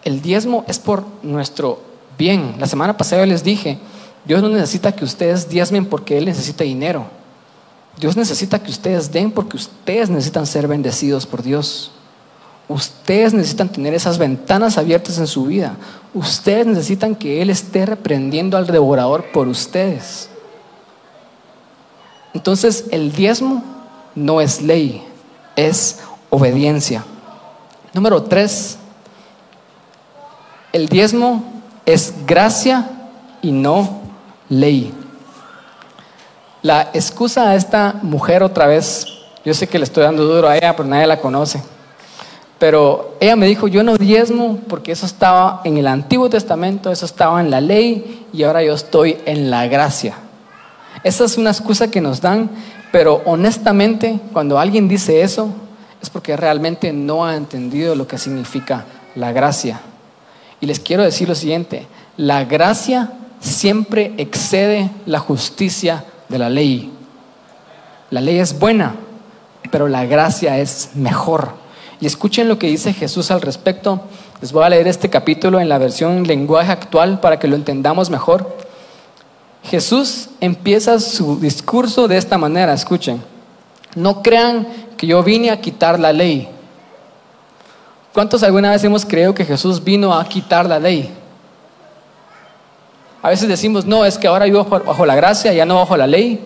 El 0.05 0.21
diezmo 0.21 0.63
es 0.69 0.79
por 0.79 1.03
nuestro 1.23 1.81
bien. 2.17 2.55
La 2.57 2.67
semana 2.67 2.95
pasada 2.95 3.25
les 3.25 3.43
dije, 3.43 3.79
Dios 4.25 4.41
no 4.41 4.49
necesita 4.49 4.91
que 4.91 5.03
ustedes 5.03 5.49
diezmen 5.49 5.85
porque 5.85 6.17
Él 6.17 6.25
necesita 6.25 6.63
dinero. 6.63 7.05
Dios 7.97 8.15
necesita 8.15 8.61
que 8.61 8.71
ustedes 8.71 9.11
den 9.11 9.31
porque 9.31 9.57
ustedes 9.57 10.09
necesitan 10.09 10.47
ser 10.47 10.67
bendecidos 10.67 11.25
por 11.25 11.43
Dios. 11.43 11.91
Ustedes 12.67 13.33
necesitan 13.33 13.69
tener 13.69 13.93
esas 13.93 14.17
ventanas 14.17 14.77
abiertas 14.77 15.17
en 15.17 15.27
su 15.27 15.45
vida. 15.45 15.75
Ustedes 16.13 16.65
necesitan 16.65 17.15
que 17.15 17.41
Él 17.41 17.49
esté 17.49 17.85
reprendiendo 17.85 18.57
al 18.57 18.67
devorador 18.67 19.31
por 19.31 19.47
ustedes. 19.47 20.29
Entonces 22.33 22.85
el 22.91 23.11
diezmo 23.11 23.63
no 24.15 24.41
es 24.41 24.61
ley, 24.61 25.03
es 25.55 25.99
obediencia. 26.29 27.03
Número 27.93 28.23
tres, 28.23 28.77
el 30.71 30.87
diezmo 30.87 31.43
es 31.85 32.13
gracia 32.25 32.89
y 33.41 33.51
no 33.51 34.02
ley. 34.49 34.93
La 36.61 36.89
excusa 36.93 37.49
a 37.49 37.55
esta 37.55 37.99
mujer 38.01 38.43
otra 38.43 38.67
vez, 38.67 39.05
yo 39.43 39.53
sé 39.53 39.67
que 39.67 39.77
le 39.77 39.83
estoy 39.83 40.03
dando 40.03 40.23
duro 40.25 40.47
a 40.47 40.57
ella, 40.57 40.75
pero 40.75 40.87
nadie 40.87 41.07
la 41.07 41.19
conoce. 41.19 41.61
Pero 42.57 43.17
ella 43.19 43.35
me 43.35 43.47
dijo, 43.47 43.67
yo 43.67 43.83
no 43.83 43.97
diezmo 43.97 44.59
porque 44.69 44.93
eso 44.93 45.05
estaba 45.05 45.59
en 45.65 45.77
el 45.77 45.87
Antiguo 45.87 46.29
Testamento, 46.29 46.91
eso 46.91 47.05
estaba 47.05 47.41
en 47.41 47.51
la 47.51 47.59
ley 47.59 48.25
y 48.31 48.43
ahora 48.43 48.63
yo 48.63 48.73
estoy 48.73 49.17
en 49.25 49.51
la 49.51 49.67
gracia. 49.67 50.15
Esa 51.03 51.25
es 51.25 51.37
una 51.37 51.49
excusa 51.49 51.91
que 51.91 51.99
nos 51.99 52.21
dan, 52.21 52.49
pero 52.93 53.21
honestamente 53.25 54.19
cuando 54.31 54.57
alguien 54.57 54.87
dice 54.87 55.21
eso 55.21 55.49
es 56.01 56.09
porque 56.09 56.37
realmente 56.37 56.93
no 56.93 57.25
ha 57.25 57.35
entendido 57.35 57.95
lo 57.95 58.07
que 58.07 58.17
significa 58.17 58.85
la 59.15 59.33
gracia. 59.33 59.81
Y 60.61 60.65
les 60.65 60.79
quiero 60.79 61.03
decir 61.03 61.27
lo 61.27 61.35
siguiente, 61.35 61.87
la 62.15 62.45
gracia 62.45 63.11
siempre 63.43 64.13
excede 64.17 64.89
la 65.05 65.19
justicia 65.19 66.05
de 66.29 66.39
la 66.39 66.49
ley. 66.49 66.91
La 68.09 68.21
ley 68.21 68.39
es 68.39 68.57
buena, 68.57 68.95
pero 69.69 69.87
la 69.87 70.05
gracia 70.05 70.57
es 70.57 70.91
mejor. 70.95 71.51
Y 71.99 72.05
escuchen 72.05 72.47
lo 72.47 72.57
que 72.57 72.67
dice 72.67 72.93
Jesús 72.93 73.31
al 73.31 73.41
respecto. 73.41 74.01
Les 74.41 74.51
voy 74.51 74.63
a 74.63 74.69
leer 74.69 74.87
este 74.87 75.09
capítulo 75.09 75.59
en 75.59 75.69
la 75.69 75.77
versión 75.77 76.25
lenguaje 76.25 76.71
actual 76.71 77.19
para 77.19 77.37
que 77.37 77.47
lo 77.47 77.55
entendamos 77.55 78.09
mejor. 78.09 78.57
Jesús 79.63 80.29
empieza 80.39 80.99
su 80.99 81.39
discurso 81.39 82.07
de 82.07 82.17
esta 82.17 82.37
manera, 82.37 82.73
escuchen. 82.73 83.21
No 83.95 84.21
crean 84.21 84.67
que 84.97 85.07
yo 85.07 85.23
vine 85.23 85.51
a 85.51 85.61
quitar 85.61 85.99
la 85.99 86.11
ley. 86.11 86.49
¿Cuántos 88.13 88.43
alguna 88.43 88.71
vez 88.71 88.83
hemos 88.83 89.05
creído 89.05 89.33
que 89.33 89.45
Jesús 89.45 89.83
vino 89.83 90.13
a 90.13 90.23
quitar 90.25 90.67
la 90.67 90.79
ley? 90.79 91.11
A 93.23 93.29
veces 93.29 93.47
decimos, 93.47 93.85
no, 93.85 94.03
es 94.03 94.17
que 94.17 94.27
ahora 94.27 94.45
yo 94.47 94.63
bajo, 94.65 94.83
bajo 94.83 95.05
la 95.05 95.15
gracia, 95.15 95.53
ya 95.53 95.65
no 95.65 95.77
bajo 95.77 95.95
la 95.95 96.05
ley. 96.05 96.45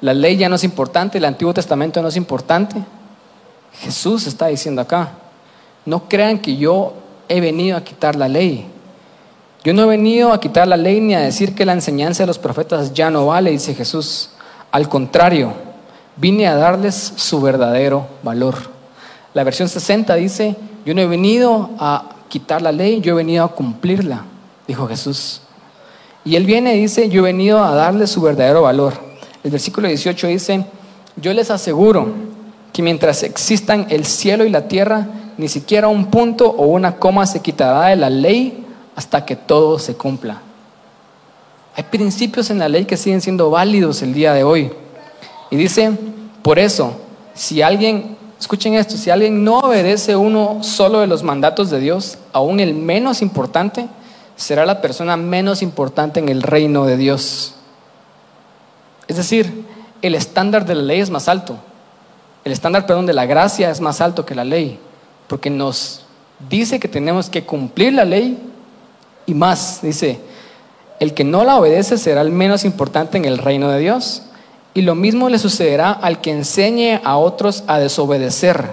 La 0.00 0.14
ley 0.14 0.36
ya 0.36 0.48
no 0.48 0.54
es 0.54 0.62
importante, 0.62 1.18
el 1.18 1.24
Antiguo 1.24 1.52
Testamento 1.52 2.00
no 2.00 2.08
es 2.08 2.16
importante. 2.16 2.76
Jesús 3.80 4.28
está 4.28 4.46
diciendo 4.46 4.80
acá, 4.80 5.14
no 5.84 6.08
crean 6.08 6.38
que 6.38 6.56
yo 6.56 6.94
he 7.28 7.40
venido 7.40 7.76
a 7.76 7.82
quitar 7.82 8.14
la 8.14 8.28
ley. 8.28 8.66
Yo 9.64 9.74
no 9.74 9.82
he 9.82 9.86
venido 9.86 10.32
a 10.32 10.38
quitar 10.38 10.68
la 10.68 10.76
ley 10.76 11.00
ni 11.00 11.14
a 11.14 11.20
decir 11.20 11.56
que 11.56 11.66
la 11.66 11.72
enseñanza 11.72 12.22
de 12.22 12.28
los 12.28 12.38
profetas 12.38 12.94
ya 12.94 13.10
no 13.10 13.26
vale, 13.26 13.50
dice 13.50 13.74
Jesús. 13.74 14.30
Al 14.70 14.88
contrario, 14.88 15.52
vine 16.16 16.46
a 16.46 16.54
darles 16.54 17.14
su 17.16 17.40
verdadero 17.40 18.06
valor. 18.22 18.56
La 19.34 19.42
versión 19.42 19.68
60 19.68 20.14
dice, 20.14 20.56
yo 20.84 20.94
no 20.94 21.00
he 21.00 21.06
venido 21.06 21.70
a 21.80 22.10
quitar 22.28 22.62
la 22.62 22.70
ley, 22.70 23.00
yo 23.00 23.12
he 23.12 23.16
venido 23.16 23.44
a 23.44 23.54
cumplirla, 23.54 24.24
dijo 24.68 24.86
Jesús. 24.86 25.42
Y 26.24 26.36
él 26.36 26.46
viene 26.46 26.76
y 26.76 26.82
dice, 26.82 27.08
yo 27.08 27.22
he 27.22 27.32
venido 27.32 27.62
a 27.62 27.74
darles 27.74 28.10
su 28.10 28.20
verdadero 28.20 28.62
valor. 28.62 28.94
El 29.42 29.50
versículo 29.50 29.88
18 29.88 30.26
dice, 30.28 30.64
yo 31.16 31.32
les 31.32 31.50
aseguro 31.50 32.08
que 32.72 32.82
mientras 32.82 33.22
existan 33.22 33.86
el 33.90 34.04
cielo 34.04 34.44
y 34.44 34.50
la 34.50 34.68
tierra, 34.68 35.08
ni 35.36 35.48
siquiera 35.48 35.88
un 35.88 36.06
punto 36.06 36.48
o 36.48 36.66
una 36.66 36.96
coma 36.96 37.26
se 37.26 37.40
quitará 37.40 37.88
de 37.88 37.96
la 37.96 38.08
ley 38.08 38.64
hasta 38.94 39.24
que 39.24 39.36
todo 39.36 39.78
se 39.78 39.94
cumpla. 39.94 40.40
Hay 41.74 41.84
principios 41.84 42.50
en 42.50 42.58
la 42.58 42.68
ley 42.68 42.84
que 42.84 42.96
siguen 42.96 43.20
siendo 43.20 43.50
válidos 43.50 44.02
el 44.02 44.12
día 44.12 44.34
de 44.34 44.44
hoy. 44.44 44.70
Y 45.50 45.56
dice, 45.56 45.92
por 46.42 46.58
eso, 46.58 46.94
si 47.34 47.62
alguien, 47.62 48.16
escuchen 48.38 48.74
esto, 48.74 48.96
si 48.96 49.10
alguien 49.10 49.42
no 49.42 49.60
obedece 49.60 50.16
uno 50.16 50.58
solo 50.62 51.00
de 51.00 51.06
los 51.06 51.22
mandatos 51.22 51.70
de 51.70 51.80
Dios, 51.80 52.18
aún 52.32 52.60
el 52.60 52.74
menos 52.74 53.22
importante, 53.22 53.88
será 54.36 54.66
la 54.66 54.80
persona 54.80 55.16
menos 55.16 55.62
importante 55.62 56.20
en 56.20 56.28
el 56.28 56.42
reino 56.42 56.86
de 56.86 56.96
Dios. 56.96 57.54
Es 59.08 59.16
decir, 59.16 59.64
el 60.00 60.14
estándar 60.14 60.64
de 60.66 60.74
la 60.74 60.82
ley 60.82 61.00
es 61.00 61.10
más 61.10 61.28
alto. 61.28 61.56
El 62.44 62.52
estándar, 62.52 62.86
perdón, 62.86 63.06
de 63.06 63.12
la 63.12 63.26
gracia 63.26 63.70
es 63.70 63.80
más 63.80 64.00
alto 64.00 64.26
que 64.26 64.34
la 64.34 64.44
ley, 64.44 64.78
porque 65.28 65.50
nos 65.50 66.04
dice 66.48 66.80
que 66.80 66.88
tenemos 66.88 67.30
que 67.30 67.44
cumplir 67.44 67.92
la 67.92 68.04
ley 68.04 68.38
y 69.26 69.34
más, 69.34 69.80
dice, 69.82 70.20
el 70.98 71.14
que 71.14 71.24
no 71.24 71.44
la 71.44 71.56
obedece 71.56 71.98
será 71.98 72.20
el 72.20 72.30
menos 72.30 72.64
importante 72.64 73.18
en 73.18 73.24
el 73.24 73.38
reino 73.38 73.68
de 73.70 73.78
Dios. 73.78 74.22
Y 74.74 74.82
lo 74.82 74.94
mismo 74.94 75.28
le 75.28 75.38
sucederá 75.38 75.92
al 75.92 76.20
que 76.20 76.30
enseñe 76.30 77.00
a 77.04 77.16
otros 77.16 77.64
a 77.66 77.78
desobedecer. 77.78 78.70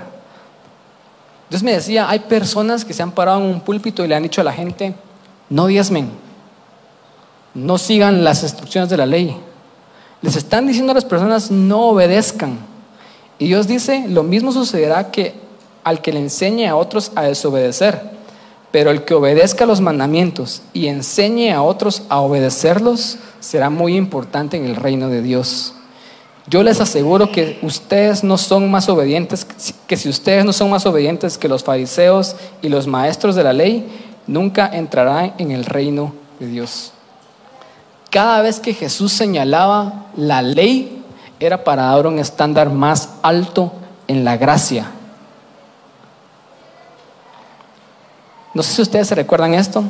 Dios 1.49 1.64
me 1.64 1.74
decía, 1.74 2.10
hay 2.10 2.20
personas 2.20 2.86
que 2.86 2.93
se 2.93 3.03
han 3.03 3.12
parado 3.12 3.39
en 3.39 3.47
un 3.47 3.62
púlpito 3.62 4.05
y 4.05 4.07
le 4.07 4.16
han 4.16 4.24
dicho 4.24 4.41
a 4.41 4.43
la 4.43 4.53
gente, 4.53 4.93
no 5.50 5.68
diezmen, 5.68 6.10
no 7.54 7.78
sigan 7.78 8.24
las 8.24 8.43
instrucciones 8.43 8.89
de 8.89 8.97
la 8.97 9.06
ley. 9.06 9.36
Les 10.22 10.36
están 10.36 10.68
diciendo 10.68 10.91
a 10.91 10.95
las 10.95 11.06
personas, 11.06 11.50
no 11.50 11.88
obedezcan. 11.89 12.60
Y 13.38 13.47
Dios 13.47 13.68
dice, 13.68 14.06
lo 14.08 14.24
mismo 14.24 14.52
sucederá 14.52 15.12
que 15.12 15.34
al 15.84 16.02
que 16.02 16.12
le 16.12 16.20
enseñe 16.20 16.68
a 16.68 16.76
otros 16.76 17.12
a 17.16 17.24
desobedecer. 17.24 18.20
Pero 18.72 18.91
el 18.91 19.04
que 19.04 19.16
obedezca 19.16 19.66
los 19.66 19.82
mandamientos 19.82 20.62
y 20.74 20.88
enseñe 20.88 21.52
a 21.52 21.64
otros 21.64 22.04
a 22.10 22.20
obedecerlos 22.20 23.18
será 23.39 23.70
muy 23.70 23.95
importante 23.95 24.58
en 24.58 24.66
el 24.66 24.76
reino 24.76 25.10
de 25.10 25.22
Dios. 25.22 25.74
Yo 26.47 26.64
les 26.64 26.82
aseguro 26.82 27.32
que 27.32 27.60
ustedes 27.62 28.24
no 28.24 28.38
son 28.38 28.70
más 28.70 28.89
obedientes, 28.89 29.45
que 29.88 29.97
si 29.97 30.10
ustedes 30.10 30.45
no 30.45 30.54
son 30.54 30.70
más 30.70 30.86
obedientes 30.86 31.38
que 31.38 31.47
los 31.47 31.64
fariseos 31.64 32.36
y 32.62 32.70
los 32.70 32.88
maestros 32.88 33.36
de 33.36 33.43
la 33.43 33.54
ley, 33.54 33.88
nunca 34.30 34.69
entrarán 34.71 35.34
en 35.39 35.51
el 35.51 35.65
reino 35.65 36.13
de 36.39 36.47
Dios. 36.47 36.93
Cada 38.11 38.41
vez 38.41 38.59
que 38.59 38.73
Jesús 38.73 39.11
señalaba 39.11 40.05
la 40.15 40.41
ley, 40.41 41.03
era 41.39 41.63
para 41.63 41.84
dar 41.84 42.05
un 42.05 42.19
estándar 42.19 42.69
más 42.69 43.09
alto 43.21 43.71
en 44.07 44.23
la 44.23 44.38
gracia. 44.38 44.91
No 48.53 48.61
sé 48.61 48.73
si 48.73 48.82
ustedes 48.82 49.07
se 49.07 49.15
recuerdan 49.15 49.53
esto, 49.53 49.84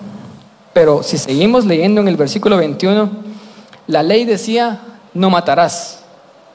pero 0.74 1.02
si 1.02 1.18
seguimos 1.18 1.66
leyendo 1.66 2.02
en 2.02 2.08
el 2.08 2.18
versículo 2.18 2.58
21, 2.58 3.10
la 3.88 4.04
ley 4.04 4.26
decía, 4.26 4.80
no 5.14 5.30
matarás, 5.30 6.04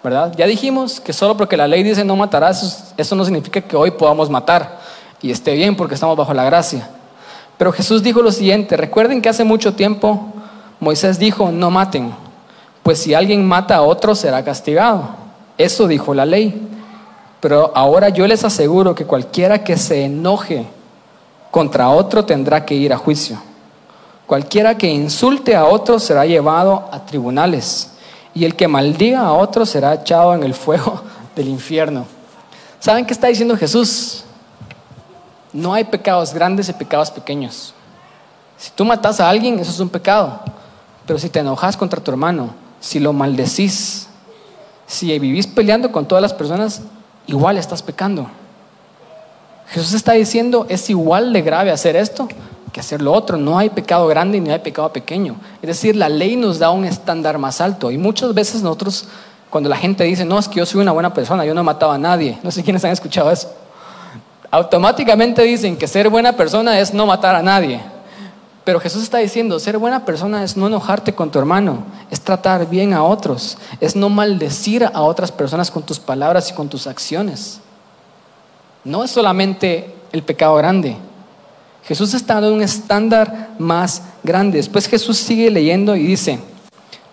¿verdad? 0.02 0.32
Ya 0.36 0.46
dijimos 0.46 1.00
que 1.00 1.12
solo 1.12 1.36
porque 1.36 1.56
la 1.56 1.66
ley 1.66 1.82
dice 1.82 2.04
no 2.04 2.14
matarás, 2.14 2.94
eso 2.96 3.16
no 3.16 3.24
significa 3.24 3.60
que 3.60 3.76
hoy 3.76 3.90
podamos 3.90 4.30
matar 4.30 4.78
y 5.20 5.30
esté 5.30 5.54
bien 5.54 5.76
porque 5.76 5.94
estamos 5.94 6.16
bajo 6.16 6.32
la 6.32 6.44
gracia. 6.44 6.88
Pero 7.58 7.72
Jesús 7.72 8.02
dijo 8.02 8.22
lo 8.22 8.32
siguiente, 8.32 8.76
recuerden 8.76 9.22
que 9.22 9.28
hace 9.28 9.44
mucho 9.44 9.74
tiempo 9.74 10.32
Moisés 10.80 11.18
dijo, 11.18 11.50
no 11.50 11.70
maten, 11.70 12.12
pues 12.82 12.98
si 12.98 13.14
alguien 13.14 13.46
mata 13.46 13.76
a 13.76 13.82
otro 13.82 14.14
será 14.14 14.44
castigado. 14.44 15.08
Eso 15.56 15.86
dijo 15.86 16.14
la 16.14 16.26
ley. 16.26 16.68
Pero 17.40 17.72
ahora 17.74 18.08
yo 18.08 18.26
les 18.26 18.44
aseguro 18.44 18.94
que 18.94 19.06
cualquiera 19.06 19.62
que 19.62 19.76
se 19.76 20.04
enoje 20.04 20.66
contra 21.50 21.90
otro 21.90 22.24
tendrá 22.24 22.64
que 22.64 22.74
ir 22.74 22.92
a 22.92 22.98
juicio. 22.98 23.38
Cualquiera 24.26 24.76
que 24.76 24.88
insulte 24.88 25.54
a 25.54 25.66
otro 25.66 25.98
será 25.98 26.26
llevado 26.26 26.88
a 26.90 27.04
tribunales 27.04 27.90
y 28.34 28.44
el 28.44 28.56
que 28.56 28.66
maldiga 28.66 29.20
a 29.20 29.32
otro 29.34 29.64
será 29.64 29.94
echado 29.94 30.34
en 30.34 30.42
el 30.42 30.54
fuego 30.54 31.02
del 31.36 31.48
infierno. 31.48 32.06
¿Saben 32.80 33.06
qué 33.06 33.12
está 33.12 33.28
diciendo 33.28 33.56
Jesús? 33.56 34.23
No 35.54 35.72
hay 35.72 35.84
pecados 35.84 36.34
grandes 36.34 36.68
y 36.68 36.74
pecados 36.74 37.10
pequeños. 37.10 37.72
Si 38.58 38.70
tú 38.72 38.84
matas 38.84 39.20
a 39.20 39.30
alguien, 39.30 39.58
eso 39.58 39.70
es 39.70 39.80
un 39.80 39.88
pecado. 39.88 40.40
Pero 41.06 41.18
si 41.18 41.30
te 41.30 41.38
enojas 41.38 41.76
contra 41.76 42.02
tu 42.02 42.10
hermano, 42.10 42.54
si 42.80 43.00
lo 43.00 43.14
maldecís, 43.14 44.08
si 44.86 45.18
vivís 45.18 45.46
peleando 45.46 45.90
con 45.90 46.06
todas 46.06 46.20
las 46.20 46.34
personas, 46.34 46.82
igual 47.26 47.56
estás 47.56 47.82
pecando. 47.82 48.26
Jesús 49.68 49.94
está 49.94 50.12
diciendo, 50.12 50.66
es 50.68 50.90
igual 50.90 51.32
de 51.32 51.40
grave 51.40 51.70
hacer 51.70 51.96
esto 51.96 52.28
que 52.74 52.80
hacer 52.80 53.00
lo 53.00 53.12
otro. 53.12 53.38
No 53.38 53.56
hay 53.56 53.70
pecado 53.70 54.06
grande 54.08 54.40
ni 54.40 54.50
hay 54.50 54.58
pecado 54.58 54.92
pequeño. 54.92 55.36
Es 55.62 55.68
decir, 55.68 55.94
la 55.94 56.08
ley 56.08 56.36
nos 56.36 56.58
da 56.58 56.70
un 56.70 56.84
estándar 56.84 57.38
más 57.38 57.60
alto. 57.60 57.90
Y 57.90 57.96
muchas 57.96 58.34
veces 58.34 58.62
nosotros, 58.62 59.06
cuando 59.48 59.70
la 59.70 59.76
gente 59.76 60.02
dice, 60.04 60.24
no, 60.24 60.38
es 60.38 60.48
que 60.48 60.56
yo 60.56 60.66
soy 60.66 60.82
una 60.82 60.90
buena 60.90 61.14
persona, 61.14 61.44
yo 61.44 61.54
no 61.54 61.60
he 61.60 61.64
matado 61.64 61.92
a 61.92 61.98
nadie. 61.98 62.38
No 62.42 62.50
sé 62.50 62.64
quiénes 62.64 62.84
han 62.84 62.90
escuchado 62.90 63.30
eso. 63.30 63.48
Automáticamente 64.50 65.42
dicen 65.42 65.76
que 65.76 65.88
ser 65.88 66.08
buena 66.08 66.32
persona 66.32 66.78
es 66.78 66.94
no 66.94 67.06
matar 67.06 67.34
a 67.34 67.42
nadie. 67.42 67.80
Pero 68.64 68.80
Jesús 68.80 69.02
está 69.02 69.18
diciendo, 69.18 69.58
ser 69.58 69.76
buena 69.76 70.04
persona 70.06 70.42
es 70.42 70.56
no 70.56 70.66
enojarte 70.66 71.14
con 71.14 71.30
tu 71.30 71.38
hermano, 71.38 71.84
es 72.10 72.20
tratar 72.20 72.68
bien 72.68 72.94
a 72.94 73.04
otros, 73.04 73.58
es 73.78 73.94
no 73.94 74.08
maldecir 74.08 74.84
a 74.84 75.02
otras 75.02 75.30
personas 75.30 75.70
con 75.70 75.82
tus 75.82 75.98
palabras 75.98 76.50
y 76.50 76.54
con 76.54 76.68
tus 76.68 76.86
acciones. 76.86 77.60
No 78.82 79.04
es 79.04 79.10
solamente 79.10 79.94
el 80.12 80.22
pecado 80.22 80.54
grande. 80.54 80.96
Jesús 81.84 82.14
está 82.14 82.34
dando 82.34 82.54
un 82.54 82.62
estándar 82.62 83.50
más 83.58 84.02
grande. 84.22 84.56
Después 84.56 84.88
Jesús 84.88 85.18
sigue 85.18 85.50
leyendo 85.50 85.94
y 85.94 86.06
dice, 86.06 86.38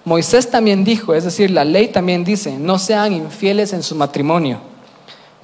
Moisés 0.05 0.49
también 0.49 0.85
dijo, 0.85 1.13
es 1.13 1.25
decir, 1.25 1.51
la 1.51 1.65
ley 1.65 1.89
también 1.89 2.23
dice, 2.23 2.57
no 2.57 2.79
sean 2.79 3.11
infieles 3.11 3.73
en 3.73 3.83
su 3.83 3.95
matrimonio. 3.95 4.70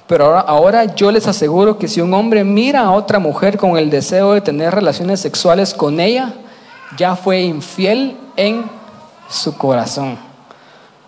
Pero 0.08 0.24
ahora, 0.24 0.40
ahora, 0.40 0.84
yo 0.96 1.12
les 1.12 1.28
aseguro 1.28 1.78
que 1.78 1.86
si 1.86 2.00
un 2.00 2.12
hombre 2.14 2.42
mira 2.42 2.80
a 2.80 2.90
otra 2.90 3.20
mujer 3.20 3.56
con 3.56 3.76
el 3.76 3.90
deseo 3.90 4.32
de 4.32 4.40
tener 4.40 4.74
relaciones 4.74 5.20
sexuales 5.20 5.72
con 5.72 6.00
ella, 6.00 6.32
ya 6.96 7.14
fue 7.14 7.42
infiel 7.42 8.16
en 8.34 8.64
su 9.28 9.56
corazón. 9.56 10.18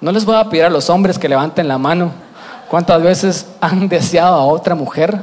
No 0.01 0.13
les 0.13 0.25
voy 0.25 0.37
a 0.37 0.49
pedir 0.49 0.65
a 0.65 0.71
los 0.71 0.89
hombres 0.89 1.19
que 1.19 1.29
levanten 1.29 1.67
la 1.67 1.79
mano 1.79 2.13
¿Cuántas 2.71 3.03
veces 3.03 3.47
han 3.61 3.89
deseado 3.89 4.37
a 4.37 4.45
otra 4.45 4.77
mujer? 4.77 5.21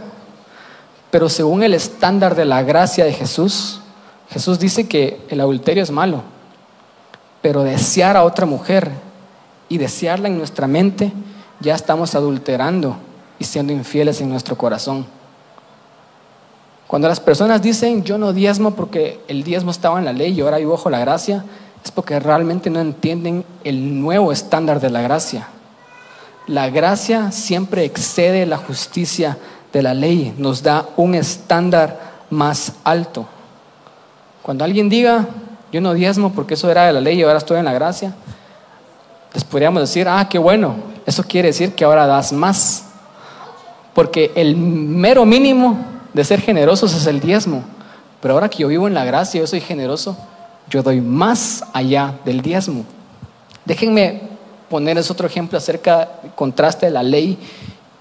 Pero 1.10 1.30
según 1.30 1.64
el 1.64 1.74
estándar 1.74 2.36
de 2.36 2.44
la 2.44 2.62
gracia 2.62 3.06
de 3.06 3.14
Jesús, 3.14 3.80
Jesús 4.30 4.60
dice 4.60 4.90
que 4.90 5.26
el 5.30 5.40
adulterio 5.40 5.82
es 5.82 5.90
malo. 5.90 6.24
Pero 7.42 7.64
desear 7.64 8.18
a 8.18 8.26
otra 8.26 8.46
mujer 8.46 8.92
y 9.70 9.78
desearla 9.78 10.28
en 10.28 10.38
nuestra 10.38 10.68
mente, 10.68 11.14
ya 11.62 11.74
estamos 11.74 12.16
adulterando 12.16 12.98
y 13.40 13.44
siendo 13.44 13.74
infieles 13.74 14.22
en 14.22 14.30
nuestro 14.30 14.58
corazón. 14.58 15.06
Cuando 16.88 17.08
las 17.08 17.20
personas 17.20 17.62
dicen, 17.62 18.04
yo 18.04 18.18
no 18.18 18.32
diezmo 18.32 18.72
porque 18.72 19.20
el 19.28 19.44
diezmo 19.44 19.72
estaba 19.72 20.00
en 20.00 20.06
la 20.06 20.14
ley 20.14 20.34
y 20.34 20.42
ahora 20.42 20.58
vivo 20.58 20.72
bajo 20.72 20.90
la 20.90 21.00
gracia, 21.00 21.44
es 21.84 21.92
porque 21.92 22.20
realmente 22.20 22.70
no 22.70 22.80
entienden 22.80 23.46
el 23.64 24.00
nuevo 24.00 24.32
estándar 24.32 24.80
de 24.80 24.90
la 24.90 25.02
gracia. 25.02 25.48
La 26.48 26.70
gracia 26.70 27.32
siempre 27.32 27.84
excede 27.84 28.46
la 28.46 28.58
justicia 28.58 29.38
de 29.74 29.82
la 29.82 29.94
ley, 29.94 30.34
nos 30.38 30.64
da 30.64 30.86
un 30.96 31.14
estándar 31.14 32.00
más 32.30 32.74
alto. 32.86 33.26
Cuando 34.42 34.64
alguien 34.64 34.88
diga, 34.88 35.28
yo 35.74 35.82
no 35.82 35.94
diezmo 35.94 36.32
porque 36.32 36.54
eso 36.54 36.72
era 36.72 36.86
de 36.86 36.94
la 36.94 37.02
ley 37.02 37.20
y 37.20 37.24
ahora 37.24 37.40
estoy 37.40 37.60
en 37.60 37.66
la 37.66 37.74
gracia, 37.74 38.16
les 39.34 39.44
podríamos 39.44 39.82
decir, 39.82 40.08
ah, 40.08 40.26
qué 40.30 40.40
bueno, 40.40 40.76
eso 41.06 41.22
quiere 41.24 41.50
decir 41.50 41.76
que 41.76 41.84
ahora 41.84 42.08
das 42.08 42.32
más. 42.32 42.87
Porque 43.98 44.32
el 44.36 44.56
mero 44.56 45.26
mínimo 45.26 45.76
de 46.14 46.24
ser 46.24 46.40
generosos 46.40 46.94
es 46.94 47.08
el 47.08 47.20
diezmo. 47.20 47.64
Pero 48.22 48.36
ahora 48.36 48.48
que 48.48 48.60
yo 48.60 48.68
vivo 48.68 48.88
en 48.88 48.94
la 48.94 49.04
gracia, 49.04 49.42
yo 49.42 49.48
soy 49.48 49.60
generoso, 49.60 50.16
yo 50.70 50.84
doy 50.84 51.02
más 51.02 51.64
allá 51.74 52.14
del 52.24 52.44
diezmo. 52.44 52.86
Déjenme 53.66 54.22
ponerles 54.70 55.10
otro 55.10 55.26
ejemplo 55.26 55.58
acerca 55.58 56.10
del 56.22 56.32
contraste 56.34 56.86
de 56.86 56.92
la 56.92 57.02
ley 57.02 57.40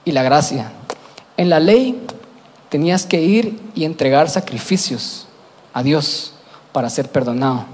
y 0.05 0.12
la 0.12 0.22
gracia. 0.22 0.70
En 1.38 1.49
la 1.49 1.61
ley 1.61 1.99
tenías 2.68 3.07
que 3.07 3.22
ir 3.22 3.59
y 3.74 3.86
entregar 3.86 4.28
sacrificios 4.28 5.26
a 5.72 5.82
Dios 5.82 6.34
para 6.72 6.90
ser 6.90 7.09
perdonado. 7.09 7.64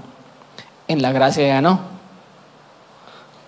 En 0.87 1.01
la 1.01 1.11
gracia 1.11 1.45
ya 1.45 1.61
no. 1.61 1.81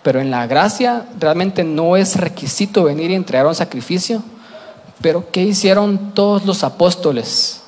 Pero 0.03 0.19
en 0.19 0.30
la 0.32 0.45
gracia 0.47 1.05
realmente 1.17 1.63
no 1.63 1.95
es 1.95 2.17
requisito 2.17 2.84
venir 2.84 3.11
y 3.11 3.15
entregar 3.15 3.47
un 3.47 3.55
sacrificio. 3.55 4.21
Pero 5.02 5.30
¿qué 5.32 5.43
hicieron 5.43 6.14
todos 6.14 6.46
los 6.46 6.64
apóstoles? 6.64 7.62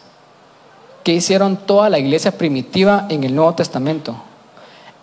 ¿Qué 1.03 1.13
hicieron 1.13 1.57
toda 1.57 1.89
la 1.89 1.99
iglesia 1.99 2.37
primitiva 2.37 3.05
en 3.09 3.23
el 3.23 3.35
Nuevo 3.35 3.55
Testamento? 3.55 4.15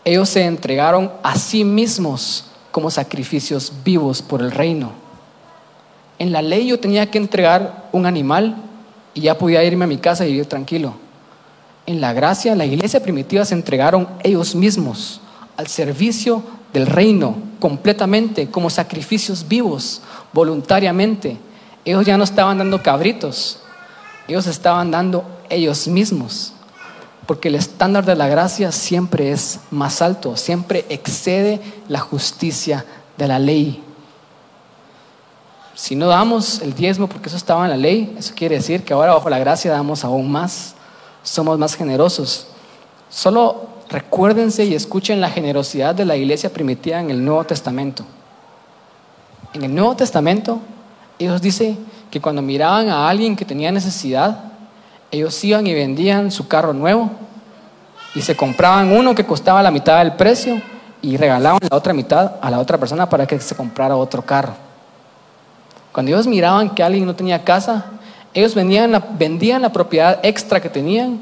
Ellos 0.04 0.28
se 0.28 0.44
entregaron 0.44 1.10
a 1.22 1.36
sí 1.36 1.64
mismos 1.64 2.46
como 2.70 2.90
sacrificios 2.90 3.72
vivos 3.84 4.20
por 4.20 4.42
el 4.42 4.50
reino. 4.50 4.92
En 6.18 6.32
la 6.32 6.42
ley 6.42 6.66
yo 6.66 6.78
tenía 6.78 7.10
que 7.10 7.18
entregar 7.18 7.88
un 7.92 8.04
animal 8.06 8.56
y 9.14 9.22
ya 9.22 9.38
podía 9.38 9.64
irme 9.64 9.84
a 9.84 9.88
mi 9.88 9.98
casa 9.98 10.26
y 10.26 10.32
vivir 10.32 10.46
tranquilo. 10.46 10.94
En 11.86 12.00
la 12.00 12.12
gracia, 12.12 12.54
la 12.54 12.64
iglesia 12.64 13.02
primitiva 13.02 13.44
se 13.44 13.54
entregaron 13.54 14.08
ellos 14.22 14.54
mismos 14.54 15.20
al 15.56 15.66
servicio 15.66 16.42
del 16.72 16.86
reino 16.86 17.36
completamente, 17.60 18.50
como 18.50 18.70
sacrificios 18.70 19.46
vivos, 19.46 20.02
voluntariamente. 20.32 21.36
Ellos 21.84 22.06
ya 22.06 22.16
no 22.16 22.24
estaban 22.24 22.58
dando 22.58 22.82
cabritos, 22.82 23.60
ellos 24.26 24.46
estaban 24.46 24.90
dando 24.90 25.24
ellos 25.50 25.86
mismos 25.86 26.54
porque 27.26 27.48
el 27.48 27.54
estándar 27.54 28.04
de 28.04 28.16
la 28.16 28.28
gracia 28.28 28.70
siempre 28.72 29.32
es 29.32 29.60
más 29.70 30.02
alto, 30.02 30.36
siempre 30.36 30.84
excede 30.88 31.60
la 31.88 32.00
justicia 32.00 32.84
de 33.16 33.28
la 33.28 33.38
ley. 33.38 33.82
Si 35.74 35.96
no 35.96 36.06
damos 36.06 36.60
el 36.60 36.74
diezmo 36.74 37.08
porque 37.08 37.28
eso 37.28 37.36
estaba 37.36 37.64
en 37.64 37.70
la 37.70 37.76
ley, 37.76 38.14
eso 38.18 38.34
quiere 38.36 38.56
decir 38.56 38.84
que 38.84 38.92
ahora 38.92 39.14
bajo 39.14 39.28
la 39.30 39.38
gracia 39.38 39.72
damos 39.72 40.04
aún 40.04 40.30
más, 40.30 40.74
somos 41.22 41.58
más 41.58 41.74
generosos. 41.74 42.46
Solo 43.08 43.68
recuérdense 43.88 44.64
y 44.64 44.74
escuchen 44.74 45.20
la 45.20 45.30
generosidad 45.30 45.94
de 45.94 46.04
la 46.04 46.16
iglesia 46.16 46.52
primitiva 46.52 47.00
en 47.00 47.10
el 47.10 47.24
Nuevo 47.24 47.44
Testamento. 47.44 48.04
En 49.52 49.64
el 49.64 49.74
Nuevo 49.74 49.96
Testamento, 49.96 50.60
Dios 51.18 51.40
dice 51.40 51.76
que 52.10 52.20
cuando 52.20 52.42
miraban 52.42 52.88
a 52.88 53.08
alguien 53.08 53.36
que 53.36 53.44
tenía 53.44 53.70
necesidad, 53.70 54.52
ellos 55.10 55.42
iban 55.44 55.66
y 55.66 55.74
vendían 55.74 56.30
su 56.30 56.48
carro 56.48 56.72
nuevo 56.72 57.10
y 58.14 58.22
se 58.22 58.36
compraban 58.36 58.92
uno 58.92 59.14
que 59.14 59.24
costaba 59.24 59.62
la 59.62 59.70
mitad 59.70 59.98
del 59.98 60.14
precio 60.14 60.60
y 61.02 61.16
regalaban 61.16 61.60
la 61.68 61.76
otra 61.76 61.92
mitad 61.92 62.32
a 62.40 62.50
la 62.50 62.58
otra 62.58 62.78
persona 62.78 63.08
para 63.08 63.26
que 63.26 63.38
se 63.38 63.54
comprara 63.54 63.96
otro 63.96 64.22
carro. 64.22 64.54
Cuando 65.92 66.10
ellos 66.10 66.26
miraban 66.26 66.70
que 66.70 66.82
alguien 66.82 67.06
no 67.06 67.14
tenía 67.14 67.44
casa, 67.44 67.84
ellos 68.32 68.54
vendían 68.54 68.90
la, 68.90 68.98
vendían 68.98 69.62
la 69.62 69.72
propiedad 69.72 70.18
extra 70.24 70.60
que 70.60 70.68
tenían 70.68 71.20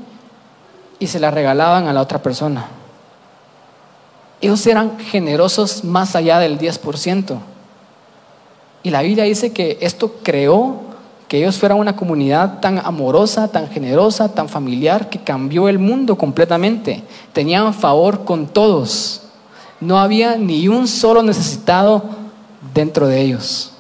y 0.98 1.06
se 1.06 1.20
la 1.20 1.30
regalaban 1.30 1.88
a 1.88 1.92
la 1.92 2.00
otra 2.00 2.22
persona. 2.22 2.66
Ellos 4.40 4.66
eran 4.66 4.98
generosos 4.98 5.84
más 5.84 6.16
allá 6.16 6.38
del 6.38 6.58
10%. 6.58 7.38
Y 8.82 8.90
la 8.90 9.02
Biblia 9.02 9.24
dice 9.24 9.52
que 9.52 9.78
esto 9.80 10.16
creó 10.22 10.92
que 11.28 11.38
ellos 11.38 11.56
fueran 11.56 11.78
una 11.78 11.96
comunidad 11.96 12.60
tan 12.60 12.78
amorosa, 12.78 13.48
tan 13.48 13.68
generosa, 13.70 14.34
tan 14.34 14.48
familiar, 14.48 15.08
que 15.08 15.18
cambió 15.18 15.68
el 15.68 15.78
mundo 15.78 16.18
completamente. 16.18 17.02
Tenían 17.32 17.72
favor 17.72 18.24
con 18.24 18.46
todos. 18.46 19.22
No 19.80 19.98
había 19.98 20.36
ni 20.36 20.68
un 20.68 20.86
solo 20.86 21.22
necesitado 21.22 22.04
dentro 22.74 23.06
de 23.06 23.22
ellos. 23.22 23.72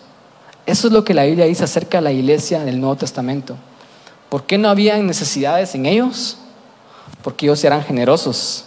Eso 0.64 0.86
es 0.86 0.92
lo 0.92 1.04
que 1.04 1.14
la 1.14 1.24
Biblia 1.24 1.44
dice 1.44 1.64
acerca 1.64 1.98
de 1.98 2.02
la 2.02 2.12
iglesia 2.12 2.64
del 2.64 2.80
Nuevo 2.80 2.96
Testamento. 2.96 3.56
¿Por 4.28 4.44
qué 4.44 4.56
no 4.56 4.70
había 4.70 4.96
necesidades 4.98 5.74
en 5.74 5.84
ellos? 5.84 6.38
Porque 7.22 7.44
ellos 7.46 7.62
eran 7.64 7.82
generosos, 7.82 8.64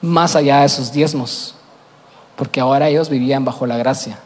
más 0.00 0.34
allá 0.34 0.62
de 0.62 0.68
sus 0.68 0.90
diezmos. 0.90 1.54
Porque 2.34 2.60
ahora 2.60 2.88
ellos 2.88 3.08
vivían 3.08 3.44
bajo 3.44 3.64
la 3.64 3.76
gracia. 3.76 4.18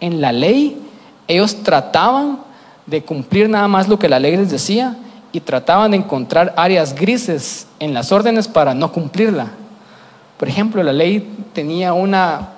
En 0.00 0.20
la 0.20 0.32
ley, 0.32 0.80
ellos 1.26 1.62
trataban 1.62 2.40
de 2.86 3.04
cumplir 3.04 3.48
nada 3.48 3.68
más 3.68 3.88
lo 3.88 3.98
que 3.98 4.08
la 4.08 4.18
ley 4.18 4.36
les 4.36 4.50
decía 4.50 4.96
y 5.32 5.40
trataban 5.40 5.90
de 5.90 5.98
encontrar 5.98 6.54
áreas 6.56 6.94
grises 6.94 7.66
en 7.78 7.92
las 7.92 8.12
órdenes 8.12 8.48
para 8.48 8.74
no 8.74 8.92
cumplirla. 8.92 9.48
Por 10.38 10.48
ejemplo, 10.48 10.82
la 10.82 10.92
ley 10.92 11.28
tenía 11.52 11.92
una 11.92 12.50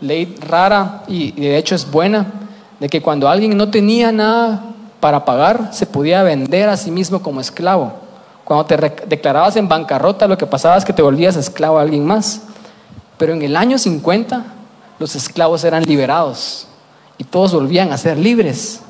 ley 0.00 0.36
rara 0.40 1.04
y 1.06 1.30
de 1.32 1.56
hecho 1.56 1.74
es 1.74 1.88
buena 1.90 2.26
de 2.80 2.88
que 2.88 3.00
cuando 3.00 3.28
alguien 3.28 3.56
no 3.56 3.70
tenía 3.70 4.10
nada 4.10 4.62
para 4.98 5.24
pagar, 5.24 5.70
se 5.72 5.86
podía 5.86 6.22
vender 6.22 6.68
a 6.68 6.76
sí 6.76 6.90
mismo 6.90 7.22
como 7.22 7.40
esclavo. 7.40 7.92
Cuando 8.44 8.64
te 8.66 8.76
declarabas 9.06 9.56
en 9.56 9.68
bancarrota, 9.68 10.26
lo 10.26 10.38
que 10.38 10.46
pasaba 10.46 10.76
es 10.76 10.84
que 10.84 10.92
te 10.92 11.02
volvías 11.02 11.36
esclavo 11.36 11.78
a 11.78 11.82
alguien 11.82 12.04
más. 12.04 12.42
Pero 13.18 13.32
en 13.32 13.42
el 13.42 13.56
año 13.56 13.78
50, 13.78 14.44
los 14.98 15.14
esclavos 15.14 15.64
eran 15.64 15.84
liberados 15.84 16.66
y 17.18 17.24
todos 17.24 17.54
volvían 17.54 17.92
a 17.92 17.98
ser 17.98 18.18
libres. 18.18 18.80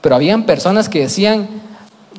Pero 0.00 0.14
habían 0.14 0.44
personas 0.44 0.88
que 0.88 1.00
decían, 1.00 1.48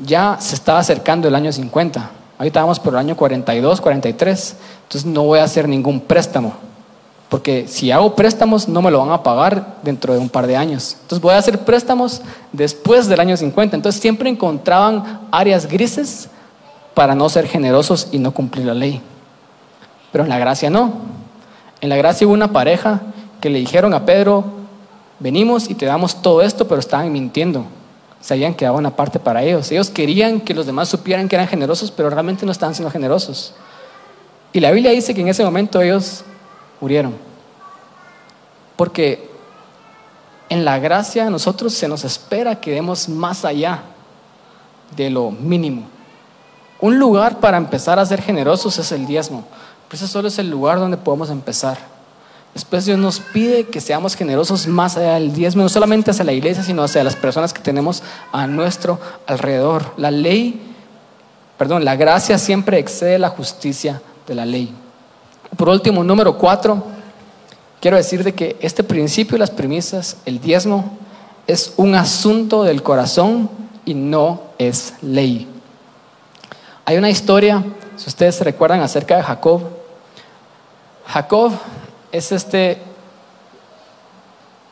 ya 0.03 0.37
se 0.39 0.55
estaba 0.55 0.79
acercando 0.79 1.27
el 1.27 1.35
año 1.35 1.51
50. 1.51 2.11
Ahorita 2.37 2.61
vamos 2.61 2.79
por 2.79 2.93
el 2.93 2.99
año 2.99 3.15
42, 3.15 3.79
43. 3.79 4.55
Entonces 4.83 5.05
no 5.05 5.23
voy 5.23 5.39
a 5.39 5.43
hacer 5.43 5.69
ningún 5.69 6.01
préstamo. 6.01 6.53
Porque 7.29 7.67
si 7.67 7.91
hago 7.91 8.15
préstamos 8.15 8.67
no 8.67 8.81
me 8.81 8.91
lo 8.91 8.99
van 8.99 9.11
a 9.11 9.23
pagar 9.23 9.77
dentro 9.83 10.13
de 10.13 10.19
un 10.19 10.29
par 10.29 10.47
de 10.47 10.57
años. 10.57 10.97
Entonces 11.01 11.21
voy 11.21 11.33
a 11.33 11.37
hacer 11.37 11.59
préstamos 11.59 12.21
después 12.51 13.07
del 13.07 13.19
año 13.19 13.37
50. 13.37 13.75
Entonces 13.75 14.01
siempre 14.01 14.29
encontraban 14.29 15.21
áreas 15.31 15.67
grises 15.67 16.29
para 16.93 17.15
no 17.15 17.29
ser 17.29 17.47
generosos 17.47 18.09
y 18.11 18.19
no 18.19 18.31
cumplir 18.31 18.65
la 18.65 18.73
ley. 18.73 19.01
Pero 20.11 20.23
en 20.23 20.29
la 20.29 20.39
gracia 20.39 20.69
no. 20.69 20.93
En 21.81 21.89
la 21.89 21.97
gracia 21.97 22.25
hubo 22.25 22.33
una 22.33 22.51
pareja 22.51 23.01
que 23.41 23.49
le 23.49 23.59
dijeron 23.59 23.93
a 23.93 24.05
Pedro, 24.05 24.45
venimos 25.19 25.69
y 25.69 25.75
te 25.75 25.85
damos 25.85 26.21
todo 26.21 26.41
esto, 26.41 26.67
pero 26.67 26.79
estaban 26.79 27.11
mintiendo. 27.11 27.65
Sabían 28.21 28.53
que 28.53 28.65
daba 28.65 28.77
una 28.77 28.95
parte 28.95 29.19
para 29.19 29.43
ellos. 29.43 29.71
Ellos 29.71 29.89
querían 29.89 30.41
que 30.41 30.53
los 30.53 30.65
demás 30.65 30.89
supieran 30.89 31.29
que 31.29 31.35
eran 31.35 31.47
generosos, 31.47 31.91
pero 31.91 32.09
realmente 32.09 32.45
no 32.45 32.51
estaban 32.51 32.73
siendo 32.73 32.91
generosos. 32.91 33.53
Y 34.51 34.59
la 34.59 34.71
Biblia 34.71 34.91
dice 34.91 35.13
que 35.13 35.21
en 35.21 35.27
ese 35.27 35.43
momento 35.43 35.81
ellos 35.81 36.23
murieron. 36.81 37.13
Porque 38.75 39.29
en 40.49 40.65
la 40.65 40.79
gracia 40.79 41.27
a 41.27 41.29
nosotros 41.29 41.73
se 41.73 41.87
nos 41.87 42.03
espera 42.03 42.59
que 42.59 42.71
demos 42.71 43.09
más 43.09 43.45
allá 43.45 43.83
de 44.95 45.09
lo 45.09 45.31
mínimo. 45.31 45.87
Un 46.79 46.99
lugar 46.99 47.39
para 47.39 47.57
empezar 47.57 47.99
a 47.99 48.05
ser 48.05 48.21
generosos 48.21 48.77
es 48.77 48.91
el 48.91 49.05
diezmo. 49.05 49.45
Pero 49.87 49.97
ese 49.97 50.07
solo 50.07 50.27
es 50.27 50.39
el 50.39 50.49
lugar 50.49 50.79
donde 50.79 50.97
podemos 50.97 51.29
empezar. 51.29 51.94
Después 52.55 52.85
Dios 52.85 52.97
nos 52.97 53.19
pide 53.19 53.65
que 53.65 53.81
seamos 53.81 54.15
generosos 54.15 54.65
más 54.65 54.95
allá 54.95 55.15
del 55.15 55.33
diezmo, 55.33 55.63
no 55.63 55.67
solamente 55.67 56.11
hacia 56.11 56.23
la 56.23 56.31
iglesia, 56.31 56.63
sino 56.63 56.83
hacia 56.83 57.03
las 57.03 57.17
personas 57.17 57.51
que 57.51 57.61
tenemos 57.61 58.01
a 58.31 58.47
nuestro 58.47 58.97
alrededor. 59.27 59.91
La 59.97 60.09
ley, 60.09 60.73
perdón, 61.57 61.83
la 61.83 61.97
gracia 61.97 62.37
siempre 62.37 62.79
excede 62.79 63.19
la 63.19 63.27
justicia 63.27 64.01
de 64.25 64.35
la 64.35 64.45
ley. 64.45 64.73
Por 65.57 65.67
último, 65.67 66.01
número 66.01 66.37
cuatro, 66.37 66.81
quiero 67.81 67.97
decir 67.97 68.23
de 68.23 68.33
que 68.33 68.55
este 68.61 68.85
principio 68.85 69.35
y 69.35 69.39
las 69.39 69.51
premisas, 69.51 70.15
el 70.25 70.39
diezmo, 70.39 70.97
es 71.47 71.73
un 71.75 71.93
asunto 71.93 72.63
del 72.63 72.81
corazón 72.81 73.49
y 73.83 73.93
no 73.93 74.43
es 74.57 74.93
ley. 75.01 75.45
Hay 76.85 76.95
una 76.95 77.09
historia, 77.09 77.65
si 77.97 78.07
ustedes 78.07 78.35
se 78.35 78.45
recuerdan, 78.45 78.79
acerca 78.79 79.17
de 79.17 79.23
Jacob. 79.23 79.61
Jacob 81.05 81.51
es 82.15 82.31
este 82.31 82.77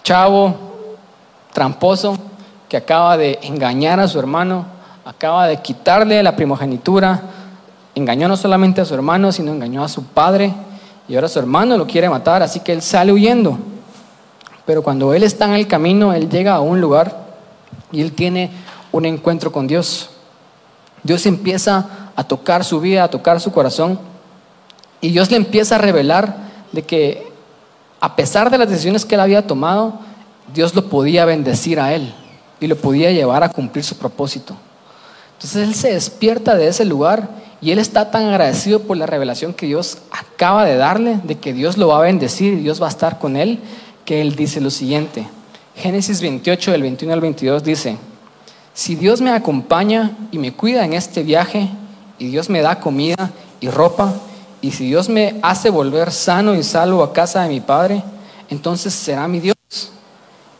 chavo 0.02 0.56
tramposo 1.52 2.18
que 2.70 2.78
acaba 2.78 3.18
de 3.18 3.38
engañar 3.44 4.00
a 4.00 4.08
su 4.08 4.18
hermano, 4.18 4.66
acaba 5.04 5.48
de 5.48 5.62
quitarle 5.62 6.24
la 6.24 6.36
primogenitura, 6.36 7.22
engañó 7.96 8.30
no 8.30 8.38
solamente 8.38 8.80
a 8.80 8.86
su 8.86 8.94
hermano, 8.94 9.32
sino 9.32 9.52
engañó 9.52 9.84
a 9.84 9.90
su 9.90 10.06
padre 10.06 10.54
y 11.10 11.16
ahora 11.16 11.28
su 11.28 11.38
hermano 11.40 11.78
lo 11.78 11.86
quiere 11.86 12.10
matar, 12.10 12.42
así 12.42 12.62
que 12.62 12.72
él 12.72 12.82
sale 12.82 13.12
huyendo. 13.12 13.58
Pero 14.66 14.82
cuando 14.82 15.14
él 15.14 15.24
está 15.24 15.46
en 15.46 15.54
el 15.54 15.68
camino, 15.68 16.14
él 16.14 16.30
llega 16.30 16.56
a 16.56 16.62
un 16.62 16.80
lugar 16.80 17.26
y 17.92 18.02
él 18.02 18.14
tiene 18.14 18.52
un 18.94 19.06
encuentro 19.06 19.52
con 19.52 19.68
Dios. 19.68 20.10
Dios 21.04 21.26
empieza 21.26 21.90
a 22.16 22.24
tocar 22.24 22.64
su 22.64 22.80
vida, 22.80 23.04
a 23.04 23.10
tocar 23.10 23.42
su 23.42 23.52
corazón 23.52 24.00
y 25.02 25.12
Dios 25.12 25.30
le 25.30 25.36
empieza 25.36 25.76
a 25.76 25.80
revelar 25.80 26.38
de 26.72 26.84
que 26.84 27.33
a 28.04 28.18
pesar 28.18 28.50
de 28.50 28.58
las 28.58 28.68
decisiones 28.68 29.06
que 29.06 29.16
él 29.16 29.22
había 29.22 29.48
tomado, 29.48 29.98
Dios 30.54 30.76
lo 30.76 30.90
podía 30.90 31.24
bendecir 31.24 31.80
a 31.80 31.94
él 31.94 32.14
y 32.60 32.68
lo 32.68 32.76
podía 32.76 33.10
llevar 33.14 33.44
a 33.44 33.50
cumplir 33.50 33.86
su 33.86 33.96
propósito. 33.96 34.58
Entonces 35.38 35.66
él 35.66 35.74
se 35.74 35.94
despierta 35.94 36.58
de 36.58 36.68
ese 36.68 36.84
lugar 36.84 37.30
y 37.62 37.72
él 37.72 37.80
está 37.80 38.12
tan 38.12 38.26
agradecido 38.26 38.82
por 38.82 38.98
la 38.98 39.06
revelación 39.06 39.54
que 39.54 39.68
Dios 39.68 40.00
acaba 40.12 40.66
de 40.66 40.76
darle, 40.76 41.22
de 41.24 41.36
que 41.36 41.54
Dios 41.54 41.78
lo 41.78 41.88
va 41.88 42.00
a 42.00 42.02
bendecir 42.02 42.52
y 42.52 42.58
Dios 42.58 42.82
va 42.82 42.88
a 42.88 42.90
estar 42.90 43.20
con 43.20 43.38
él, 43.38 43.60
que 44.04 44.20
él 44.20 44.36
dice 44.36 44.60
lo 44.60 44.70
siguiente. 44.70 45.26
Génesis 45.74 46.20
28, 46.20 46.74
del 46.74 46.82
21 46.82 47.14
al 47.14 47.22
22 47.22 47.64
dice, 47.64 47.96
si 48.74 48.96
Dios 48.96 49.22
me 49.22 49.32
acompaña 49.32 50.12
y 50.30 50.40
me 50.40 50.52
cuida 50.52 50.84
en 50.84 50.92
este 50.92 51.24
viaje, 51.24 51.70
y 52.20 52.28
Dios 52.28 52.50
me 52.50 52.62
da 52.62 52.82
comida 52.82 53.32
y 53.62 53.70
ropa, 53.70 54.14
y 54.64 54.72
si 54.72 54.88
Dios 54.88 55.10
me 55.10 55.36
hace 55.42 55.70
volver 55.70 56.10
sano 56.10 56.56
y 56.56 56.64
salvo 56.64 57.04
a 57.04 57.12
casa 57.12 57.42
de 57.42 57.50
mi 57.50 57.60
Padre, 57.60 58.02
entonces 58.50 58.94
será 58.94 59.28
mi 59.28 59.42
Dios. 59.42 59.58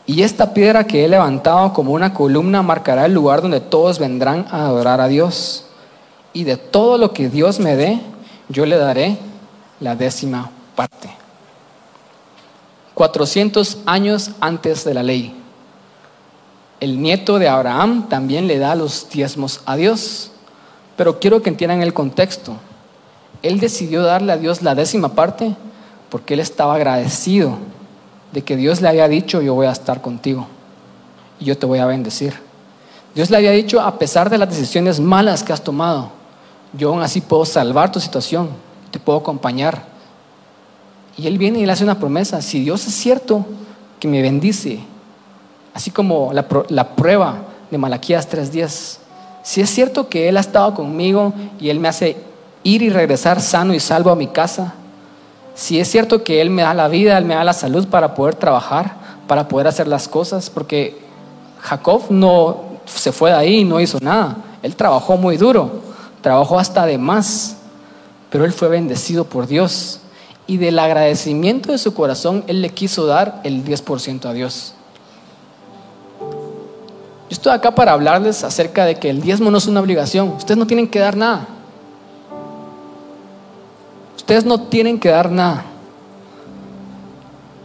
Y 0.04 0.20
esta 0.20 0.52
piedra 0.52 0.86
que 0.86 1.06
he 1.06 1.08
levantado 1.08 1.72
como 1.72 1.92
una 1.92 2.12
columna 2.12 2.60
marcará 2.60 3.06
el 3.06 3.14
lugar 3.14 3.40
donde 3.40 3.60
todos 3.60 3.98
vendrán 3.98 4.46
a 4.50 4.66
adorar 4.66 5.00
a 5.00 5.08
Dios 5.08 5.64
y 6.34 6.44
de 6.44 6.58
todo 6.58 6.98
lo 6.98 7.14
que 7.14 7.30
Dios 7.30 7.58
me 7.60 7.76
dé, 7.76 7.98
yo 8.50 8.66
le 8.66 8.76
daré 8.76 9.16
la 9.80 9.96
décima 9.96 10.50
parte. 10.76 11.08
400 12.92 13.78
años 13.86 14.32
antes 14.38 14.84
de 14.84 14.92
la 14.92 15.02
ley. 15.02 15.34
El 16.78 17.00
nieto 17.00 17.38
de 17.38 17.48
Abraham 17.48 18.10
también 18.10 18.48
le 18.48 18.58
da 18.58 18.74
los 18.74 19.08
diezmos 19.08 19.62
a 19.64 19.76
Dios. 19.76 20.30
Pero 20.94 21.18
quiero 21.18 21.40
que 21.40 21.48
entiendan 21.48 21.80
el 21.80 21.94
contexto. 21.94 22.58
Él 23.42 23.60
decidió 23.60 24.02
darle 24.02 24.32
a 24.32 24.36
Dios 24.36 24.62
la 24.62 24.74
décima 24.74 25.10
parte 25.10 25.54
porque 26.10 26.34
él 26.34 26.40
estaba 26.40 26.74
agradecido 26.74 27.58
de 28.32 28.42
que 28.42 28.56
Dios 28.56 28.80
le 28.80 28.88
había 28.88 29.08
dicho, 29.08 29.40
yo 29.42 29.54
voy 29.54 29.66
a 29.66 29.72
estar 29.72 30.00
contigo 30.00 30.46
y 31.38 31.44
yo 31.44 31.58
te 31.58 31.66
voy 31.66 31.78
a 31.78 31.86
bendecir. 31.86 32.34
Dios 33.14 33.30
le 33.30 33.36
había 33.36 33.52
dicho, 33.52 33.80
a 33.80 33.98
pesar 33.98 34.28
de 34.28 34.38
las 34.38 34.48
decisiones 34.48 34.98
malas 34.98 35.42
que 35.42 35.52
has 35.52 35.62
tomado, 35.62 36.10
yo 36.72 36.90
aún 36.90 37.02
así 37.02 37.20
puedo 37.20 37.44
salvar 37.44 37.92
tu 37.92 38.00
situación, 38.00 38.48
te 38.90 38.98
puedo 38.98 39.18
acompañar. 39.18 39.84
Y 41.16 41.28
él 41.28 41.38
viene 41.38 41.60
y 41.60 41.66
le 41.66 41.72
hace 41.72 41.84
una 41.84 41.98
promesa, 41.98 42.42
si 42.42 42.60
Dios 42.60 42.86
es 42.86 42.94
cierto 42.94 43.46
que 44.00 44.08
me 44.08 44.20
bendice, 44.20 44.80
así 45.72 45.90
como 45.90 46.32
la, 46.32 46.46
prueba 46.96 47.38
de 47.70 47.78
Malaquías 47.78 48.28
3.10, 48.28 48.98
si 49.44 49.60
es 49.60 49.70
cierto 49.70 50.08
que 50.08 50.28
Él 50.28 50.36
ha 50.36 50.40
estado 50.40 50.74
conmigo 50.74 51.32
y 51.60 51.68
Él 51.68 51.78
me 51.78 51.88
hace 51.88 52.16
ir 52.64 52.82
y 52.82 52.90
regresar 52.90 53.40
sano 53.40 53.72
y 53.74 53.80
salvo 53.80 54.10
a 54.10 54.16
mi 54.16 54.26
casa, 54.26 54.74
si 55.54 55.78
es 55.78 55.88
cierto 55.88 56.24
que 56.24 56.40
Él 56.40 56.50
me 56.50 56.62
da 56.62 56.74
la 56.74 56.88
vida, 56.88 57.16
Él 57.16 57.24
me 57.24 57.34
da 57.34 57.44
la 57.44 57.52
salud 57.52 57.86
para 57.86 58.14
poder 58.14 58.34
trabajar, 58.34 58.96
para 59.28 59.46
poder 59.46 59.68
hacer 59.68 59.86
las 59.86 60.08
cosas, 60.08 60.50
porque 60.50 60.98
Jacob 61.60 62.06
no 62.10 62.74
se 62.86 63.12
fue 63.12 63.30
de 63.30 63.36
ahí 63.36 63.60
y 63.60 63.64
no 63.64 63.80
hizo 63.80 63.98
nada. 64.00 64.36
Él 64.62 64.74
trabajó 64.74 65.16
muy 65.16 65.36
duro, 65.36 65.70
trabajó 66.20 66.58
hasta 66.58 66.86
de 66.86 66.98
más, 66.98 67.56
pero 68.30 68.44
él 68.44 68.52
fue 68.52 68.68
bendecido 68.68 69.24
por 69.24 69.46
Dios. 69.46 70.00
Y 70.46 70.58
del 70.58 70.78
agradecimiento 70.78 71.72
de 71.72 71.78
su 71.78 71.94
corazón, 71.94 72.44
él 72.48 72.60
le 72.60 72.70
quiso 72.70 73.06
dar 73.06 73.40
el 73.44 73.64
10% 73.64 74.26
a 74.26 74.32
Dios. 74.32 74.74
Yo 76.20 77.30
estoy 77.30 77.52
acá 77.52 77.74
para 77.74 77.92
hablarles 77.92 78.44
acerca 78.44 78.84
de 78.84 78.96
que 78.96 79.08
el 79.08 79.22
diezmo 79.22 79.50
no 79.50 79.58
es 79.58 79.66
una 79.66 79.80
obligación. 79.80 80.28
Ustedes 80.30 80.58
no 80.58 80.66
tienen 80.66 80.88
que 80.88 80.98
dar 80.98 81.16
nada. 81.16 81.48
Ustedes 84.24 84.46
no 84.46 84.58
tienen 84.58 84.98
que 84.98 85.10
dar 85.10 85.30
nada. 85.30 85.66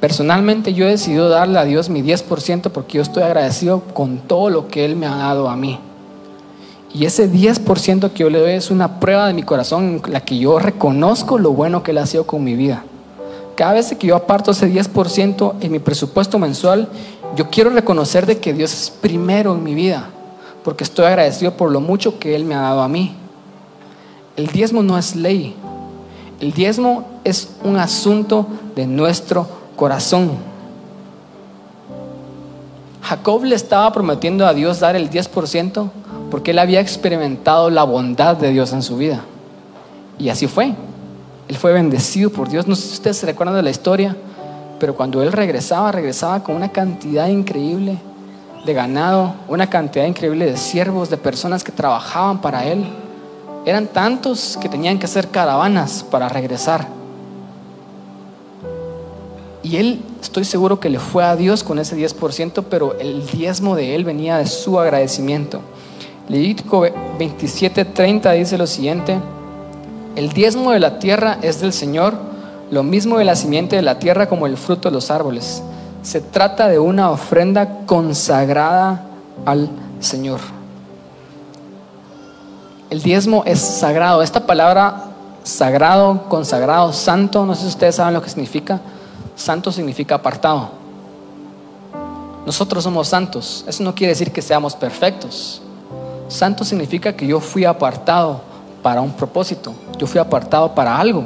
Personalmente 0.01 0.74
yo 0.74 0.86
he 0.86 0.89
decidido 0.89 1.30
darle 1.30 1.57
a 1.57 1.64
Dios 1.64 1.88
mi 1.88 2.01
10% 2.01 2.70
porque 2.72 2.97
yo 2.97 3.01
estoy 3.01 3.24
agradecido 3.24 3.80
con 3.93 4.18
todo 4.18 4.49
lo 4.49 4.68
que 4.68 4.84
Él 4.84 4.97
me 4.97 5.05
ha 5.05 5.16
dado 5.16 5.47
a 5.47 5.55
mí. 5.55 5.80
Y 6.93 7.05
ese 7.05 7.32
10% 7.32 8.12
que 8.12 8.24
yo 8.24 8.30
le 8.30 8.39
doy 8.39 8.51
es 8.51 8.72
una 8.72 8.99
prueba 8.99 9.28
de 9.28 9.34
mi 9.34 9.43
corazón 9.43 10.01
en 10.05 10.12
la 10.12 10.20
que 10.20 10.38
yo 10.38 10.60
reconozco 10.60 11.38
lo 11.38 11.53
bueno 11.53 11.82
que 11.82 11.91
Él 11.91 11.97
ha 11.97 12.05
sido 12.05 12.28
con 12.28 12.43
mi 12.43 12.55
vida. 12.55 12.84
Cada 13.55 13.72
vez 13.72 13.95
que 13.97 14.07
yo 14.07 14.18
aparto 14.18 14.51
ese 14.51 14.70
10% 14.70 15.53
en 15.62 15.72
mi 15.72 15.80
presupuesto 15.80 16.38
mensual, 16.39 16.89
yo 17.38 17.49
quiero 17.49 17.70
reconocer 17.70 18.26
de 18.26 18.38
que 18.39 18.53
Dios 18.53 18.74
es 18.74 18.89
primero 18.89 19.53
en 19.53 19.64
mi 19.64 19.76
vida, 19.76 20.10
porque 20.66 20.84
estoy 20.84 21.05
agradecido 21.05 21.53
por 21.53 21.72
lo 21.72 21.80
mucho 21.80 22.20
que 22.20 22.36
Él 22.36 22.43
me 22.43 22.55
ha 22.55 22.64
dado 22.64 22.82
a 22.82 22.89
mí. 22.89 23.16
El 24.36 24.47
diezmo 24.47 24.84
no 24.84 24.97
es 24.97 25.16
ley, 25.16 25.55
el 26.39 26.53
diezmo 26.53 27.05
es 27.23 27.49
un 27.63 27.77
asunto 27.77 28.47
de 28.75 28.87
nuestro 28.87 29.47
corazón. 29.75 30.31
Jacob 33.01 33.43
le 33.43 33.55
estaba 33.55 33.91
prometiendo 33.91 34.45
a 34.45 34.53
Dios 34.53 34.79
dar 34.79 34.95
el 34.95 35.09
10% 35.09 35.89
porque 36.29 36.51
él 36.51 36.59
había 36.59 36.79
experimentado 36.79 37.69
la 37.69 37.83
bondad 37.83 38.37
de 38.37 38.51
Dios 38.51 38.71
en 38.71 38.83
su 38.83 38.97
vida. 38.97 39.21
Y 40.17 40.29
así 40.29 40.47
fue. 40.47 40.73
Él 41.47 41.55
fue 41.55 41.73
bendecido 41.73 42.29
por 42.29 42.49
Dios. 42.49 42.67
No 42.67 42.75
sé 42.75 42.83
si 42.87 42.93
ustedes 42.93 43.17
se 43.17 43.25
recuerdan 43.25 43.55
de 43.55 43.63
la 43.63 43.71
historia, 43.71 44.15
pero 44.79 44.95
cuando 44.95 45.23
él 45.23 45.31
regresaba, 45.31 45.91
regresaba 45.91 46.43
con 46.43 46.55
una 46.55 46.69
cantidad 46.69 47.27
increíble 47.27 47.97
de 48.65 48.73
ganado, 48.73 49.33
una 49.47 49.69
cantidad 49.69 50.05
increíble 50.05 50.45
de 50.45 50.57
siervos, 50.57 51.09
de 51.09 51.17
personas 51.17 51.63
que 51.63 51.71
trabajaban 51.71 52.39
para 52.39 52.65
él. 52.65 52.85
Eran 53.66 53.88
tantos 53.88 54.57
que 54.62 54.70
tenían 54.70 54.99
que 54.99 55.05
hacer 55.05 55.30
caravanas 55.30 56.05
para 56.10 56.30
regresar. 56.30 56.88
Y 59.62 59.78
él, 59.78 60.01
estoy 60.22 60.45
seguro 60.45 60.80
que 60.80 60.89
le 60.89 60.99
fue 60.99 61.24
a 61.24 61.36
Dios 61.36 61.64
con 61.64 61.80
ese 61.80 61.95
10%, 61.95 62.64
pero 62.70 62.97
el 62.99 63.28
diezmo 63.28 63.76
de 63.76 63.95
él 63.95 64.05
venía 64.05 64.38
de 64.38 64.47
su 64.47 64.80
agradecimiento. 64.80 65.62
Levítico 66.28 66.86
27:30 67.18 68.34
dice 68.34 68.57
lo 68.57 68.68
siguiente, 68.68 69.20
el 70.16 70.30
diezmo 70.30 70.72
de 70.72 70.80
la 70.80 70.99
tierra 70.99 71.38
es 71.41 71.60
del 71.60 71.74
Señor, 71.74 72.16
lo 72.72 72.84
mismo 72.84 73.18
de 73.18 73.26
la 73.26 73.36
simiente 73.36 73.76
de 73.76 73.82
la 73.82 73.99
tierra 73.99 74.30
como 74.30 74.45
el 74.45 74.57
fruto 74.57 74.89
de 74.89 74.93
los 74.93 75.12
árboles. 75.12 75.62
Se 76.01 76.22
trata 76.22 76.68
de 76.68 76.80
una 76.80 77.12
ofrenda 77.12 77.86
consagrada 77.86 79.05
al 79.45 79.70
Señor. 79.99 80.39
El 82.89 83.01
diezmo 83.01 83.43
es 83.45 83.59
sagrado. 83.59 84.21
Esta 84.21 84.45
palabra 84.45 85.05
sagrado, 85.43 86.23
consagrado, 86.29 86.91
santo, 86.93 87.45
no 87.45 87.55
sé 87.55 87.61
si 87.61 87.67
ustedes 87.67 87.95
saben 87.95 88.13
lo 88.13 88.21
que 88.21 88.29
significa 88.29 88.79
Santo 89.39 89.71
significa 89.71 90.15
apartado. 90.15 90.69
Nosotros 92.45 92.83
somos 92.83 93.07
santos. 93.07 93.63
Eso 93.67 93.83
no 93.83 93.95
quiere 93.95 94.11
decir 94.11 94.31
que 94.33 94.41
seamos 94.41 94.75
perfectos. 94.75 95.61
Santo 96.27 96.65
significa 96.65 97.15
que 97.15 97.25
yo 97.25 97.39
fui 97.39 97.63
apartado 97.63 98.41
para 98.83 98.99
un 98.99 99.13
propósito. 99.13 99.73
Yo 99.97 100.07
fui 100.07 100.19
apartado 100.19 100.75
para 100.75 100.97
algo. 100.97 101.23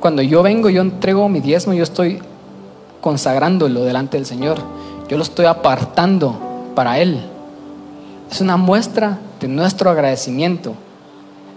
Cuando 0.00 0.22
yo 0.22 0.42
vengo, 0.42 0.70
yo 0.70 0.80
entrego 0.80 1.28
mi 1.28 1.40
diezmo, 1.40 1.74
yo 1.74 1.82
estoy 1.82 2.22
consagrándolo 3.02 3.84
delante 3.84 4.16
del 4.16 4.24
Señor. 4.24 4.58
Yo 5.06 5.18
lo 5.18 5.22
estoy 5.22 5.44
apartando 5.44 6.34
para 6.74 6.98
Él. 6.98 7.28
Es 8.30 8.40
una 8.40 8.56
muestra 8.56 9.18
nuestro 9.48 9.90
agradecimiento. 9.90 10.74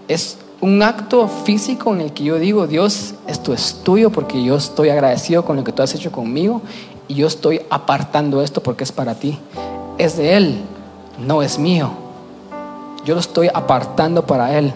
Es 0.08 0.38
un 0.60 0.82
acto 0.82 1.28
físico 1.28 1.92
en 1.92 2.00
el 2.00 2.12
que 2.12 2.24
yo 2.24 2.38
digo, 2.38 2.66
Dios, 2.66 3.14
esto 3.26 3.52
es 3.52 3.80
tuyo 3.84 4.10
porque 4.10 4.42
yo 4.42 4.56
estoy 4.56 4.88
agradecido 4.88 5.44
con 5.44 5.56
lo 5.56 5.64
que 5.64 5.72
tú 5.72 5.82
has 5.82 5.94
hecho 5.94 6.10
conmigo 6.10 6.62
y 7.08 7.14
yo 7.14 7.26
estoy 7.26 7.60
apartando 7.70 8.42
esto 8.42 8.62
porque 8.62 8.84
es 8.84 8.92
para 8.92 9.14
ti. 9.14 9.38
Es 9.98 10.16
de 10.16 10.36
Él, 10.36 10.60
no 11.18 11.42
es 11.42 11.58
mío. 11.58 11.90
Yo 13.04 13.14
lo 13.14 13.20
estoy 13.20 13.50
apartando 13.52 14.26
para 14.26 14.56
Él. 14.56 14.72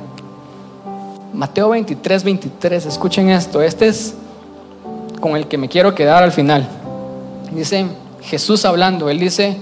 Mateo 1.33 1.71
23, 1.71 2.25
23, 2.25 2.87
escuchen 2.87 3.31
esto, 3.31 3.63
este 3.63 3.89
es 3.89 4.15
con 5.21 5.37
el 5.37 5.47
que 5.47 5.59
me 5.59 5.69
quiero 5.69 5.95
quedar 5.95 6.23
al 6.23 6.33
final. 6.33 6.69
Dice 7.53 7.87
Jesús 8.23 8.65
hablando, 8.65 9.09
Él 9.09 9.19
dice, 9.19 9.57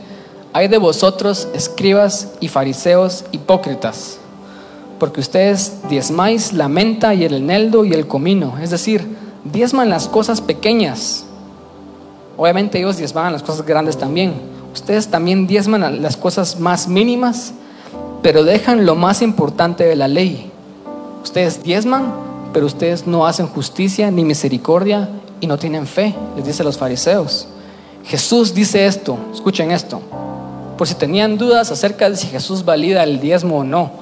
hay 0.56 0.68
de 0.68 0.78
vosotros 0.78 1.48
escribas 1.52 2.28
y 2.40 2.48
fariseos 2.48 3.26
hipócritas 3.30 4.20
porque 4.98 5.20
ustedes 5.20 5.74
diezmáis 5.90 6.54
la 6.54 6.66
menta 6.68 7.12
y 7.12 7.24
el 7.24 7.34
eneldo 7.34 7.84
y 7.84 7.92
el 7.92 8.06
comino, 8.06 8.54
es 8.62 8.70
decir, 8.70 9.06
diezman 9.44 9.90
las 9.90 10.08
cosas 10.08 10.40
pequeñas. 10.40 11.26
Obviamente 12.38 12.78
ellos 12.78 12.96
diezman 12.96 13.34
las 13.34 13.42
cosas 13.42 13.66
grandes 13.66 13.98
también. 13.98 14.32
Ustedes 14.72 15.08
también 15.08 15.46
diezman 15.46 16.02
las 16.02 16.16
cosas 16.16 16.58
más 16.58 16.88
mínimas, 16.88 17.52
pero 18.22 18.42
dejan 18.42 18.86
lo 18.86 18.94
más 18.94 19.20
importante 19.20 19.84
de 19.84 19.96
la 19.96 20.08
ley. 20.08 20.50
Ustedes 21.22 21.62
diezman, 21.62 22.14
pero 22.54 22.64
ustedes 22.64 23.06
no 23.06 23.26
hacen 23.26 23.46
justicia 23.46 24.10
ni 24.10 24.24
misericordia 24.24 25.10
y 25.40 25.46
no 25.46 25.58
tienen 25.58 25.86
fe, 25.86 26.14
les 26.34 26.46
dice 26.46 26.64
los 26.64 26.78
fariseos. 26.78 27.48
Jesús 28.04 28.54
dice 28.54 28.86
esto, 28.86 29.18
escuchen 29.34 29.70
esto, 29.70 30.00
por 30.76 30.86
si 30.86 30.94
tenían 30.94 31.38
dudas 31.38 31.70
acerca 31.70 32.10
de 32.10 32.16
si 32.16 32.26
Jesús 32.26 32.64
valida 32.64 33.02
el 33.02 33.20
diezmo 33.20 33.58
o 33.58 33.64
no. 33.64 33.92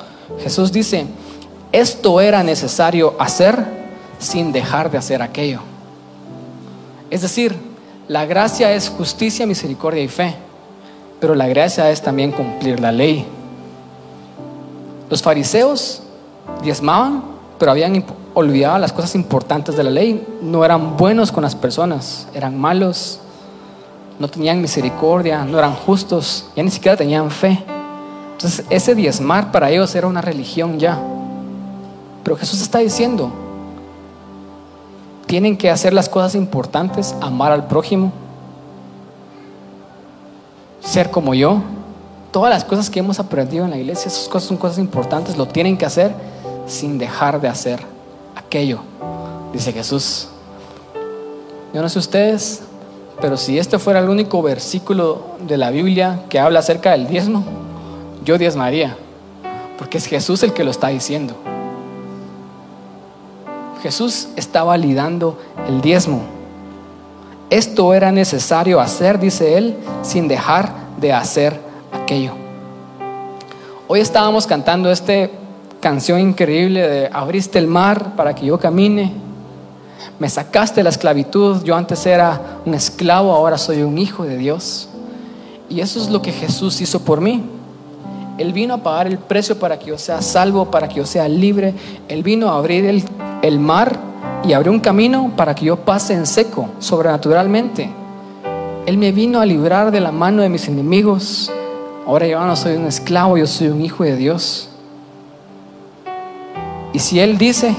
Jesús 0.42 0.72
dice, 0.72 1.06
esto 1.72 2.20
era 2.20 2.42
necesario 2.42 3.14
hacer 3.18 3.64
sin 4.18 4.52
dejar 4.52 4.90
de 4.90 4.98
hacer 4.98 5.22
aquello. 5.22 5.60
Es 7.10 7.22
decir, 7.22 7.56
la 8.08 8.26
gracia 8.26 8.72
es 8.72 8.88
justicia, 8.88 9.46
misericordia 9.46 10.02
y 10.02 10.08
fe, 10.08 10.34
pero 11.20 11.34
la 11.34 11.46
gracia 11.46 11.90
es 11.90 12.02
también 12.02 12.32
cumplir 12.32 12.80
la 12.80 12.92
ley. 12.92 13.24
Los 15.10 15.22
fariseos 15.22 16.02
diezmaban, 16.62 17.22
pero 17.58 17.70
habían 17.70 18.04
olvidado 18.34 18.78
las 18.78 18.92
cosas 18.92 19.14
importantes 19.14 19.76
de 19.76 19.84
la 19.84 19.90
ley. 19.90 20.26
No 20.42 20.64
eran 20.64 20.96
buenos 20.96 21.30
con 21.30 21.42
las 21.42 21.54
personas, 21.54 22.26
eran 22.34 22.58
malos, 22.58 23.20
no 24.18 24.28
tenían 24.28 24.60
misericordia, 24.60 25.44
no 25.44 25.58
eran 25.58 25.74
justos, 25.74 26.46
ya 26.54 26.62
ni 26.62 26.70
siquiera 26.70 26.96
tenían 26.96 27.30
fe. 27.30 27.62
Entonces, 28.32 28.64
ese 28.70 28.94
diezmar 28.94 29.50
para 29.50 29.70
ellos 29.70 29.94
era 29.94 30.06
una 30.06 30.20
religión 30.20 30.78
ya. 30.78 31.00
Pero 32.22 32.36
Jesús 32.36 32.60
está 32.62 32.78
diciendo, 32.78 33.30
tienen 35.26 35.56
que 35.56 35.70
hacer 35.70 35.92
las 35.92 36.08
cosas 36.08 36.34
importantes, 36.34 37.14
amar 37.20 37.52
al 37.52 37.66
prójimo, 37.66 38.12
ser 40.80 41.10
como 41.10 41.34
yo. 41.34 41.62
Todas 42.30 42.50
las 42.50 42.64
cosas 42.64 42.90
que 42.90 42.98
hemos 42.98 43.20
aprendido 43.20 43.64
en 43.64 43.70
la 43.70 43.76
iglesia, 43.76 44.08
esas 44.08 44.28
cosas 44.28 44.48
son 44.48 44.56
cosas 44.56 44.78
importantes, 44.78 45.36
lo 45.36 45.46
tienen 45.46 45.76
que 45.76 45.86
hacer 45.86 46.12
sin 46.66 46.98
dejar 46.98 47.40
de 47.40 47.48
hacer 47.48 47.80
aquello, 48.34 48.80
dice 49.52 49.72
Jesús. 49.72 50.28
Yo 51.72 51.82
no 51.82 51.88
sé 51.88 51.98
ustedes, 51.98 52.62
pero 53.20 53.36
si 53.36 53.58
este 53.58 53.78
fuera 53.78 54.00
el 54.00 54.08
único 54.08 54.42
versículo 54.42 55.22
de 55.46 55.56
la 55.56 55.70
Biblia 55.70 56.20
que 56.28 56.38
habla 56.38 56.60
acerca 56.60 56.92
del 56.92 57.06
diezmo, 57.06 57.44
yo 58.24 58.38
diezmaría, 58.38 58.96
porque 59.78 59.98
es 59.98 60.06
Jesús 60.06 60.42
el 60.42 60.52
que 60.52 60.64
lo 60.64 60.70
está 60.70 60.88
diciendo. 60.88 61.34
Jesús 63.82 64.28
está 64.36 64.64
validando 64.64 65.38
el 65.68 65.80
diezmo. 65.80 66.22
Esto 67.50 67.92
era 67.92 68.10
necesario 68.10 68.80
hacer, 68.80 69.18
dice 69.18 69.58
él, 69.58 69.76
sin 70.02 70.26
dejar 70.26 70.72
de 70.98 71.12
hacer 71.12 71.60
aquello. 71.92 72.32
Hoy 73.86 74.00
estábamos 74.00 74.46
cantando 74.46 74.90
esta 74.90 75.28
canción 75.80 76.18
increíble 76.18 76.88
de 76.88 77.10
abriste 77.12 77.58
el 77.58 77.66
mar 77.66 78.16
para 78.16 78.34
que 78.34 78.46
yo 78.46 78.58
camine. 78.58 79.12
Me 80.18 80.28
sacaste 80.28 80.82
la 80.82 80.90
esclavitud, 80.90 81.62
yo 81.64 81.76
antes 81.76 82.04
era 82.06 82.60
un 82.64 82.74
esclavo, 82.74 83.32
ahora 83.32 83.58
soy 83.58 83.82
un 83.82 83.98
hijo 83.98 84.24
de 84.24 84.36
Dios. 84.36 84.88
Y 85.68 85.80
eso 85.80 86.00
es 86.00 86.08
lo 86.08 86.22
que 86.22 86.32
Jesús 86.32 86.80
hizo 86.80 87.00
por 87.00 87.20
mí. 87.20 87.42
Él 88.38 88.52
vino 88.52 88.74
a 88.74 88.78
pagar 88.78 89.06
el 89.06 89.18
precio 89.18 89.58
para 89.58 89.78
que 89.78 89.86
yo 89.86 89.98
sea 89.98 90.20
salvo, 90.20 90.70
para 90.70 90.88
que 90.88 90.96
yo 90.96 91.06
sea 91.06 91.28
libre. 91.28 91.72
Él 92.08 92.22
vino 92.22 92.48
a 92.48 92.56
abrir 92.56 92.84
el, 93.42 93.58
mar 93.60 93.96
y 94.44 94.52
abrió 94.52 94.72
un 94.72 94.80
camino 94.80 95.32
para 95.36 95.54
que 95.54 95.66
yo 95.66 95.76
pase 95.76 96.14
en 96.14 96.26
seco, 96.26 96.68
sobrenaturalmente. 96.80 97.90
Él 98.86 98.98
me 98.98 99.12
vino 99.12 99.40
a 99.40 99.46
librar 99.46 99.90
de 99.90 100.00
la 100.00 100.10
mano 100.10 100.42
de 100.42 100.48
mis 100.48 100.66
enemigos. 100.68 101.50
Ahora 102.06 102.26
yo 102.26 102.44
no 102.44 102.56
soy 102.56 102.76
un 102.76 102.86
esclavo, 102.86 103.38
yo 103.38 103.46
soy 103.46 103.68
un 103.68 103.80
hijo 103.80 104.04
de 104.04 104.16
Dios. 104.16 104.68
Y 106.92 106.98
si 106.98 107.20
Él 107.20 107.38
dice, 107.38 107.74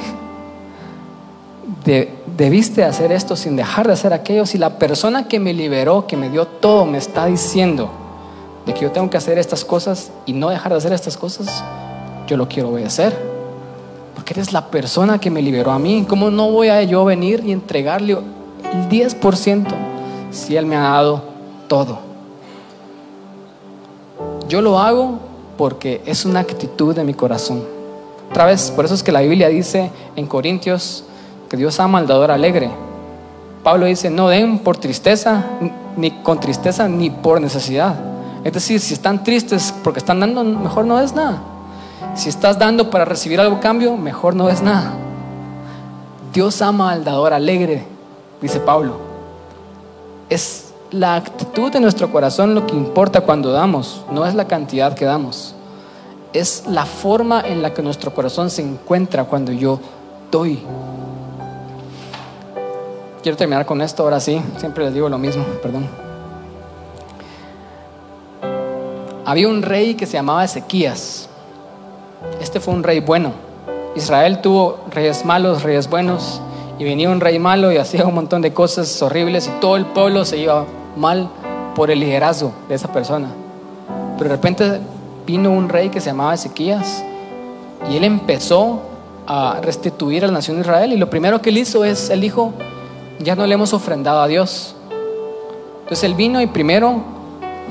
de, 1.83 2.14
debiste 2.37 2.83
hacer 2.83 3.11
esto 3.11 3.35
sin 3.35 3.55
dejar 3.55 3.87
de 3.87 3.93
hacer 3.93 4.13
aquello, 4.13 4.45
si 4.45 4.57
la 4.57 4.77
persona 4.77 5.27
que 5.27 5.39
me 5.39 5.53
liberó, 5.53 6.05
que 6.07 6.17
me 6.17 6.29
dio 6.29 6.45
todo, 6.45 6.85
me 6.85 6.97
está 6.97 7.25
diciendo 7.25 7.89
de 8.65 8.73
que 8.73 8.81
yo 8.81 8.91
tengo 8.91 9.09
que 9.09 9.17
hacer 9.17 9.37
estas 9.37 9.63
cosas 9.63 10.11
y 10.25 10.33
no 10.33 10.49
dejar 10.49 10.71
de 10.71 10.77
hacer 10.77 10.93
estas 10.93 11.17
cosas, 11.17 11.63
yo 12.27 12.37
lo 12.37 12.47
quiero 12.47 12.69
obedecer. 12.69 13.15
Porque 14.15 14.33
eres 14.33 14.53
la 14.53 14.67
persona 14.67 15.19
que 15.19 15.29
me 15.29 15.41
liberó 15.41 15.71
a 15.71 15.79
mí. 15.79 16.05
¿Cómo 16.07 16.31
no 16.31 16.49
voy 16.49 16.69
a 16.69 16.81
yo 16.83 17.05
venir 17.05 17.43
y 17.45 17.51
entregarle 17.51 18.13
el 18.13 18.89
10% 18.89 19.67
si 20.31 20.55
Él 20.55 20.65
me 20.65 20.75
ha 20.75 20.81
dado 20.81 21.21
todo? 21.67 21.99
Yo 24.47 24.61
lo 24.61 24.79
hago 24.79 25.19
porque 25.57 26.01
es 26.05 26.25
una 26.25 26.39
actitud 26.39 26.95
de 26.95 27.03
mi 27.03 27.13
corazón. 27.13 27.63
Otra 28.29 28.45
vez, 28.45 28.71
por 28.71 28.85
eso 28.85 28.95
es 28.95 29.03
que 29.03 29.11
la 29.11 29.21
Biblia 29.21 29.47
dice 29.47 29.91
en 30.15 30.25
Corintios 30.25 31.05
que 31.49 31.57
Dios 31.57 31.79
ama 31.79 31.99
al 31.99 32.07
dador 32.07 32.31
alegre. 32.31 32.69
Pablo 33.63 33.85
dice, 33.85 34.09
no 34.09 34.27
den 34.29 34.59
por 34.59 34.77
tristeza, 34.77 35.43
ni 35.97 36.11
con 36.11 36.39
tristeza, 36.39 36.87
ni 36.87 37.09
por 37.09 37.41
necesidad. 37.41 37.95
Es 38.43 38.53
decir, 38.53 38.79
si 38.79 38.93
están 38.93 39.23
tristes 39.23 39.73
porque 39.83 39.99
están 39.99 40.19
dando, 40.19 40.43
mejor 40.43 40.85
no 40.85 40.99
es 40.99 41.13
nada. 41.15 41.41
Si 42.13 42.29
estás 42.29 42.59
dando 42.59 42.89
para 42.91 43.05
recibir 43.05 43.39
algo 43.39 43.59
cambio, 43.59 43.97
mejor 43.97 44.35
no 44.35 44.49
es 44.49 44.61
nada. 44.61 44.93
Dios 46.31 46.61
ama 46.61 46.91
al 46.91 47.03
dador 47.03 47.33
alegre, 47.33 47.85
dice 48.41 48.59
Pablo. 48.59 48.97
Es 50.29 50.73
la 50.91 51.15
actitud 51.15 51.71
de 51.71 51.79
nuestro 51.79 52.11
corazón 52.11 52.53
lo 52.55 52.67
que 52.67 52.75
importa 52.75 53.21
cuando 53.21 53.51
damos, 53.51 54.03
no 54.11 54.25
es 54.25 54.35
la 54.35 54.45
cantidad 54.47 54.93
que 54.93 55.05
damos. 55.05 55.55
Es 56.33 56.65
la 56.67 56.85
forma 56.85 57.41
en 57.41 57.61
la 57.61 57.73
que 57.73 57.81
nuestro 57.81 58.13
corazón 58.13 58.49
se 58.49 58.61
encuentra 58.61 59.23
cuando 59.23 59.51
yo 59.51 59.79
doy. 60.31 60.59
Quiero 63.25 63.39
terminar 63.39 63.65
con 63.65 63.81
esto, 63.81 64.03
ahora 64.03 64.19
sí, 64.19 64.39
siempre 64.57 64.85
les 64.85 64.93
digo 64.93 65.09
lo 65.09 65.17
mismo, 65.17 65.43
perdón. 65.63 65.89
Había 69.25 69.47
un 69.47 69.63
rey 69.63 69.95
que 69.95 70.05
se 70.05 70.13
llamaba 70.13 70.45
Ezequías. 70.45 71.27
Este 72.39 72.59
fue 72.59 72.75
un 72.75 72.83
rey 72.83 72.99
bueno. 72.99 73.33
Israel 73.95 74.41
tuvo 74.41 74.77
reyes 74.91 75.25
malos, 75.25 75.63
reyes 75.63 75.89
buenos, 75.89 76.39
y 76.77 76.83
venía 76.83 77.09
un 77.09 77.19
rey 77.19 77.39
malo 77.39 77.71
y 77.71 77.77
hacía 77.77 78.05
un 78.05 78.13
montón 78.13 78.43
de 78.43 78.53
cosas 78.53 79.01
horribles 79.01 79.47
y 79.47 79.59
todo 79.59 79.75
el 79.75 79.87
pueblo 79.87 80.23
se 80.23 80.37
iba 80.37 80.67
mal 80.95 81.27
por 81.73 81.89
el 81.89 82.01
liderazgo 82.01 82.53
de 82.69 82.75
esa 82.75 82.93
persona. 82.93 83.29
Pero 84.19 84.29
de 84.29 84.35
repente 84.35 84.79
vino 85.25 85.51
un 85.51 85.67
rey 85.67 85.89
que 85.89 85.99
se 85.99 86.11
llamaba 86.11 86.35
Ezequías 86.35 87.03
y 87.89 87.97
él 87.97 88.03
empezó 88.03 88.81
a 89.25 89.61
restituir 89.63 90.23
a 90.25 90.27
la 90.27 90.33
nación 90.33 90.57
de 90.57 90.61
Israel 90.61 90.93
y 90.93 90.97
lo 90.97 91.09
primero 91.09 91.41
que 91.41 91.49
él 91.49 91.57
hizo 91.57 91.83
es, 91.83 92.11
él 92.11 92.21
dijo, 92.21 92.53
ya 93.19 93.35
no 93.35 93.45
le 93.45 93.53
hemos 93.53 93.73
ofrendado 93.73 94.21
a 94.21 94.27
Dios. 94.27 94.75
Entonces 95.81 96.03
él 96.03 96.15
vino 96.15 96.41
y 96.41 96.47
primero 96.47 97.01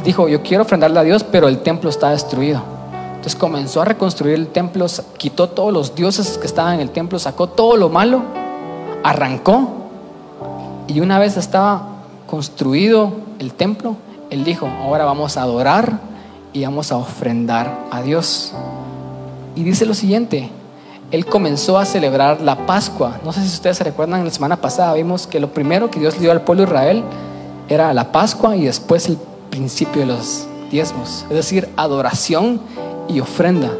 dijo, 0.05 0.29
yo 0.29 0.43
quiero 0.43 0.63
ofrendarle 0.63 1.01
a 1.01 1.03
Dios, 1.03 1.25
pero 1.25 1.49
el 1.49 1.59
templo 1.59 1.91
está 1.91 2.11
destruido. 2.11 2.63
Entonces 3.09 3.37
comenzó 3.37 3.83
a 3.83 3.85
reconstruir 3.85 4.35
el 4.35 4.49
templo, 4.49 4.87
quitó 5.17 5.49
todos 5.49 5.73
los 5.73 5.95
dioses 5.95 6.39
que 6.39 6.47
estaban 6.47 6.75
en 6.75 6.81
el 6.81 6.91
templo, 6.91 7.19
sacó 7.19 7.49
todo 7.49 7.77
lo 7.77 7.89
malo, 7.89 8.23
arrancó. 9.03 9.69
Y 10.87 11.01
una 11.01 11.19
vez 11.19 11.37
estaba 11.37 11.89
construido 12.27 13.13
el 13.39 13.55
templo, 13.55 13.97
él 14.31 14.45
dijo, 14.45 14.67
ahora 14.67 15.05
vamos 15.05 15.37
a 15.37 15.43
adorar 15.43 16.01
y 16.53 16.65
vamos 16.65 16.93
a 16.93 16.97
ofrendar 16.97 17.87
a 17.91 18.03
Dios. 18.03 18.53
Y 19.57 19.63
dice 19.63 19.87
lo 19.87 19.95
siguiente, 19.95 20.51
él 21.15 21.27
comenzó 21.27 21.79
a 21.79 21.85
celebrar 21.85 22.41
la 22.41 22.67
Pascua. 22.67 23.21
No 23.25 23.33
sé 23.33 23.41
si 23.43 23.47
ustedes 23.47 23.77
se 23.77 23.85
recuerdan, 23.85 24.25
la 24.25 24.31
semana 24.33 24.57
pasada 24.57 24.93
vimos 24.95 25.29
que 25.29 25.39
lo 25.39 25.49
primero 25.49 25.89
que 25.89 26.01
Dios 26.01 26.15
le 26.15 26.23
dio 26.23 26.33
al 26.33 26.41
pueblo 26.41 26.65
de 26.65 26.71
Israel 26.71 27.05
era 27.69 27.95
la 27.95 28.11
Pascua 28.11 28.57
y 28.57 28.65
después 28.65 29.07
el 29.07 29.17
principio 29.49 30.01
de 30.01 30.07
los 30.07 30.49
diezmos, 30.73 31.25
es 31.31 31.37
decir, 31.37 31.69
adoración 31.77 32.61
y 33.07 33.21
ofrenda. 33.21 33.71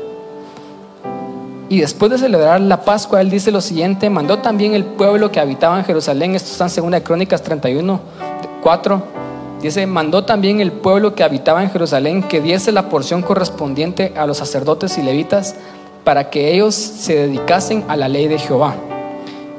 Y 1.69 1.81
después 1.81 2.13
de 2.13 2.19
celebrar 2.19 2.61
la 2.61 2.83
Pascua, 2.83 3.21
él 3.21 3.31
dice 3.31 3.51
lo 3.51 3.61
siguiente, 3.61 4.09
mandó 4.11 4.39
también 4.39 4.75
el 4.75 4.85
pueblo 4.85 5.33
que 5.33 5.41
habitaba 5.41 5.77
en 5.77 5.85
Jerusalén, 5.85 6.37
esto 6.37 6.53
está 6.53 6.65
en 6.65 6.71
Segunda 6.71 7.01
de 7.01 7.03
Crónicas 7.03 7.43
31, 7.43 8.01
4, 8.63 9.03
dice, 9.61 9.89
mandó 9.89 10.25
también 10.25 10.61
el 10.61 10.71
pueblo 10.71 11.17
que 11.17 11.25
habitaba 11.25 11.65
en 11.65 11.71
Jerusalén 11.71 12.23
que 12.23 12.41
diese 12.41 12.71
la 12.71 12.89
porción 12.89 13.23
correspondiente 13.23 14.13
a 14.17 14.25
los 14.25 14.37
sacerdotes 14.37 14.99
y 14.99 15.03
levitas 15.03 15.57
para 16.05 16.31
que 16.31 16.55
ellos 16.55 16.75
se 16.75 17.27
dedicasen 17.27 17.85
a 17.89 17.97
la 17.97 18.09
ley 18.09 18.29
de 18.29 18.39
Jehová. 18.39 18.77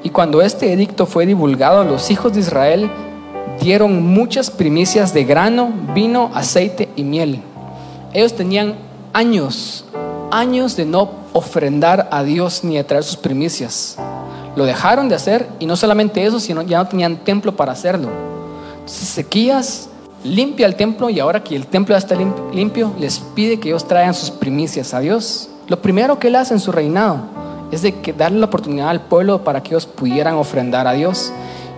Y 0.04 0.10
cuando 0.10 0.42
este 0.42 0.72
edicto 0.72 1.08
fue 1.08 1.26
divulgado, 1.26 1.84
los 1.84 2.12
hijos 2.12 2.34
de 2.34 2.40
Israel 2.40 2.92
dieron 3.60 4.06
muchas 4.06 4.52
primicias 4.52 5.14
de 5.14 5.24
grano, 5.24 5.74
vino, 5.94 6.30
aceite 6.34 6.90
y 6.96 7.04
miel. 7.04 7.42
Ellos 8.14 8.36
tenían 8.36 8.76
años, 9.14 9.86
años 10.32 10.76
de 10.76 10.86
no 10.86 11.10
ofrendar 11.34 12.08
a 12.12 12.24
Dios 12.24 12.64
ni 12.64 12.76
de 12.76 12.84
traer 12.84 13.04
sus 13.04 13.18
primicias. 13.18 13.98
Lo 14.56 14.66
dejaron 14.66 15.10
de 15.10 15.16
hacer 15.16 15.50
y 15.60 15.66
no 15.66 15.76
solamente 15.76 16.24
eso, 16.26 16.40
sino 16.40 16.62
ya 16.62 16.78
no 16.78 16.88
tenían 16.88 17.18
templo 17.18 17.56
para 17.56 17.72
hacerlo. 17.72 18.10
Entonces 18.76 19.10
Ezequías 19.10 19.90
limpia 20.24 20.66
el 20.66 20.76
templo 20.76 21.10
y 21.10 21.20
ahora 21.20 21.44
que 21.44 21.56
el 21.56 21.68
templo 21.68 21.94
ya 21.94 22.00
está 22.00 22.16
limpio, 22.16 22.94
les 23.00 23.20
pide 23.20 23.60
que 23.60 23.70
ellos 23.70 23.88
traigan 23.88 24.14
sus 24.14 24.32
primicias 24.32 24.94
a 24.94 25.00
Dios. 25.00 25.50
Lo 25.68 25.82
primero 25.82 26.20
que 26.20 26.28
él 26.28 26.36
hace 26.36 26.54
en 26.54 26.60
su 26.60 26.72
reinado 26.72 27.18
es 27.72 27.82
de 27.82 27.96
que 27.96 28.14
darle 28.14 28.40
la 28.40 28.46
oportunidad 28.46 28.90
al 28.90 29.02
pueblo 29.02 29.44
para 29.44 29.64
que 29.64 29.70
ellos 29.70 29.88
pudieran 29.88 30.36
ofrendar 30.36 30.88
a 30.88 30.94
Dios. 30.94 31.32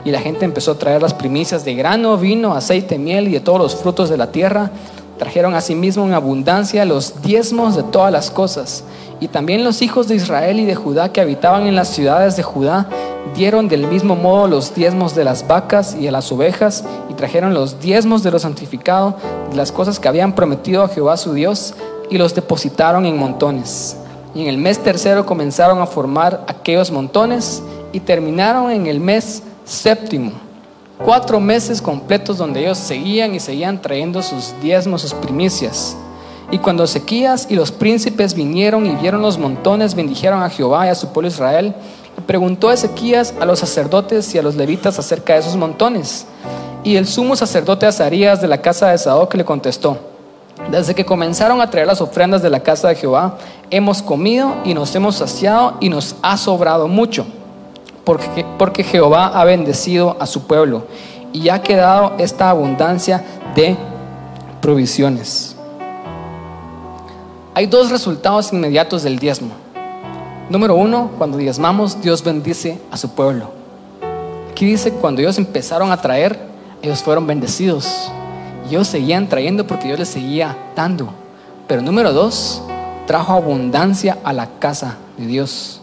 Y 0.04 0.12
la 0.12 0.20
gente 0.20 0.46
empezó 0.46 0.72
a 0.72 0.78
traer 0.78 1.02
las 1.02 1.14
primicias 1.14 1.64
de 1.64 1.74
grano, 1.74 2.18
vino, 2.18 2.54
aceite, 2.54 2.98
miel 2.98 3.28
y 3.28 3.32
de 3.32 3.40
todos 3.40 3.60
los 3.60 3.76
frutos 3.76 4.10
de 4.10 4.18
la 4.18 4.32
tierra. 4.32 4.72
Trajeron 5.18 5.56
asimismo 5.56 6.06
en 6.06 6.14
abundancia 6.14 6.86
los 6.86 7.22
diezmos 7.22 7.76
de 7.76 7.84
todas 7.84 8.12
las 8.12 8.30
cosas. 8.30 8.84
Y 9.20 9.30
también 9.30 9.64
los 9.64 9.82
hijos 9.82 10.08
de 10.08 10.16
Israel 10.16 10.60
y 10.60 10.66
de 10.66 10.76
Judá 10.76 11.12
que 11.12 11.22
habitaban 11.22 11.66
en 11.66 11.76
las 11.76 11.88
ciudades 11.88 12.36
de 12.36 12.44
Judá 12.44 12.88
dieron 13.36 13.68
del 13.68 13.88
mismo 13.88 14.16
modo 14.16 14.48
los 14.48 14.74
diezmos 14.76 15.16
de 15.16 15.24
las 15.24 15.48
vacas 15.48 15.96
y 16.00 16.06
de 16.06 16.12
las 16.12 16.32
ovejas 16.32 16.84
y 17.10 17.14
trajeron 17.14 17.54
los 17.54 17.80
diezmos 17.80 18.24
de 18.24 18.32
lo 18.32 18.40
santificado, 18.40 19.16
de 19.50 19.56
las 19.56 19.72
cosas 19.72 20.00
que 20.00 20.08
habían 20.08 20.34
prometido 20.34 20.84
a 20.84 20.90
Jehová 20.90 21.18
su 21.18 21.34
Dios, 21.34 21.74
y 22.10 22.18
los 22.18 22.34
depositaron 22.36 23.06
en 23.06 23.18
montones. 23.18 23.98
Y 24.34 24.42
en 24.42 24.48
el 24.48 24.58
mes 24.58 24.80
tercero 24.80 25.26
comenzaron 25.26 25.82
a 25.82 25.88
formar 25.88 26.44
aquellos 26.48 26.92
montones 26.92 27.64
y 27.92 28.00
terminaron 28.00 28.72
en 28.72 28.88
el 28.88 29.00
mes 29.00 29.42
séptimo. 29.66 30.32
Cuatro 31.04 31.40
meses 31.40 31.82
completos 31.82 32.38
donde 32.38 32.62
ellos 32.62 32.78
seguían 32.78 33.36
y 33.36 33.40
seguían 33.40 33.82
trayendo 33.82 34.22
sus 34.22 34.54
diezmos, 34.62 35.02
sus 35.02 35.14
primicias. 35.14 35.96
Y 36.50 36.60
cuando 36.60 36.84
Ezequías 36.84 37.48
y 37.50 37.56
los 37.56 37.72
príncipes 37.72 38.34
vinieron 38.34 38.86
y 38.86 38.96
vieron 38.96 39.22
los 39.22 39.38
montones, 39.38 39.96
bendijeron 39.96 40.42
a 40.42 40.50
Jehová 40.50 40.88
y 40.88 40.90
a 40.90 40.96
su 40.96 41.10
pueblo 41.10 41.28
Israel. 41.28 41.76
Y 42.18 42.22
preguntó 42.22 42.72
Ezequías 42.72 43.34
a 43.40 43.46
los 43.46 43.60
sacerdotes 43.60 44.34
y 44.34 44.38
a 44.38 44.42
los 44.42 44.56
levitas 44.56 44.98
acerca 44.98 45.34
de 45.34 45.40
esos 45.40 45.56
montones. 45.56 46.26
Y 46.84 46.96
el 46.96 47.06
sumo 47.06 47.36
sacerdote 47.36 47.86
Azarías 47.86 48.42
de 48.42 48.48
la 48.48 48.62
casa 48.62 48.90
de 48.90 48.98
Sadoc 48.98 49.34
le 49.36 49.44
contestó, 49.44 50.00
desde 50.72 50.96
que 50.96 51.06
comenzaron 51.06 51.62
a 51.62 51.70
traer 51.70 51.88
las 51.88 52.02
ofrendas 52.02 52.42
de 52.42 52.50
la 52.50 52.62
casa 52.62 52.90
de 52.90 52.96
Jehová, 52.96 53.38
hemos 53.70 54.02
comido 54.02 54.56
y 54.66 54.74
nos 54.74 54.94
hemos 54.96 55.16
saciado 55.16 55.78
y 55.80 55.90
nos 55.90 56.16
ha 56.22 56.36
sobrado 56.36 56.88
mucho, 56.88 57.26
porque, 58.04 58.46
porque 58.58 58.84
Jehová 58.84 59.28
ha 59.28 59.46
bendecido 59.46 60.18
a 60.20 60.26
su 60.26 60.48
pueblo 60.48 60.86
y 61.32 61.50
ha 61.50 61.62
quedado 61.62 62.14
esta 62.18 62.50
abundancia 62.50 63.24
de 63.56 63.78
provisiones. 64.62 65.56
Hay 67.54 67.66
dos 67.68 67.90
resultados 67.90 68.52
inmediatos 68.52 69.04
del 69.04 69.20
diezmo. 69.20 69.52
Número 70.50 70.76
uno, 70.76 71.12
cuando 71.18 71.38
diezmamos, 71.38 72.02
Dios 72.02 72.24
bendice 72.24 72.80
a 72.92 72.98
su 72.98 73.10
pueblo. 73.10 73.52
Aquí 74.52 74.66
dice, 74.66 74.92
cuando 74.92 75.22
ellos 75.22 75.38
empezaron 75.38 75.92
a 75.92 76.02
traer, 76.02 76.40
ellos 76.82 77.04
fueron 77.04 77.28
bendecidos 77.28 78.12
ellos 78.68 78.88
seguían 78.88 79.30
trayendo 79.30 79.66
porque 79.66 79.88
yo 79.90 79.98
les 79.98 80.10
seguía 80.10 80.58
dando. 80.76 81.10
Pero 81.68 81.82
número 81.82 82.14
dos, 82.14 82.62
trajo 83.06 83.34
abundancia 83.34 84.18
a 84.24 84.34
la 84.34 84.60
casa 84.60 84.98
de 85.18 85.28
Dios. 85.28 85.82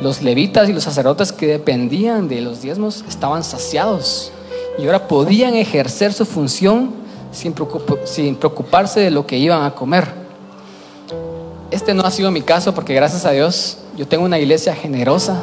Los 0.00 0.22
levitas 0.22 0.68
y 0.68 0.72
los 0.72 0.84
sacerdotes 0.84 1.32
que 1.32 1.46
dependían 1.46 2.28
de 2.28 2.40
los 2.40 2.62
diezmos 2.62 3.04
estaban 3.08 3.44
saciados 3.44 4.32
y 4.78 4.86
ahora 4.86 5.06
podían 5.06 5.54
ejercer 5.54 6.12
su 6.12 6.24
función 6.24 6.90
sin, 7.30 7.54
sin 8.04 8.36
preocuparse 8.36 9.00
de 9.00 9.10
lo 9.10 9.26
que 9.26 9.38
iban 9.38 9.62
a 9.62 9.74
comer. 9.74 10.08
Este 11.70 11.94
no 11.94 12.04
ha 12.04 12.10
sido 12.10 12.30
mi 12.30 12.42
caso 12.42 12.74
porque 12.74 12.94
gracias 12.94 13.24
a 13.24 13.30
Dios 13.30 13.78
yo 13.96 14.08
tengo 14.08 14.24
una 14.24 14.38
iglesia 14.38 14.74
generosa 14.74 15.42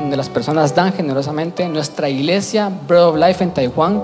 donde 0.00 0.16
las 0.16 0.28
personas 0.28 0.74
dan 0.74 0.92
generosamente. 0.92 1.68
Nuestra 1.68 2.08
iglesia, 2.08 2.70
Bread 2.86 3.06
of 3.06 3.16
Life 3.16 3.42
en 3.42 3.54
Taiwán, 3.54 4.02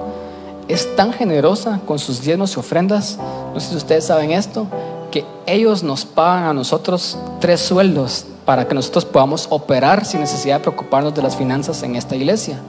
es 0.73 0.95
tan 0.97 1.13
generosa 1.13 1.81
con 1.87 1.99
sus 1.99 2.23
diezmos 2.23 2.55
y 2.57 2.61
ofrendas, 2.61 3.19
no 3.53 3.61
sé 3.61 3.71
si 3.71 3.77
ustedes 3.77 4.07
saben 4.07 4.31
esto, 4.31 4.67
que 5.11 5.25
ellos 5.47 5.83
nos 5.83 6.05
pagan 6.05 6.45
a 6.45 6.53
nosotros 6.53 7.19
tres 7.41 7.61
sueldos 7.61 8.27
para 8.45 8.67
que 8.67 8.75
nosotros 8.75 9.05
podamos 9.05 9.47
operar 9.51 10.05
sin 10.05 10.21
necesidad 10.21 10.57
de 10.57 10.61
preocuparnos 10.61 11.15
de 11.15 11.23
las 11.23 11.37
finanzas 11.37 11.83
en 11.83 11.97
esta 11.97 12.17
iglesia. 12.17 12.61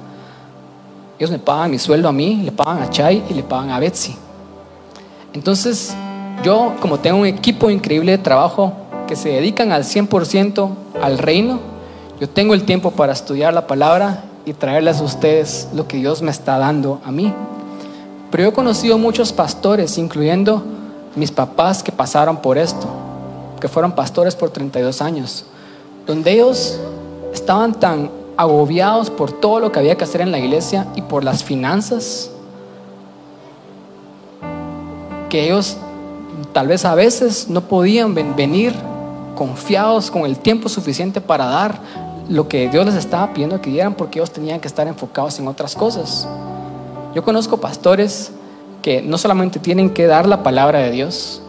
Ellos 1.20 1.32
me 1.32 1.40
pagan 1.40 1.70
mi 1.70 1.78
sueldo 1.78 2.10
a 2.10 2.12
mí, 2.12 2.42
le 2.44 2.52
pagan 2.52 2.82
a 2.82 2.90
Chai 2.90 3.24
y 3.30 3.34
le 3.34 3.44
pagan 3.44 3.70
a 3.70 3.80
Betsy. 3.80 4.16
Entonces, 5.34 5.94
yo 6.44 6.74
como 6.80 7.00
tengo 7.00 7.20
un 7.20 7.28
equipo 7.28 7.70
increíble 7.70 8.14
de 8.14 8.18
trabajo 8.18 8.74
que 9.08 9.16
se 9.16 9.30
dedican 9.30 9.72
al 9.72 9.84
100% 9.84 10.70
al 11.02 11.18
reino, 11.20 11.60
yo 12.20 12.28
tengo 12.28 12.54
el 12.54 12.64
tiempo 12.64 12.92
para 12.92 13.14
estudiar 13.14 13.54
la 13.54 13.68
palabra 13.68 14.24
y 14.46 14.54
traerles 14.54 15.00
a 15.00 15.04
ustedes 15.04 15.70
lo 15.74 15.88
que 15.88 15.98
Dios 15.98 16.22
me 16.22 16.32
está 16.32 16.58
dando 16.58 17.00
a 17.06 17.12
mí. 17.12 17.34
Pero 18.32 18.44
yo 18.44 18.50
he 18.50 18.54
conocido 18.54 18.98
muchos 18.98 19.34
pastores, 19.34 19.98
incluyendo 19.98 20.64
mis 21.16 21.32
papás 21.32 21.84
que 21.84 21.92
pasaron 21.92 22.38
por 22.38 22.58
esto, 22.58 22.88
que 23.60 23.68
fueron 23.68 23.92
pastores 23.92 24.36
por 24.36 24.50
32 24.50 25.02
años, 25.02 25.46
donde 26.08 26.32
ellos 26.32 26.80
estaban 27.34 27.74
tan 27.74 28.10
agobiados 28.38 29.10
por 29.10 29.34
todo 29.34 29.60
lo 29.60 29.72
que 29.72 29.80
había 29.80 29.98
que 29.98 30.06
hacer 30.06 30.22
en 30.22 30.32
la 30.32 30.40
iglesia 30.40 30.88
y 30.96 31.02
por 31.02 31.26
las 31.26 31.44
finanzas, 31.44 32.32
que 35.30 35.46
ellos 35.46 35.76
tal 36.54 36.68
vez 36.68 36.86
a 36.86 36.96
veces 36.96 37.50
no 37.50 37.62
podían 37.62 38.16
venir 38.16 38.74
confiados 39.36 40.10
con 40.10 40.24
el 40.24 40.38
tiempo 40.40 40.70
suficiente 40.70 41.20
para 41.20 41.46
dar 41.46 41.80
lo 42.30 42.48
que 42.48 42.70
Dios 42.70 42.86
les 42.86 42.96
estaba 42.96 43.34
pidiendo 43.34 43.60
que 43.60 43.70
dieran 43.70 43.94
porque 43.94 44.20
ellos 44.20 44.32
tenían 44.32 44.60
que 44.60 44.68
estar 44.68 44.88
enfocados 44.88 45.38
en 45.40 45.48
otras 45.48 45.76
cosas. 45.76 46.28
Yo 47.14 47.24
conozco 47.24 47.58
pastores 47.58 48.32
que 48.82 49.02
no 49.02 49.18
solamente 49.18 49.60
tienen 49.60 49.90
que 49.90 50.08
dar 50.08 50.28
la 50.28 50.44
palabra 50.44 50.80
de 50.80 50.92
Dios 50.92 51.42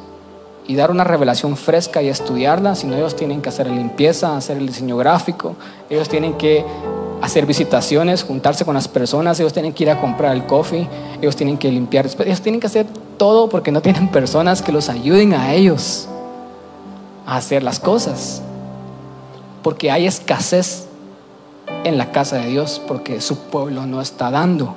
y 0.67 0.77
dar 0.77 0.91
una 0.91 1.05
revelación 1.05 1.57
fresca 1.57 2.03
y 2.03 2.09
estudiarla, 2.09 2.75
sino 2.75 2.97
ellos 2.97 3.17
tienen 3.17 3.43
que 3.43 3.49
hacer 3.49 3.67
la 3.67 3.75
limpieza, 3.75 4.37
hacer 4.37 4.57
el 4.57 4.67
diseño 4.67 4.97
gráfico, 4.97 5.57
ellos 5.91 6.09
tienen 6.09 6.35
que 6.35 6.65
hacer 7.21 7.47
visitaciones, 7.47 8.25
juntarse 8.25 8.65
con 8.65 8.75
las 8.75 8.89
personas, 8.89 9.39
ellos 9.39 9.53
tienen 9.53 9.73
que 9.73 9.85
ir 9.85 9.91
a 9.91 10.01
comprar 10.01 10.35
el 10.35 10.45
coffee, 10.47 10.89
ellos 11.21 11.37
tienen 11.37 11.57
que 11.57 11.71
limpiar, 11.71 12.07
ellos 12.07 12.41
tienen 12.41 12.61
que 12.61 12.67
hacer 12.67 12.87
todo 13.17 13.49
porque 13.49 13.71
no 13.71 13.81
tienen 13.81 14.09
personas 14.13 14.63
que 14.63 14.73
los 14.73 14.89
ayuden 14.89 15.33
a 15.35 15.55
ellos 15.55 16.09
a 17.27 17.37
hacer 17.37 17.63
las 17.63 17.79
cosas. 17.79 18.43
Porque 19.63 19.93
hay 19.93 20.07
escasez 20.07 20.89
en 21.85 21.97
la 21.97 22.11
casa 22.11 22.37
de 22.37 22.49
Dios 22.49 22.81
porque 22.87 23.21
su 23.21 23.39
pueblo 23.39 23.87
no 23.87 24.01
está 24.01 24.31
dando. 24.31 24.75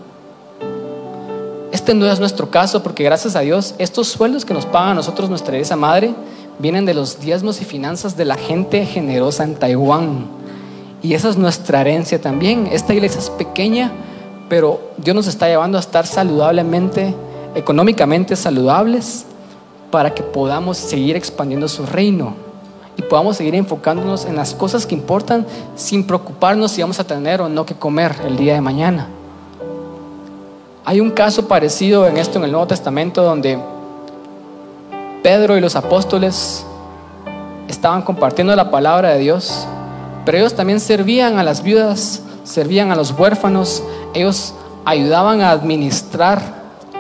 Este 1.72 1.94
no 1.94 2.06
es 2.06 2.20
nuestro 2.20 2.50
caso 2.50 2.84
porque 2.84 3.04
gracias 3.04 3.36
a 3.36 3.42
Dios 3.42 3.76
estos 3.78 4.08
sueldos 4.08 4.46
que 4.46 4.54
nos 4.54 4.66
paga 4.66 4.92
a 4.92 4.94
nosotros 4.94 5.30
nuestra 5.30 5.56
iglesia 5.56 5.76
madre 5.76 6.14
vienen 6.60 6.86
de 6.86 6.94
los 6.94 7.20
diezmos 7.20 7.62
y 7.62 7.66
finanzas 7.66 8.16
de 8.16 8.26
la 8.26 8.36
gente 8.36 8.86
generosa 8.86 9.44
en 9.44 9.56
Taiwán. 9.56 10.28
Y 11.02 11.14
esa 11.14 11.30
es 11.30 11.38
nuestra 11.38 11.82
herencia 11.82 12.20
también. 12.20 12.68
Esta 12.72 12.94
iglesia 12.94 13.20
es 13.20 13.30
pequeña, 13.30 13.92
pero 14.50 14.80
Dios 14.98 15.16
nos 15.16 15.28
está 15.28 15.48
llevando 15.48 15.78
a 15.78 15.82
estar 15.82 16.08
saludablemente, 16.08 17.14
económicamente 17.56 18.36
saludables, 18.36 19.26
para 19.92 20.14
que 20.14 20.24
podamos 20.24 20.78
seguir 20.78 21.16
expandiendo 21.16 21.68
su 21.68 21.86
reino 21.86 22.36
y 22.98 23.02
podamos 23.02 23.38
seguir 23.38 23.56
enfocándonos 23.56 24.26
en 24.26 24.36
las 24.36 24.54
cosas 24.54 24.86
que 24.86 24.96
importan 24.96 25.46
sin 25.76 26.06
preocuparnos 26.06 26.72
si 26.72 26.82
vamos 26.82 27.00
a 27.00 27.04
tener 27.06 27.42
o 27.42 27.50
no 27.50 27.66
que 27.66 27.76
comer 27.76 28.16
el 28.26 28.38
día 28.38 28.54
de 28.54 28.62
mañana. 28.62 29.08
Hay 30.88 31.00
un 31.00 31.10
caso 31.10 31.48
parecido 31.48 32.06
en 32.06 32.18
esto 32.18 32.38
en 32.38 32.46
el 32.46 32.52
Nuevo 32.52 32.68
Testamento 32.68 33.24
donde 33.24 33.58
Pedro 35.24 35.58
y 35.58 35.60
los 35.60 35.76
apóstoles 35.76 36.64
estaban 37.68 38.04
compartiendo 38.04 38.56
la 38.56 38.70
palabra 38.70 39.10
de 39.10 39.18
Dios, 39.18 39.66
pero 40.26 40.38
ellos 40.38 40.54
también 40.54 40.80
servían 40.80 41.40
a 41.40 41.44
las 41.44 41.64
viudas, 41.64 42.22
servían 42.44 42.92
a 42.92 42.96
los 42.96 43.10
huérfanos, 43.18 43.82
ellos 44.14 44.54
ayudaban 44.86 45.42
a 45.42 45.50
administrar 45.50 46.40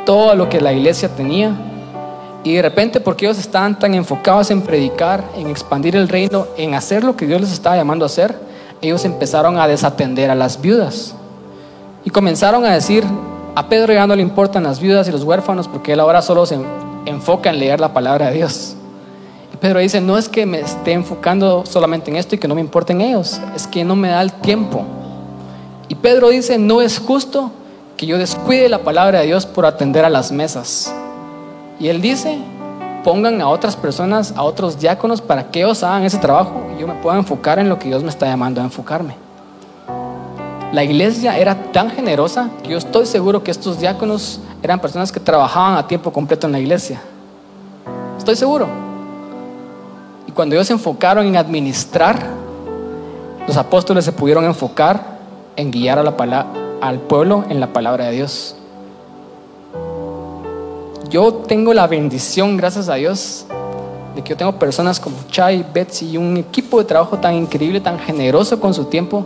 todo 0.03 0.33
lo 0.33 0.49
que 0.49 0.61
la 0.61 0.73
iglesia 0.73 1.09
tenía. 1.09 1.51
Y 2.43 2.55
de 2.55 2.63
repente, 2.63 2.99
porque 2.99 3.27
ellos 3.27 3.37
estaban 3.37 3.77
tan 3.77 3.93
enfocados 3.93 4.49
en 4.49 4.63
predicar, 4.63 5.23
en 5.35 5.47
expandir 5.47 5.95
el 5.95 6.09
reino, 6.09 6.47
en 6.57 6.73
hacer 6.73 7.03
lo 7.03 7.15
que 7.15 7.27
Dios 7.27 7.39
les 7.39 7.51
estaba 7.51 7.75
llamando 7.75 8.03
a 8.03 8.07
hacer, 8.07 8.35
ellos 8.81 9.05
empezaron 9.05 9.59
a 9.59 9.67
desatender 9.67 10.31
a 10.31 10.35
las 10.35 10.59
viudas. 10.59 11.13
Y 12.03 12.09
comenzaron 12.09 12.65
a 12.65 12.73
decir, 12.73 13.03
a 13.55 13.69
Pedro 13.69 13.93
ya 13.93 14.05
no 14.05 14.15
le 14.15 14.21
importan 14.21 14.63
las 14.63 14.81
viudas 14.81 15.07
y 15.07 15.11
los 15.11 15.23
huérfanos 15.23 15.69
porque 15.69 15.93
él 15.93 16.01
ahora 16.01 16.21
solo 16.21 16.45
se 16.45 16.59
enfoca 17.05 17.49
en 17.49 17.59
leer 17.59 17.79
la 17.79 17.93
palabra 17.93 18.27
de 18.27 18.33
Dios. 18.33 18.75
Y 19.53 19.57
Pedro 19.57 19.79
dice, 19.79 20.01
no 20.01 20.17
es 20.17 20.27
que 20.27 20.45
me 20.45 20.59
esté 20.59 20.91
enfocando 20.91 21.65
solamente 21.65 22.11
en 22.11 22.17
esto 22.17 22.35
y 22.35 22.37
que 22.37 22.49
no 22.49 22.55
me 22.55 22.61
importen 22.61 22.99
ellos, 22.99 23.39
es 23.55 23.65
que 23.65 23.85
no 23.85 23.95
me 23.95 24.09
da 24.09 24.21
el 24.21 24.33
tiempo. 24.33 24.83
Y 25.87 25.95
Pedro 25.95 26.29
dice, 26.29 26.57
no 26.57 26.81
es 26.81 26.99
justo 26.99 27.51
que 27.95 28.05
yo 28.05 28.17
descuide 28.17 28.67
la 28.67 28.79
palabra 28.79 29.21
de 29.21 29.27
Dios 29.27 29.45
por 29.45 29.65
atender 29.65 30.03
a 30.03 30.09
las 30.09 30.33
mesas. 30.33 30.93
Y 31.79 31.87
él 31.87 32.01
dice, 32.01 32.37
pongan 33.05 33.39
a 33.39 33.47
otras 33.47 33.77
personas, 33.77 34.33
a 34.35 34.43
otros 34.43 34.79
diáconos, 34.79 35.21
para 35.21 35.49
que 35.49 35.59
ellos 35.61 35.81
hagan 35.81 36.03
ese 36.03 36.17
trabajo 36.17 36.61
y 36.75 36.81
yo 36.81 36.87
me 36.87 36.95
pueda 36.95 37.17
enfocar 37.17 37.57
en 37.59 37.69
lo 37.69 37.79
que 37.79 37.87
Dios 37.87 38.03
me 38.03 38.09
está 38.09 38.25
llamando 38.25 38.59
a 38.59 38.65
enfocarme. 38.65 39.24
La 40.75 40.83
iglesia 40.83 41.37
era 41.37 41.71
tan 41.71 41.89
generosa 41.89 42.49
que 42.61 42.71
yo 42.71 42.77
estoy 42.77 43.05
seguro 43.05 43.41
que 43.41 43.49
estos 43.49 43.79
diáconos 43.79 44.41
eran 44.61 44.77
personas 44.77 45.09
que 45.09 45.21
trabajaban 45.21 45.77
a 45.77 45.87
tiempo 45.87 46.11
completo 46.11 46.47
en 46.47 46.51
la 46.51 46.59
iglesia. 46.59 46.99
Estoy 48.17 48.35
seguro. 48.35 48.67
Y 50.27 50.33
cuando 50.33 50.53
ellos 50.53 50.67
se 50.67 50.73
enfocaron 50.73 51.25
en 51.27 51.37
administrar, 51.37 52.19
los 53.47 53.55
apóstoles 53.55 54.03
se 54.03 54.11
pudieron 54.11 54.43
enfocar 54.43 55.01
en 55.55 55.71
guiar 55.71 55.97
a 55.97 56.03
la 56.03 56.45
al 56.81 56.99
pueblo 56.99 57.45
en 57.47 57.61
la 57.61 57.71
palabra 57.71 58.07
de 58.07 58.11
Dios. 58.11 58.57
Yo 61.09 61.35
tengo 61.35 61.73
la 61.73 61.87
bendición, 61.87 62.57
gracias 62.57 62.89
a 62.89 62.95
Dios, 62.95 63.45
de 64.13 64.21
que 64.21 64.31
yo 64.31 64.35
tengo 64.35 64.59
personas 64.59 64.99
como 64.99 65.15
Chai, 65.31 65.65
Betsy 65.73 66.09
y 66.09 66.17
un 66.17 66.35
equipo 66.35 66.79
de 66.79 66.83
trabajo 66.83 67.17
tan 67.17 67.33
increíble, 67.33 67.79
tan 67.79 67.97
generoso 67.97 68.59
con 68.59 68.73
su 68.73 68.83
tiempo 68.83 69.25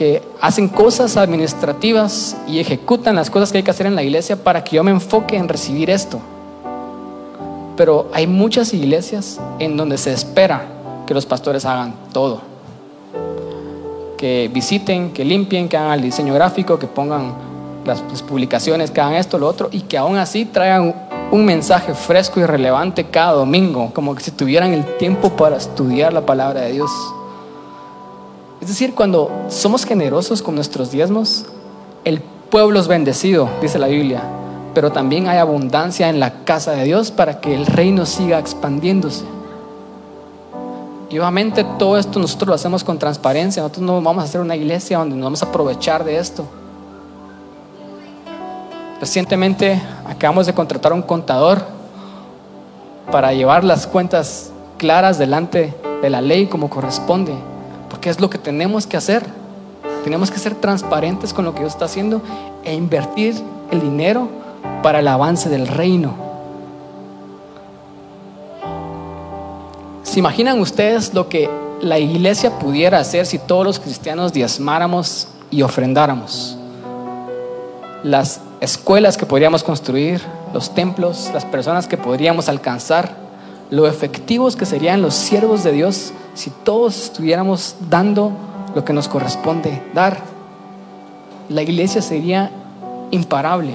que 0.00 0.22
hacen 0.40 0.66
cosas 0.66 1.18
administrativas 1.18 2.34
y 2.48 2.58
ejecutan 2.58 3.16
las 3.16 3.28
cosas 3.28 3.52
que 3.52 3.58
hay 3.58 3.64
que 3.64 3.70
hacer 3.70 3.84
en 3.84 3.94
la 3.94 4.02
iglesia 4.02 4.34
para 4.34 4.64
que 4.64 4.76
yo 4.76 4.82
me 4.82 4.90
enfoque 4.90 5.36
en 5.36 5.46
recibir 5.46 5.90
esto. 5.90 6.18
Pero 7.76 8.08
hay 8.14 8.26
muchas 8.26 8.72
iglesias 8.72 9.38
en 9.58 9.76
donde 9.76 9.98
se 9.98 10.14
espera 10.14 10.64
que 11.06 11.12
los 11.12 11.26
pastores 11.26 11.66
hagan 11.66 11.94
todo. 12.14 12.40
Que 14.16 14.50
visiten, 14.50 15.12
que 15.12 15.22
limpien, 15.22 15.68
que 15.68 15.76
hagan 15.76 15.92
el 15.92 16.00
diseño 16.00 16.32
gráfico, 16.32 16.78
que 16.78 16.86
pongan 16.86 17.34
las, 17.84 18.00
publicaciones, 18.22 18.90
que 18.90 19.02
hagan 19.02 19.16
esto, 19.16 19.38
lo 19.38 19.48
otro, 19.48 19.68
y 19.70 19.82
que 19.82 19.98
aún 19.98 20.16
así 20.16 20.46
traigan 20.46 20.94
un 21.30 21.44
mensaje 21.44 21.92
fresco 21.92 22.40
y 22.40 22.46
relevante 22.46 23.04
cada 23.04 23.32
domingo, 23.32 23.90
como 23.92 24.14
que 24.14 24.22
si 24.22 24.30
tuvieran 24.30 24.72
el 24.72 24.96
tiempo 24.96 25.28
para 25.28 25.58
estudiar 25.58 26.14
la 26.14 26.24
palabra 26.24 26.62
de 26.62 26.72
Dios. 26.72 26.90
Es 28.60 28.68
decir, 28.68 28.94
cuando 28.94 29.30
somos 29.48 29.86
generosos 29.86 30.42
con 30.42 30.54
nuestros 30.54 30.90
diezmos, 30.90 31.46
el 32.04 32.20
pueblo 32.20 32.78
es 32.78 32.88
bendecido, 32.88 33.48
dice 33.62 33.78
la 33.78 33.86
Biblia, 33.86 34.22
pero 34.74 34.92
también 34.92 35.28
hay 35.28 35.38
abundancia 35.38 36.10
en 36.10 36.20
la 36.20 36.44
casa 36.44 36.72
de 36.72 36.84
Dios 36.84 37.10
para 37.10 37.40
que 37.40 37.54
el 37.54 37.64
reino 37.64 38.04
siga 38.04 38.38
expandiéndose. 38.38 39.24
Y 41.08 41.18
obviamente 41.18 41.64
todo 41.78 41.96
esto 41.96 42.20
nosotros 42.20 42.48
lo 42.48 42.54
hacemos 42.54 42.84
con 42.84 42.98
transparencia, 42.98 43.62
nosotros 43.62 43.84
no 43.84 44.00
vamos 44.00 44.22
a 44.22 44.26
hacer 44.26 44.40
una 44.40 44.54
iglesia 44.54 44.98
donde 44.98 45.16
nos 45.16 45.24
vamos 45.24 45.42
a 45.42 45.46
aprovechar 45.46 46.04
de 46.04 46.18
esto. 46.18 46.44
Recientemente 49.00 49.80
acabamos 50.06 50.46
de 50.46 50.52
contratar 50.52 50.92
a 50.92 50.94
un 50.94 51.02
contador 51.02 51.62
para 53.10 53.32
llevar 53.32 53.64
las 53.64 53.86
cuentas 53.86 54.52
claras 54.76 55.18
delante 55.18 55.74
de 56.02 56.10
la 56.10 56.20
ley 56.20 56.46
como 56.46 56.68
corresponde. 56.68 57.34
Porque 57.90 58.08
es 58.08 58.20
lo 58.20 58.30
que 58.30 58.38
tenemos 58.38 58.86
que 58.86 58.96
hacer. 58.96 59.24
Tenemos 60.04 60.30
que 60.30 60.38
ser 60.38 60.54
transparentes 60.54 61.34
con 61.34 61.44
lo 61.44 61.52
que 61.52 61.60
Dios 61.60 61.74
está 61.74 61.84
haciendo 61.84 62.22
e 62.64 62.74
invertir 62.74 63.34
el 63.70 63.80
dinero 63.80 64.28
para 64.82 65.00
el 65.00 65.08
avance 65.08 65.50
del 65.50 65.66
reino. 65.66 66.14
¿Se 70.02 70.18
imaginan 70.18 70.58
ustedes 70.60 71.14
lo 71.14 71.28
que 71.28 71.48
la 71.80 71.98
iglesia 71.98 72.58
pudiera 72.58 72.98
hacer 72.98 73.26
si 73.26 73.38
todos 73.38 73.64
los 73.64 73.78
cristianos 73.78 74.32
diezmáramos 74.32 75.28
y 75.50 75.62
ofrendáramos? 75.62 76.56
Las 78.02 78.40
escuelas 78.60 79.16
que 79.16 79.26
podríamos 79.26 79.62
construir, 79.62 80.20
los 80.52 80.74
templos, 80.74 81.30
las 81.32 81.44
personas 81.44 81.86
que 81.86 81.96
podríamos 81.96 82.48
alcanzar, 82.48 83.14
lo 83.70 83.86
efectivos 83.86 84.56
que 84.56 84.66
serían 84.66 85.00
los 85.00 85.14
siervos 85.14 85.62
de 85.62 85.72
Dios 85.72 86.12
si 86.34 86.50
todos 86.50 87.02
estuviéramos 87.04 87.76
dando 87.88 88.32
lo 88.74 88.84
que 88.84 88.92
nos 88.92 89.08
corresponde 89.08 89.82
dar, 89.94 90.18
la 91.48 91.62
iglesia 91.62 92.02
sería 92.02 92.50
imparable. 93.10 93.74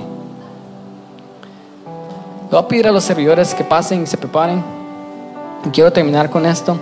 voy 2.49 2.59
a 2.59 2.67
pedir 2.67 2.87
a 2.87 2.91
los 2.91 3.03
servidores 3.03 3.53
que 3.53 3.63
pasen 3.63 4.03
y 4.03 4.05
se 4.05 4.17
preparen. 4.17 4.63
Y 5.65 5.69
quiero 5.69 5.91
terminar 5.91 6.29
con 6.29 6.45
esto. 6.45 6.77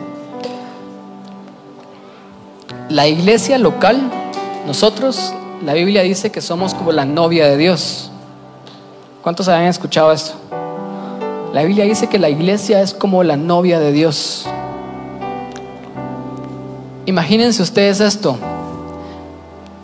La 2.90 3.08
iglesia 3.08 3.58
local, 3.58 4.12
nosotros, 4.68 5.34
la 5.66 5.74
Biblia 5.74 6.02
dice 6.02 6.32
que 6.32 6.42
somos 6.42 6.74
como 6.76 6.92
la 6.92 7.06
novia 7.06 7.48
de 7.48 7.58
Dios. 7.58 8.12
¿Cuántos 9.24 9.48
habían 9.48 9.70
escuchado 9.70 10.12
esto? 10.12 10.36
La 11.54 11.62
Biblia 11.62 11.86
dice 11.86 12.10
que 12.10 12.18
la 12.18 12.30
iglesia 12.30 12.82
es 12.82 12.96
como 12.96 13.22
la 13.24 13.38
novia 13.38 13.80
de 13.80 13.92
Dios. 13.92 14.48
Imagínense 17.06 17.62
ustedes 17.62 18.00
esto. 18.00 18.40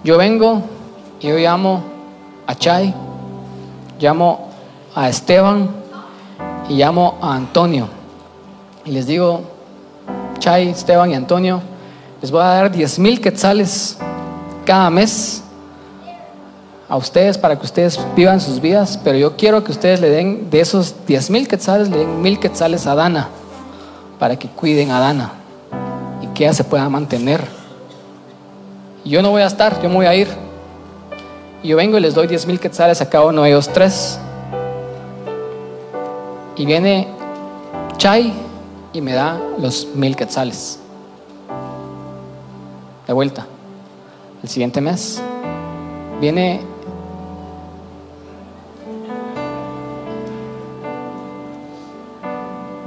Yo 0.03 0.17
vengo 0.17 0.63
y 1.19 1.27
yo 1.27 1.37
llamo 1.37 1.83
a 2.47 2.55
Chay, 2.55 2.91
llamo 3.99 4.49
a 4.95 5.09
Esteban 5.09 5.69
y 6.69 6.73
llamo 6.73 7.19
a 7.21 7.35
Antonio. 7.35 7.87
Y 8.83 8.89
les 8.89 9.05
digo, 9.05 9.41
Chay, 10.39 10.69
Esteban 10.69 11.11
y 11.11 11.13
Antonio, 11.13 11.61
les 12.19 12.31
voy 12.31 12.41
a 12.41 12.45
dar 12.45 12.71
10 12.71 12.97
mil 12.97 13.21
quetzales 13.21 13.95
cada 14.65 14.89
mes 14.89 15.43
a 16.89 16.97
ustedes 16.97 17.37
para 17.37 17.57
que 17.57 17.65
ustedes 17.65 17.99
vivan 18.15 18.41
sus 18.41 18.59
vidas, 18.59 18.99
pero 19.03 19.15
yo 19.15 19.37
quiero 19.37 19.63
que 19.63 19.71
ustedes 19.71 20.01
le 20.01 20.09
den 20.09 20.49
de 20.49 20.59
esos 20.59 20.95
10 21.05 21.29
mil 21.29 21.47
quetzales, 21.47 21.87
le 21.87 21.99
den 21.99 22.21
mil 22.21 22.39
quetzales 22.39 22.87
a 22.87 22.95
Dana, 22.95 23.29
para 24.17 24.37
que 24.37 24.47
cuiden 24.47 24.89
a 24.89 24.99
Dana 24.99 25.33
y 26.21 26.27
que 26.27 26.45
ella 26.45 26.53
se 26.53 26.63
pueda 26.63 26.89
mantener. 26.89 27.41
yo 29.05 29.21
no 29.21 29.29
voy 29.29 29.43
a 29.43 29.45
estar, 29.45 29.81
yo 29.81 29.87
me 29.87 29.95
voy 29.95 30.07
a 30.07 30.15
ir. 30.15 30.27
Yo 31.63 31.75
vengo 31.75 31.97
y 31.97 32.01
les 32.01 32.15
doy 32.15 32.25
10 32.25 32.47
mil 32.47 32.59
quetzales 32.59 33.01
a 33.01 33.09
cada 33.09 33.25
uno 33.25 33.43
de 33.43 33.49
ellos 33.49 33.69
tres. 33.71 34.17
Y 36.55 36.65
viene 36.65 37.07
Chay 37.97 38.33
y 38.93 39.01
me 39.01 39.13
da 39.13 39.39
los 39.59 39.87
mil 39.93 40.15
quetzales. 40.15 40.79
De 43.05 43.13
vuelta. 43.13 43.45
El 44.41 44.49
siguiente 44.49 44.79
mes 44.79 45.21
viene 46.21 46.61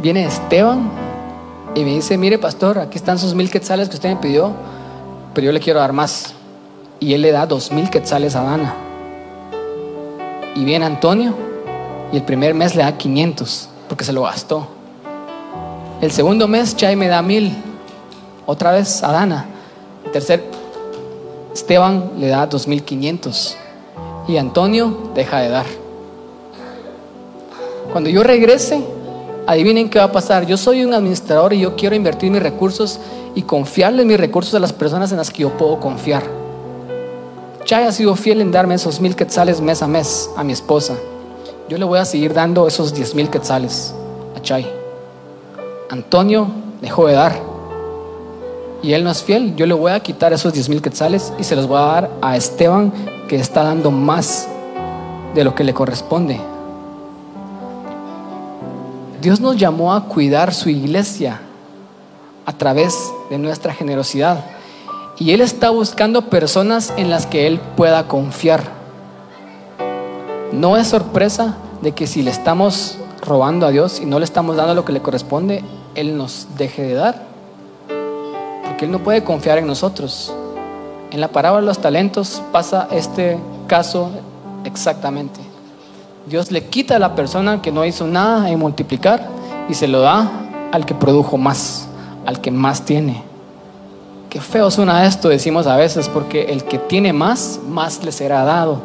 viene 0.02 0.24
Esteban 0.24 0.90
y 1.76 1.84
me 1.84 1.92
dice, 1.94 2.18
mire 2.18 2.36
pastor, 2.36 2.78
aquí 2.78 2.98
están 2.98 3.18
sus 3.18 3.34
mil 3.34 3.48
quetzales 3.50 3.88
que 3.88 3.94
usted 3.94 4.10
me 4.10 4.16
pidió, 4.16 4.52
pero 5.32 5.46
yo 5.46 5.52
le 5.52 5.60
quiero 5.60 5.78
dar 5.78 5.92
más. 5.92 6.34
Y 6.98 7.14
él 7.14 7.22
le 7.22 7.30
da 7.30 7.46
dos 7.46 7.70
mil 7.70 7.88
quetzales 7.88 8.34
a 8.34 8.42
Dana. 8.42 8.74
Y 10.54 10.64
viene 10.64 10.84
Antonio 10.84 11.34
y 12.12 12.16
el 12.16 12.24
primer 12.24 12.52
mes 12.52 12.74
le 12.74 12.82
da 12.82 12.98
500 12.98 13.68
porque 13.88 14.04
se 14.04 14.12
lo 14.12 14.22
gastó. 14.22 14.66
El 16.00 16.10
segundo 16.10 16.48
mes 16.48 16.76
Chay 16.76 16.96
me 16.96 17.06
da 17.06 17.22
mil, 17.22 17.54
otra 18.44 18.72
vez 18.72 19.02
a 19.04 19.12
Dana. 19.12 19.46
El 20.04 20.10
tercer, 20.10 20.44
Esteban 21.54 22.10
le 22.18 22.28
da 22.28 22.46
2500 22.46 23.56
y 24.28 24.36
Antonio 24.36 25.10
deja 25.14 25.38
de 25.38 25.48
dar. 25.48 25.66
Cuando 27.92 28.10
yo 28.10 28.22
regrese, 28.22 28.84
adivinen 29.46 29.88
qué 29.88 29.98
va 29.98 30.06
a 30.06 30.12
pasar. 30.12 30.46
Yo 30.46 30.56
soy 30.56 30.84
un 30.84 30.94
administrador 30.94 31.52
y 31.52 31.60
yo 31.60 31.76
quiero 31.76 31.94
invertir 31.94 32.30
mis 32.30 32.42
recursos 32.42 33.00
y 33.34 33.42
confiarle 33.42 34.04
mis 34.04 34.18
recursos 34.18 34.54
a 34.54 34.58
las 34.58 34.72
personas 34.72 35.10
en 35.12 35.18
las 35.18 35.30
que 35.30 35.42
yo 35.42 35.50
puedo 35.50 35.80
confiar. 35.80 36.22
Chay 37.64 37.84
ha 37.84 37.92
sido 37.92 38.16
fiel 38.16 38.40
en 38.40 38.50
darme 38.50 38.74
esos 38.74 39.00
mil 39.00 39.14
quetzales 39.14 39.60
mes 39.60 39.82
a 39.82 39.86
mes 39.86 40.28
a 40.36 40.44
mi 40.44 40.52
esposa. 40.52 40.94
Yo 41.68 41.78
le 41.78 41.84
voy 41.84 41.98
a 41.98 42.04
seguir 42.04 42.34
dando 42.34 42.66
esos 42.66 42.92
diez 42.92 43.14
mil 43.14 43.30
quetzales 43.30 43.94
a 44.36 44.42
Chay. 44.42 44.68
Antonio 45.90 46.48
dejó 46.80 47.06
de 47.06 47.14
dar 47.14 47.32
y 48.82 48.92
él 48.92 49.04
no 49.04 49.10
es 49.10 49.22
fiel. 49.22 49.54
Yo 49.56 49.66
le 49.66 49.74
voy 49.74 49.92
a 49.92 50.00
quitar 50.00 50.32
esos 50.32 50.52
diez 50.52 50.68
mil 50.68 50.82
quetzales 50.82 51.32
y 51.38 51.44
se 51.44 51.54
los 51.54 51.66
voy 51.66 51.78
a 51.78 51.82
dar 51.82 52.10
a 52.20 52.36
Esteban 52.36 52.92
que 53.28 53.36
está 53.36 53.62
dando 53.62 53.90
más 53.90 54.48
de 55.34 55.44
lo 55.44 55.54
que 55.54 55.64
le 55.64 55.72
corresponde. 55.72 56.51
Dios 59.22 59.40
nos 59.40 59.56
llamó 59.56 59.94
a 59.94 60.06
cuidar 60.08 60.52
su 60.52 60.68
iglesia 60.68 61.40
a 62.44 62.52
través 62.52 63.12
de 63.30 63.38
nuestra 63.38 63.72
generosidad. 63.72 64.44
Y 65.16 65.30
Él 65.30 65.40
está 65.40 65.70
buscando 65.70 66.28
personas 66.28 66.92
en 66.96 67.08
las 67.08 67.26
que 67.26 67.46
Él 67.46 67.60
pueda 67.76 68.08
confiar. 68.08 68.64
No 70.50 70.76
es 70.76 70.88
sorpresa 70.88 71.54
de 71.82 71.92
que 71.92 72.08
si 72.08 72.22
le 72.22 72.32
estamos 72.32 72.98
robando 73.24 73.64
a 73.64 73.70
Dios 73.70 74.00
y 74.00 74.06
no 74.06 74.18
le 74.18 74.24
estamos 74.24 74.56
dando 74.56 74.74
lo 74.74 74.84
que 74.84 74.92
le 74.92 75.00
corresponde, 75.00 75.62
Él 75.94 76.16
nos 76.16 76.48
deje 76.58 76.82
de 76.82 76.94
dar. 76.94 77.22
Porque 78.66 78.86
Él 78.86 78.90
no 78.90 79.04
puede 79.04 79.22
confiar 79.22 79.56
en 79.56 79.68
nosotros. 79.68 80.34
En 81.12 81.20
la 81.20 81.28
parábola 81.28 81.60
de 81.60 81.66
los 81.68 81.78
talentos 81.78 82.42
pasa 82.50 82.88
este 82.90 83.38
caso 83.68 84.10
exactamente. 84.64 85.41
Dios 86.26 86.52
le 86.52 86.64
quita 86.66 86.96
a 86.96 86.98
la 87.00 87.16
persona 87.16 87.60
que 87.62 87.72
no 87.72 87.84
hizo 87.84 88.06
nada 88.06 88.48
en 88.48 88.58
multiplicar 88.58 89.28
y 89.68 89.74
se 89.74 89.88
lo 89.88 90.00
da 90.00 90.30
al 90.70 90.86
que 90.86 90.94
produjo 90.94 91.36
más, 91.36 91.88
al 92.26 92.40
que 92.40 92.50
más 92.50 92.84
tiene. 92.84 93.22
Qué 94.30 94.40
feo 94.40 94.70
suena 94.70 95.04
esto, 95.04 95.28
decimos 95.28 95.66
a 95.66 95.76
veces, 95.76 96.08
porque 96.08 96.44
el 96.44 96.64
que 96.64 96.78
tiene 96.78 97.12
más, 97.12 97.60
más 97.68 98.04
le 98.04 98.12
será 98.12 98.44
dado. 98.44 98.80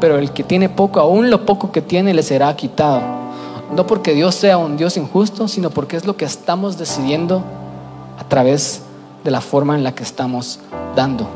Pero 0.00 0.18
el 0.18 0.32
que 0.32 0.44
tiene 0.44 0.68
poco, 0.68 1.00
aún 1.00 1.30
lo 1.30 1.46
poco 1.46 1.72
que 1.72 1.80
tiene, 1.80 2.12
le 2.12 2.22
será 2.22 2.54
quitado. 2.54 3.00
No 3.74 3.86
porque 3.86 4.12
Dios 4.12 4.34
sea 4.34 4.58
un 4.58 4.76
Dios 4.76 4.96
injusto, 4.96 5.48
sino 5.48 5.70
porque 5.70 5.96
es 5.96 6.06
lo 6.06 6.16
que 6.16 6.26
estamos 6.26 6.78
decidiendo 6.78 7.42
a 8.18 8.24
través 8.28 8.82
de 9.24 9.30
la 9.30 9.40
forma 9.40 9.74
en 9.74 9.82
la 9.82 9.94
que 9.94 10.02
estamos 10.02 10.60
dando. 10.94 11.26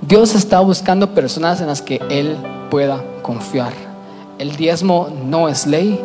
Dios 0.00 0.34
está 0.34 0.60
buscando 0.60 1.12
personas 1.12 1.60
en 1.60 1.66
las 1.66 1.82
que 1.82 2.00
Él 2.08 2.38
pueda 2.70 3.02
confiar. 3.30 3.72
El 4.38 4.56
diezmo 4.56 5.08
no 5.24 5.48
es 5.48 5.64
ley, 5.64 6.00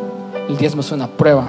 el 0.48 0.56
diezmo 0.56 0.80
es 0.80 0.92
una 0.92 1.08
prueba. 1.08 1.48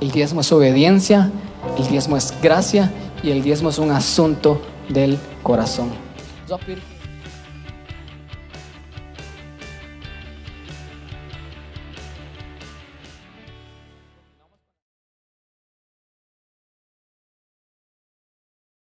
El 0.00 0.10
diezmo 0.10 0.40
es 0.40 0.50
obediencia, 0.50 1.30
el 1.78 1.86
diezmo 1.86 2.16
es 2.16 2.32
gracia 2.40 2.90
y 3.22 3.30
el 3.30 3.42
diezmo 3.42 3.68
es 3.68 3.78
un 3.78 3.90
asunto 3.90 4.60
del 4.88 5.18
corazón. 5.42 5.90